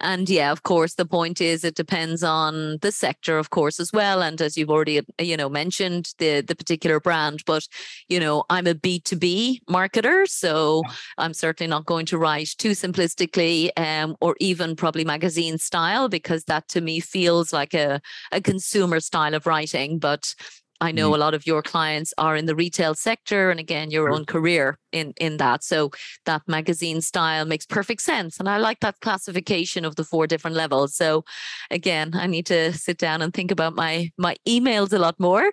And 0.00 0.28
yeah, 0.28 0.52
of 0.52 0.62
course, 0.62 0.94
the 0.94 1.06
point 1.06 1.40
is 1.40 1.64
it 1.64 1.74
depends 1.74 2.22
on 2.22 2.78
the 2.82 2.92
sector, 2.92 3.38
of 3.38 3.50
course, 3.50 3.80
as 3.80 3.92
well. 3.92 4.22
And 4.22 4.40
as 4.40 4.56
you've 4.56 4.70
already, 4.70 5.00
you 5.20 5.36
know, 5.36 5.48
mentioned 5.48 6.14
the 6.18 6.40
the 6.40 6.54
particular 6.54 7.00
brand, 7.00 7.42
but 7.46 7.66
you 8.08 8.20
know, 8.20 8.44
I'm 8.50 8.66
a 8.66 8.74
B2B 8.74 9.60
marketer, 9.68 10.26
so 10.26 10.82
I'm 11.18 11.34
certainly 11.34 11.68
not 11.68 11.86
going 11.86 12.06
to 12.06 12.18
write 12.18 12.50
too 12.58 12.70
simplistically 12.70 13.70
um, 13.76 14.16
or 14.20 14.36
even 14.40 14.76
probably 14.76 15.04
magazine 15.04 15.58
style 15.58 16.08
because 16.08 16.44
that 16.44 16.68
to 16.68 16.80
me 16.80 17.00
feels 17.00 17.52
like 17.52 17.74
a, 17.74 18.00
a 18.32 18.40
consumer 18.40 19.00
style 19.00 19.34
of 19.34 19.46
writing. 19.46 19.98
But 19.98 20.34
I 20.80 20.92
know 20.92 21.10
mm. 21.10 21.14
a 21.14 21.18
lot 21.18 21.34
of 21.34 21.46
your 21.46 21.62
clients 21.62 22.12
are 22.18 22.36
in 22.36 22.46
the 22.46 22.54
retail 22.54 22.94
sector 22.94 23.50
and 23.50 23.58
again 23.60 23.90
your 23.90 24.10
own 24.10 24.24
career 24.24 24.78
in 24.92 25.12
in 25.16 25.36
that. 25.38 25.64
So 25.64 25.90
that 26.24 26.42
magazine 26.46 27.00
style 27.00 27.44
makes 27.44 27.66
perfect 27.66 28.02
sense 28.02 28.38
and 28.38 28.48
I 28.48 28.58
like 28.58 28.80
that 28.80 29.00
classification 29.00 29.84
of 29.84 29.96
the 29.96 30.04
four 30.04 30.26
different 30.26 30.56
levels. 30.56 30.94
So 30.94 31.24
again, 31.70 32.12
I 32.14 32.26
need 32.26 32.46
to 32.46 32.72
sit 32.72 32.98
down 32.98 33.22
and 33.22 33.32
think 33.32 33.50
about 33.50 33.74
my 33.74 34.10
my 34.18 34.36
emails 34.46 34.92
a 34.92 34.98
lot 34.98 35.18
more. 35.18 35.52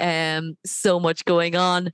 Um 0.00 0.56
so 0.64 0.98
much 1.00 1.24
going 1.24 1.56
on. 1.56 1.92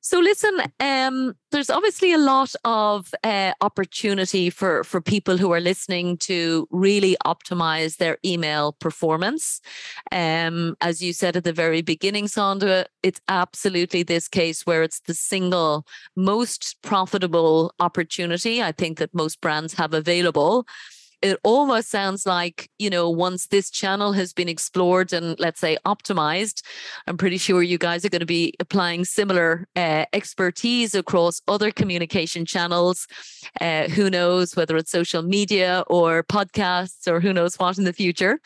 So 0.00 0.20
listen, 0.20 0.56
um, 0.78 1.34
there's 1.50 1.70
obviously 1.70 2.12
a 2.12 2.18
lot 2.18 2.54
of 2.64 3.12
uh, 3.24 3.52
opportunity 3.60 4.48
for 4.48 4.84
for 4.84 5.00
people 5.00 5.36
who 5.36 5.52
are 5.52 5.60
listening 5.60 6.16
to 6.18 6.68
really 6.70 7.16
optimize 7.26 7.96
their 7.96 8.16
email 8.24 8.72
performance. 8.72 9.60
Um, 10.12 10.76
as 10.80 11.02
you 11.02 11.12
said 11.12 11.36
at 11.36 11.44
the 11.44 11.52
very 11.52 11.82
beginning, 11.82 12.26
Sondre, 12.26 12.86
it's 13.02 13.20
absolutely 13.28 14.04
this 14.04 14.28
case 14.28 14.64
where 14.64 14.82
it's 14.82 15.00
the 15.00 15.14
single 15.14 15.84
most 16.16 16.76
profitable 16.82 17.74
opportunity 17.80 18.62
I 18.62 18.72
think 18.72 18.98
that 18.98 19.14
most 19.14 19.40
brands 19.40 19.74
have 19.74 19.94
available 19.94 20.66
it 21.22 21.38
almost 21.42 21.90
sounds 21.90 22.26
like 22.26 22.70
you 22.78 22.90
know 22.90 23.08
once 23.10 23.46
this 23.48 23.70
channel 23.70 24.12
has 24.12 24.32
been 24.32 24.48
explored 24.48 25.12
and 25.12 25.38
let's 25.38 25.60
say 25.60 25.76
optimized 25.84 26.62
i'm 27.06 27.16
pretty 27.16 27.38
sure 27.38 27.62
you 27.62 27.78
guys 27.78 28.04
are 28.04 28.08
going 28.08 28.20
to 28.20 28.26
be 28.26 28.54
applying 28.60 29.04
similar 29.04 29.66
uh, 29.76 30.04
expertise 30.12 30.94
across 30.94 31.40
other 31.48 31.70
communication 31.70 32.44
channels. 32.44 33.06
Uh, 33.60 33.88
who 33.88 34.10
knows 34.10 34.56
whether 34.56 34.76
it's 34.76 34.90
social 34.90 35.22
media 35.22 35.84
or 35.86 36.22
podcasts 36.24 37.06
or 37.06 37.20
who 37.20 37.32
knows 37.32 37.56
what 37.56 37.78
in 37.78 37.84
the 37.84 37.92
future 37.92 38.40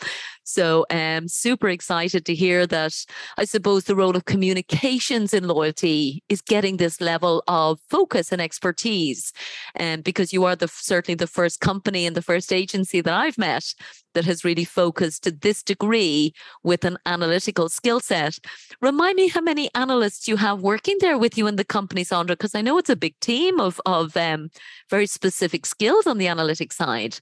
so 0.44 0.84
um 0.90 1.28
super 1.28 1.68
excited 1.68 2.24
to 2.24 2.34
hear 2.34 2.66
that 2.66 2.94
i 3.38 3.44
suppose 3.44 3.84
the 3.84 3.96
role 3.96 4.16
of 4.16 4.24
communications 4.24 5.32
in 5.34 5.46
loyalty 5.46 6.22
is 6.28 6.40
getting 6.42 6.76
this 6.76 7.00
level 7.00 7.42
of 7.48 7.78
focus 7.88 8.32
and 8.32 8.40
expertise 8.40 9.32
and 9.74 9.98
um, 9.98 10.02
because 10.02 10.32
you 10.32 10.44
are 10.44 10.56
the 10.56 10.68
certainly 10.68 11.14
the 11.14 11.26
first 11.26 11.60
company 11.60 12.06
and 12.06 12.16
the 12.16 12.22
first 12.22 12.52
agency 12.52 13.00
that 13.00 13.14
I've 13.14 13.38
met 13.38 13.74
that 14.14 14.24
has 14.24 14.44
really 14.44 14.64
focused 14.64 15.24
to 15.24 15.30
this 15.30 15.62
degree 15.62 16.32
with 16.62 16.84
an 16.84 16.98
analytical 17.06 17.68
skill 17.68 18.00
set. 18.00 18.38
Remind 18.80 19.16
me 19.16 19.28
how 19.28 19.40
many 19.40 19.70
analysts 19.74 20.28
you 20.28 20.36
have 20.36 20.60
working 20.60 20.96
there 21.00 21.18
with 21.18 21.38
you 21.38 21.46
in 21.46 21.56
the 21.56 21.64
company, 21.64 22.04
Sondre, 22.04 22.28
because 22.28 22.54
I 22.54 22.60
know 22.60 22.78
it's 22.78 22.90
a 22.90 22.96
big 22.96 23.18
team 23.20 23.60
of 23.60 23.80
of 23.86 24.16
um, 24.16 24.50
very 24.90 25.06
specific 25.06 25.66
skills 25.66 26.06
on 26.06 26.18
the 26.18 26.28
analytic 26.28 26.72
side. 26.72 27.18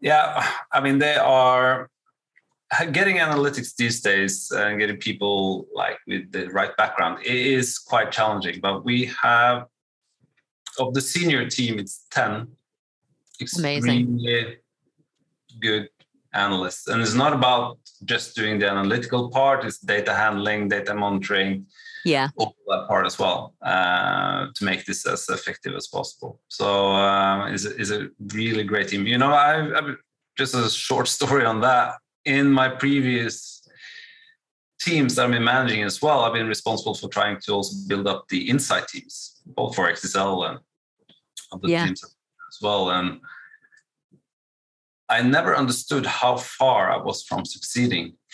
Yeah, 0.00 0.46
I 0.72 0.80
mean 0.80 0.98
they 0.98 1.16
are 1.16 1.88
getting 2.92 3.16
analytics 3.16 3.74
these 3.76 4.00
days 4.00 4.50
and 4.50 4.78
getting 4.78 4.96
people 4.96 5.66
like 5.74 5.98
with 6.06 6.32
the 6.32 6.48
right 6.48 6.76
background 6.76 7.24
is 7.24 7.78
quite 7.78 8.10
challenging. 8.10 8.60
But 8.60 8.84
we 8.84 9.10
have 9.22 9.66
of 10.78 10.94
the 10.94 11.00
senior 11.00 11.48
team, 11.48 11.78
it's 11.78 12.06
ten 12.10 12.48
extremely 13.40 13.78
Amazing. 13.78 14.56
good 15.60 15.88
analysts. 16.32 16.88
And 16.88 17.02
it's 17.02 17.14
not 17.14 17.32
about 17.32 17.78
just 18.04 18.34
doing 18.34 18.58
the 18.58 18.70
analytical 18.70 19.30
part, 19.30 19.64
it's 19.64 19.78
data 19.78 20.14
handling, 20.14 20.68
data 20.68 20.94
monitoring, 20.94 21.66
yeah, 22.04 22.28
all 22.36 22.56
that 22.68 22.88
part 22.88 23.06
as 23.06 23.18
well 23.18 23.54
uh, 23.62 24.46
to 24.54 24.64
make 24.64 24.84
this 24.86 25.06
as 25.06 25.28
effective 25.28 25.74
as 25.74 25.86
possible. 25.86 26.40
So 26.48 26.92
uh, 26.92 27.48
is 27.48 27.64
is 27.64 27.90
a 27.90 28.08
really 28.34 28.64
great 28.64 28.88
team. 28.88 29.06
You 29.06 29.18
know, 29.18 29.32
I've, 29.32 29.72
I've 29.72 29.96
just 30.36 30.54
a 30.54 30.68
short 30.68 31.06
story 31.18 31.44
on 31.44 31.60
that. 31.60 31.96
In 32.24 32.50
my 32.50 32.68
previous 32.68 33.66
teams 34.80 35.14
that 35.14 35.24
I've 35.24 35.30
been 35.30 35.44
managing 35.44 35.82
as 35.82 36.02
well, 36.02 36.20
I've 36.20 36.32
been 36.32 36.48
responsible 36.48 36.94
for 36.94 37.08
trying 37.08 37.38
to 37.42 37.52
also 37.52 37.76
build 37.88 38.06
up 38.06 38.28
the 38.28 38.48
insight 38.48 38.88
teams, 38.88 39.40
both 39.46 39.74
for 39.74 39.90
XXL 39.90 40.50
and 40.50 40.58
other 41.52 41.68
yeah. 41.68 41.84
teams 41.84 42.02
as 42.04 42.58
well. 42.60 42.90
And 42.90 43.20
I 45.08 45.22
never 45.22 45.56
understood 45.56 46.06
how 46.06 46.36
far 46.36 46.90
I 46.90 46.96
was 46.96 47.22
from 47.22 47.44
succeeding. 47.44 48.14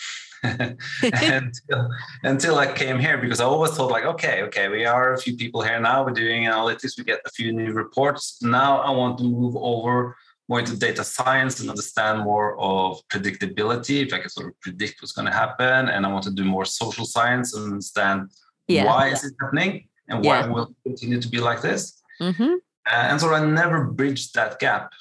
until, 0.43 1.89
until 2.23 2.57
I 2.57 2.71
came 2.71 2.97
here 2.97 3.17
because 3.17 3.41
I 3.41 3.43
always 3.43 3.71
thought 3.71 3.91
like 3.91 4.05
okay 4.05 4.41
okay 4.43 4.69
we 4.69 4.85
are 4.85 5.11
a 5.11 5.17
few 5.17 5.35
people 5.35 5.61
here 5.61 5.81
now 5.81 6.05
we're 6.05 6.11
doing 6.11 6.43
analytics 6.43 6.97
we 6.97 7.03
get 7.03 7.19
a 7.25 7.29
few 7.31 7.51
new 7.51 7.73
reports 7.73 8.41
now 8.41 8.79
I 8.79 8.89
want 8.89 9.17
to 9.17 9.25
move 9.25 9.57
over 9.57 10.15
more 10.49 10.59
into 10.59 10.75
data 10.75 11.03
science 11.03 11.59
and 11.61 11.69
understand 11.69 12.19
more 12.21 12.59
of 12.59 13.01
predictability 13.07 14.05
if 14.05 14.13
I 14.13 14.19
can 14.19 14.29
sort 14.29 14.47
of 14.47 14.59
predict 14.59 15.01
what's 15.01 15.13
going 15.13 15.27
to 15.27 15.33
happen 15.33 15.89
and 15.89 16.05
I 16.05 16.11
want 16.11 16.23
to 16.25 16.31
do 16.31 16.43
more 16.43 16.65
social 16.65 17.05
science 17.05 17.55
and 17.55 17.65
understand 17.65 18.31
yeah. 18.67 18.85
why 18.85 19.09
is 19.09 19.23
it 19.23 19.33
happening 19.39 19.87
and 20.07 20.25
why 20.25 20.39
yeah. 20.39 20.47
will 20.47 20.63
it 20.63 20.75
continue 20.83 21.21
to 21.21 21.29
be 21.29 21.39
like 21.39 21.61
this 21.61 22.01
mm-hmm. 22.19 22.55
Uh, 22.91 23.07
and 23.09 23.21
so 23.21 23.33
I 23.33 23.45
never 23.45 23.85
bridged 23.85 24.33
that 24.35 24.59
gap. 24.59 24.93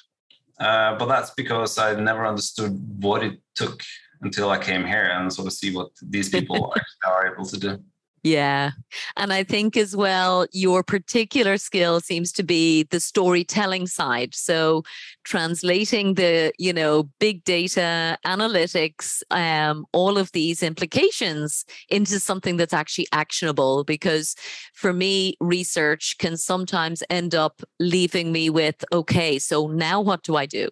Uh, 0.61 0.97
but 0.99 1.07
that's 1.07 1.31
because 1.31 1.79
I 1.79 1.95
never 1.95 2.27
understood 2.27 2.73
what 3.03 3.23
it 3.23 3.41
took 3.55 3.83
until 4.21 4.51
I 4.51 4.59
came 4.59 4.85
here 4.85 5.11
and 5.13 5.33
sort 5.33 5.47
of 5.47 5.53
see 5.53 5.75
what 5.75 5.91
these 6.03 6.29
people 6.37 6.75
are 7.07 7.33
able 7.33 7.47
to 7.47 7.59
do. 7.59 7.79
Yeah. 8.25 8.73
And 9.17 9.33
I 9.33 9.45
think 9.45 9.77
as 9.77 9.95
well, 9.95 10.47
your 10.53 10.83
particular 10.83 11.57
skill 11.57 12.01
seems 12.01 12.33
to 12.33 12.43
be 12.43 12.83
the 12.91 12.99
storytelling 12.99 13.87
side. 13.87 14.35
So 14.35 14.83
translating 15.29 16.15
the, 16.15 16.51
you 16.59 16.73
know, 16.73 17.03
big 17.21 17.45
data 17.45 18.17
analytics, 18.25 19.23
um, 19.31 19.85
all 19.93 20.17
of 20.17 20.33
these 20.33 20.63
implications 20.63 21.67
into 21.91 22.19
something 22.19 22.57
that's 22.57 22.73
actually 22.73 23.07
actionable. 23.13 23.85
Because 23.85 24.35
for 24.73 24.95
me, 24.95 25.37
research 25.39 26.17
can 26.19 26.39
sometimes 26.39 27.03
end 27.11 27.35
up 27.35 27.61
leaving 27.79 28.33
me 28.33 28.49
with, 28.49 28.83
okay, 28.91 29.39
so 29.39 29.67
now 29.67 30.01
what 30.01 30.23
do 30.23 30.35
I 30.37 30.47
do? 30.47 30.71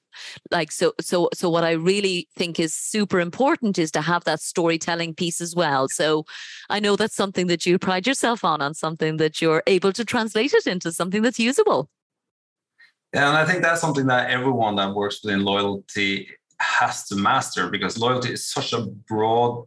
Like 0.51 0.73
so 0.73 0.95
so 1.03 1.29
so 1.35 1.51
what 1.51 1.65
I 1.65 1.73
really 1.73 2.27
think 2.35 2.59
is 2.59 2.75
super 2.75 3.21
important 3.21 3.79
is 3.79 3.91
to 3.91 4.01
have 4.01 4.25
that 4.25 4.41
storytelling 4.41 5.15
piece 5.15 5.43
as 5.43 5.55
well. 5.55 5.87
So 5.89 6.25
I 6.71 6.81
know 6.81 6.97
that's 6.97 7.15
something 7.15 7.47
that 7.49 7.67
you 7.67 7.79
pride 7.79 8.07
yourself 8.07 8.43
on, 8.43 8.63
on 8.63 8.73
something 8.73 9.19
that 9.19 9.43
you're 9.43 9.63
able 9.67 9.93
to 9.93 10.05
translate 10.05 10.55
it 10.55 10.67
into 10.67 10.93
something 10.93 11.21
that's 11.21 11.39
usable. 11.39 11.91
Yeah, 13.17 13.29
and 13.29 13.37
I 13.39 13.47
think 13.47 13.63
that's 13.63 13.81
something 13.81 14.07
that 14.09 14.31
everyone 14.31 14.77
that 14.77 14.95
works 14.95 15.25
within 15.25 15.43
loyalty 15.43 16.29
has 16.61 17.09
to 17.09 17.17
master 17.17 17.71
because 17.71 17.97
loyalty 17.97 18.31
is 18.35 18.47
such 18.47 18.75
a 18.75 18.83
broad 19.09 19.65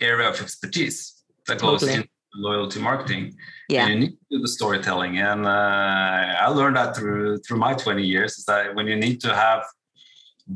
area 0.00 0.28
of 0.28 0.40
expertise 0.40 1.22
that 1.46 1.60
goes 1.60 1.80
totally. 1.80 1.98
into 1.98 2.08
loyalty 2.34 2.80
marketing. 2.80 3.36
Yeah, 3.68 3.86
and 3.86 3.90
you 3.92 4.00
need 4.00 4.10
to 4.10 4.26
do 4.32 4.38
the 4.40 4.48
storytelling, 4.48 5.18
and 5.18 5.46
uh, 5.46 6.44
I 6.46 6.48
learned 6.48 6.76
that 6.76 6.96
through 6.96 7.38
through 7.44 7.58
my 7.58 7.74
twenty 7.74 8.04
years 8.04 8.32
is 8.38 8.44
that 8.46 8.74
when 8.74 8.88
you 8.88 8.96
need 8.96 9.20
to 9.20 9.32
have 9.32 9.62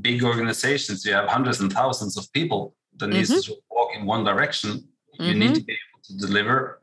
big 0.00 0.24
organizations, 0.24 1.04
you 1.06 1.12
have 1.12 1.28
hundreds 1.28 1.60
and 1.60 1.72
thousands 1.72 2.16
of 2.16 2.24
people 2.32 2.74
that 2.96 3.06
mm-hmm. 3.06 3.18
needs 3.18 3.46
to 3.46 3.54
walk 3.70 3.90
in 3.96 4.04
one 4.04 4.24
direction. 4.24 4.70
You 5.14 5.30
mm-hmm. 5.30 5.38
need 5.38 5.54
to 5.54 5.62
be 5.62 5.74
able 5.74 6.00
to 6.08 6.26
deliver 6.26 6.80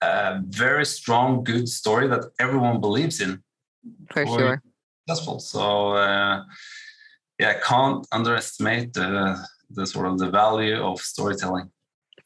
a 0.00 0.40
very 0.46 0.86
strong, 0.86 1.42
good 1.42 1.68
story 1.68 2.06
that 2.06 2.22
everyone 2.38 2.80
believes 2.80 3.20
in. 3.20 3.42
For 4.10 4.26
sure. 4.26 4.62
Successful. 5.08 5.40
So 5.40 5.92
uh, 5.92 6.44
yeah, 7.38 7.58
can't 7.60 8.06
underestimate 8.12 8.92
the 8.92 9.38
the 9.70 9.86
sort 9.86 10.06
of 10.06 10.18
the 10.18 10.30
value 10.30 10.76
of 10.76 11.00
storytelling. 11.00 11.70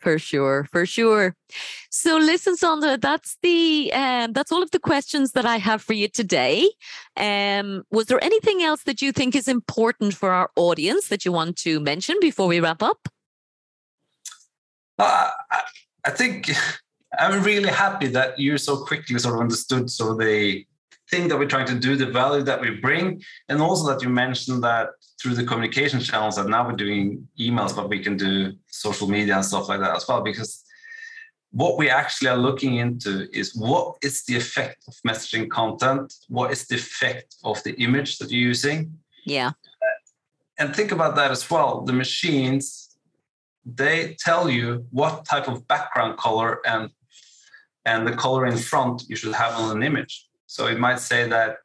For 0.05 0.19
sure, 0.19 0.67
for 0.71 0.85
sure. 0.85 1.35
So 1.89 2.19
listen, 2.19 2.57
Sondre 2.57 3.01
that's 3.01 3.39
the 3.43 3.91
um, 3.95 4.33
that's 4.33 4.53
all 4.53 4.63
of 4.63 4.71
the 4.71 4.79
questions 4.79 5.33
that 5.33 5.47
I 5.47 5.57
have 5.57 5.81
for 5.81 5.95
you 5.95 6.09
today. 6.09 6.71
Um, 7.17 7.85
was 7.91 8.07
there 8.07 8.23
anything 8.23 8.63
else 8.63 8.83
that 8.83 9.01
you 9.01 9.13
think 9.13 9.35
is 9.35 9.49
important 9.49 10.13
for 10.15 10.31
our 10.31 10.51
audience 10.57 11.09
that 11.09 11.25
you 11.25 11.33
want 11.33 11.57
to 11.59 11.81
mention 11.81 12.17
before 12.21 12.49
we 12.49 12.61
wrap 12.61 12.83
up? 12.83 13.09
Uh, 14.99 15.31
I 16.05 16.11
think 16.11 16.51
I'm 17.19 17.43
really 17.43 17.71
happy 17.71 18.09
that 18.09 18.39
you 18.39 18.59
so 18.59 18.85
quickly 18.85 19.19
sort 19.19 19.37
of 19.37 19.41
understood 19.41 19.91
sort 19.91 20.13
of 20.13 20.19
the 20.19 20.67
thing 21.15 21.29
that 21.29 21.39
we're 21.39 21.55
trying 21.57 21.67
to 21.75 21.79
do, 21.87 21.97
the 21.97 22.11
value 22.23 22.43
that 22.43 22.61
we 22.61 22.71
bring, 22.87 23.23
and 23.49 23.61
also 23.61 23.85
that 23.91 24.03
you 24.03 24.09
mentioned 24.09 24.63
that 24.65 24.87
through 25.21 25.35
the 25.35 25.45
communication 25.51 26.01
channels 26.01 26.37
that 26.37 26.49
now 26.49 26.67
we're 26.67 26.83
doing 26.87 27.05
emails, 27.39 27.75
but 27.79 27.89
we 27.89 28.01
can 28.07 28.17
do 28.17 28.53
social 28.67 29.09
media 29.17 29.35
and 29.37 29.45
stuff 29.45 29.69
like 29.69 29.81
that 29.81 29.95
as 29.97 30.05
well. 30.09 30.23
Because 30.23 30.65
what 31.51 31.79
we 31.81 31.87
actually 31.89 32.31
are 32.35 32.43
looking 32.49 32.77
into 32.85 33.13
is 33.41 33.55
what 33.55 33.87
is 34.03 34.25
the 34.25 34.37
effect 34.37 34.79
of 34.89 34.95
messaging 35.09 35.49
content? 35.49 36.13
What 36.29 36.51
is 36.55 36.67
the 36.67 36.75
effect 36.75 37.37
of 37.45 37.63
the 37.63 37.75
image 37.87 38.19
that 38.19 38.31
you're 38.31 38.49
using? 38.55 38.79
Yeah. 39.25 39.53
And 40.59 40.75
think 40.75 40.91
about 40.93 41.15
that 41.17 41.31
as 41.31 41.49
well. 41.49 41.83
The 41.83 41.93
machines, 41.93 42.97
they 43.65 44.17
tell 44.19 44.45
you 44.51 44.65
what 44.91 45.25
type 45.25 45.47
of 45.49 45.57
background 45.69 46.19
color 46.19 46.51
and 46.67 46.91
and 47.87 48.01
the 48.09 48.17
color 48.25 48.47
in 48.47 48.57
front 48.57 48.97
you 49.11 49.17
should 49.21 49.35
have 49.35 49.55
on 49.61 49.77
an 49.77 49.83
image. 49.83 50.15
So 50.55 50.69
it 50.69 50.79
might 50.79 51.01
say 51.01 51.29
that 51.29 51.57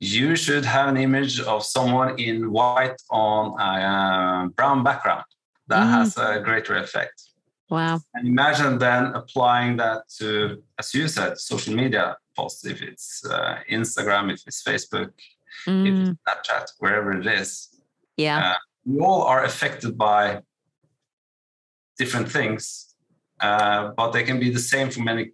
you 0.00 0.36
should 0.36 0.64
have 0.64 0.88
an 0.88 0.96
image 0.96 1.38
of 1.40 1.62
someone 1.62 2.18
in 2.18 2.50
white 2.50 2.98
on 3.10 3.42
a 3.60 3.72
uh, 3.92 4.46
brown 4.56 4.82
background. 4.82 5.24
That 5.68 5.84
mm. 5.84 5.90
has 5.96 6.16
a 6.16 6.40
greater 6.40 6.76
effect. 6.76 7.16
Wow. 7.68 8.00
And 8.14 8.26
imagine 8.26 8.78
then 8.78 9.04
applying 9.20 9.76
that 9.82 10.08
to, 10.18 10.62
as 10.78 10.94
you 10.94 11.08
said, 11.08 11.38
social 11.38 11.74
media 11.74 12.16
posts, 12.34 12.64
if 12.64 12.80
it's 12.80 13.22
uh, 13.26 13.58
Instagram, 13.70 14.32
if 14.32 14.40
it's 14.46 14.62
Facebook, 14.62 15.10
mm. 15.66 15.86
if 15.86 15.94
it's 16.08 16.18
Snapchat, 16.22 16.66
wherever 16.78 17.12
it 17.12 17.26
is. 17.26 17.48
Yeah. 18.16 18.38
Uh, 18.38 18.54
we 18.86 18.98
all 19.00 19.22
are 19.24 19.44
affected 19.44 19.98
by 19.98 20.40
different 21.98 22.32
things, 22.32 22.94
uh, 23.40 23.90
but 23.94 24.12
they 24.12 24.22
can 24.22 24.38
be 24.40 24.48
the 24.48 24.66
same 24.72 24.90
for 24.90 25.02
many 25.02 25.32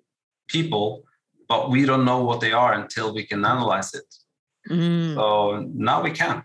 people, 0.49 1.05
but 1.53 1.69
we 1.69 1.85
don't 1.85 2.07
know 2.07 2.25
what 2.25 2.41
they 2.41 2.53
are 2.53 2.73
until 2.73 3.13
we 3.13 3.27
can 3.27 3.45
analyze 3.45 3.93
it. 3.93 4.09
Mm. 4.71 5.15
So 5.17 5.69
now 5.75 6.03
we 6.03 6.11
can. 6.11 6.43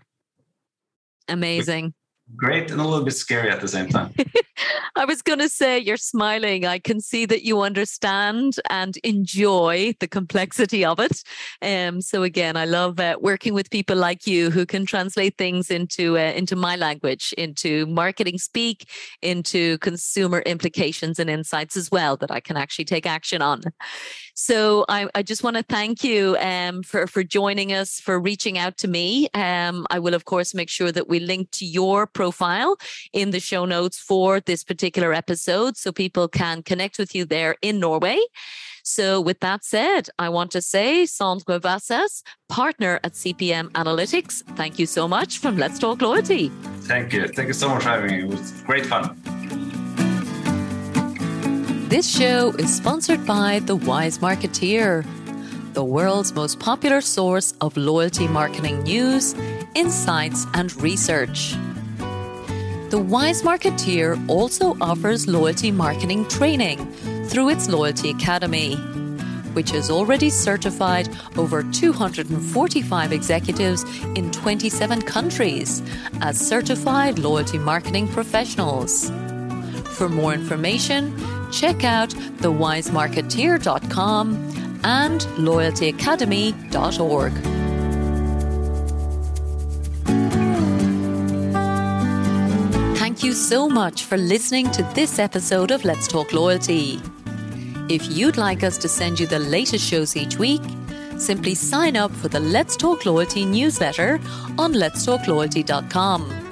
Amazing. 1.28 1.94
Great 2.36 2.70
and 2.70 2.78
a 2.78 2.84
little 2.84 3.06
bit 3.06 3.14
scary 3.14 3.48
at 3.48 3.62
the 3.62 3.68
same 3.68 3.88
time. 3.88 4.12
I 4.96 5.06
was 5.06 5.22
going 5.22 5.38
to 5.38 5.48
say, 5.48 5.78
you're 5.78 5.96
smiling. 5.96 6.66
I 6.66 6.78
can 6.78 7.00
see 7.00 7.24
that 7.24 7.42
you 7.42 7.62
understand 7.62 8.56
and 8.68 8.98
enjoy 8.98 9.94
the 10.00 10.08
complexity 10.08 10.84
of 10.84 10.98
it. 11.00 11.22
Um, 11.62 12.02
so 12.02 12.22
again, 12.22 12.56
I 12.56 12.66
love 12.66 13.00
uh, 13.00 13.16
working 13.20 13.54
with 13.54 13.70
people 13.70 13.96
like 13.96 14.26
you 14.26 14.50
who 14.50 14.66
can 14.66 14.84
translate 14.84 15.38
things 15.38 15.70
into 15.70 16.18
uh, 16.18 16.32
into 16.40 16.56
my 16.56 16.76
language, 16.76 17.32
into 17.38 17.86
marketing 17.86 18.38
speak, 18.38 18.90
into 19.22 19.78
consumer 19.78 20.40
implications 20.40 21.18
and 21.18 21.30
insights 21.30 21.76
as 21.76 21.90
well 21.90 22.16
that 22.18 22.30
I 22.30 22.40
can 22.40 22.56
actually 22.56 22.86
take 22.86 23.06
action 23.06 23.40
on. 23.40 23.62
So 24.40 24.84
I, 24.88 25.08
I 25.16 25.24
just 25.24 25.42
want 25.42 25.56
to 25.56 25.64
thank 25.64 26.04
you 26.04 26.36
um, 26.38 26.84
for, 26.84 27.08
for 27.08 27.24
joining 27.24 27.72
us, 27.72 27.98
for 27.98 28.20
reaching 28.20 28.56
out 28.56 28.76
to 28.78 28.86
me. 28.86 29.28
Um, 29.34 29.84
I 29.90 29.98
will, 29.98 30.14
of 30.14 30.26
course, 30.26 30.54
make 30.54 30.70
sure 30.70 30.92
that 30.92 31.08
we 31.08 31.18
link 31.18 31.50
to 31.58 31.66
your 31.66 32.06
profile 32.06 32.76
in 33.12 33.32
the 33.32 33.40
show 33.40 33.64
notes 33.64 33.98
for 33.98 34.38
this 34.38 34.62
particular 34.62 35.12
episode 35.12 35.76
so 35.76 35.90
people 35.90 36.28
can 36.28 36.62
connect 36.62 37.00
with 37.00 37.16
you 37.16 37.24
there 37.24 37.56
in 37.62 37.80
Norway. 37.80 38.20
So, 38.84 39.20
with 39.20 39.40
that 39.40 39.64
said, 39.64 40.08
I 40.20 40.28
want 40.28 40.52
to 40.52 40.62
say, 40.62 41.02
Sondre 41.02 41.60
Vassas, 41.60 42.22
partner 42.48 43.00
at 43.02 43.14
CPM 43.14 43.70
Analytics, 43.72 44.44
thank 44.56 44.78
you 44.78 44.86
so 44.86 45.08
much 45.08 45.38
from 45.38 45.56
Let's 45.56 45.80
Talk 45.80 46.00
Loyalty. 46.00 46.50
Thank 46.82 47.12
you. 47.12 47.26
Thank 47.26 47.48
you 47.48 47.54
so 47.54 47.68
much 47.68 47.82
for 47.82 47.88
having 47.88 48.12
me. 48.12 48.20
It 48.20 48.28
was 48.28 48.52
great 48.62 48.86
fun. 48.86 49.16
This 51.88 52.06
show 52.06 52.50
is 52.50 52.76
sponsored 52.76 53.24
by 53.24 53.60
The 53.60 53.74
Wise 53.74 54.18
Marketeer, 54.18 55.06
the 55.72 55.82
world's 55.82 56.34
most 56.34 56.60
popular 56.60 57.00
source 57.00 57.54
of 57.62 57.74
loyalty 57.78 58.28
marketing 58.28 58.82
news, 58.82 59.32
insights, 59.74 60.44
and 60.52 60.70
research. 60.82 61.54
The 62.90 63.02
Wise 63.02 63.40
Marketeer 63.40 64.22
also 64.28 64.76
offers 64.82 65.26
loyalty 65.26 65.70
marketing 65.70 66.28
training 66.28 66.92
through 67.24 67.48
its 67.48 67.70
Loyalty 67.70 68.10
Academy, 68.10 68.74
which 69.54 69.70
has 69.70 69.90
already 69.90 70.28
certified 70.28 71.08
over 71.38 71.62
245 71.62 73.12
executives 73.14 73.84
in 74.14 74.30
27 74.30 75.00
countries 75.00 75.82
as 76.20 76.38
certified 76.38 77.18
loyalty 77.18 77.56
marketing 77.56 78.08
professionals. 78.08 79.10
For 79.96 80.10
more 80.10 80.34
information, 80.34 81.16
check 81.52 81.84
out 81.84 82.10
thewisemarketeer.com 82.10 84.80
and 84.84 85.20
loyaltyacademy.org. 85.20 87.32
Thank 92.98 93.24
you 93.24 93.32
so 93.32 93.68
much 93.68 94.04
for 94.04 94.16
listening 94.16 94.70
to 94.70 94.82
this 94.94 95.18
episode 95.18 95.70
of 95.70 95.84
Let's 95.84 96.06
Talk 96.06 96.32
Loyalty. 96.32 97.00
If 97.88 98.10
you'd 98.10 98.36
like 98.36 98.62
us 98.62 98.78
to 98.78 98.88
send 98.88 99.18
you 99.18 99.26
the 99.26 99.38
latest 99.38 99.84
shows 99.84 100.14
each 100.14 100.38
week, 100.38 100.62
simply 101.18 101.54
sign 101.54 101.96
up 101.96 102.12
for 102.12 102.28
the 102.28 102.40
Let's 102.40 102.76
Talk 102.76 103.06
Loyalty 103.06 103.44
newsletter 103.44 104.20
on 104.58 104.74
letstalkloyalty.com 104.74 106.48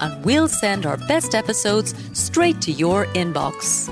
and 0.00 0.24
we'll 0.24 0.48
send 0.48 0.86
our 0.86 0.96
best 0.96 1.34
episodes 1.34 1.94
straight 2.12 2.60
to 2.62 2.72
your 2.72 3.06
inbox. 3.06 3.88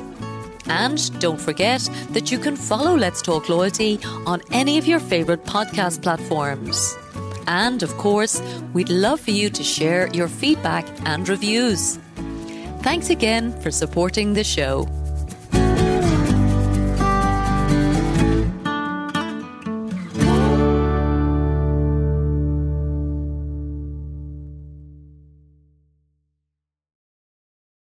And 0.69 1.21
don't 1.21 1.41
forget 1.41 1.89
that 2.11 2.31
you 2.31 2.39
can 2.39 2.57
follow 2.57 2.97
Let's 2.97 3.23
Talk 3.23 3.49
Loyalty 3.49 3.99
on 4.27 4.43
any 4.51 4.79
of 4.79 4.87
your 4.87 5.01
favorite 5.01 5.45
podcast 5.45 6.03
platforms. 6.03 6.97
And 7.47 7.83
of 7.83 7.97
course, 7.97 8.43
we'd 8.73 8.89
love 8.89 9.21
for 9.21 9.31
you 9.31 9.51
to 9.51 9.63
share 9.63 10.09
your 10.09 10.29
feedback 10.29 10.87
and 11.05 11.29
reviews. 11.29 11.99
Thanks 12.83 13.11
again 13.11 13.59
for 13.61 13.71
supporting 13.71 14.35
the 14.35 14.45
show. 14.45 14.89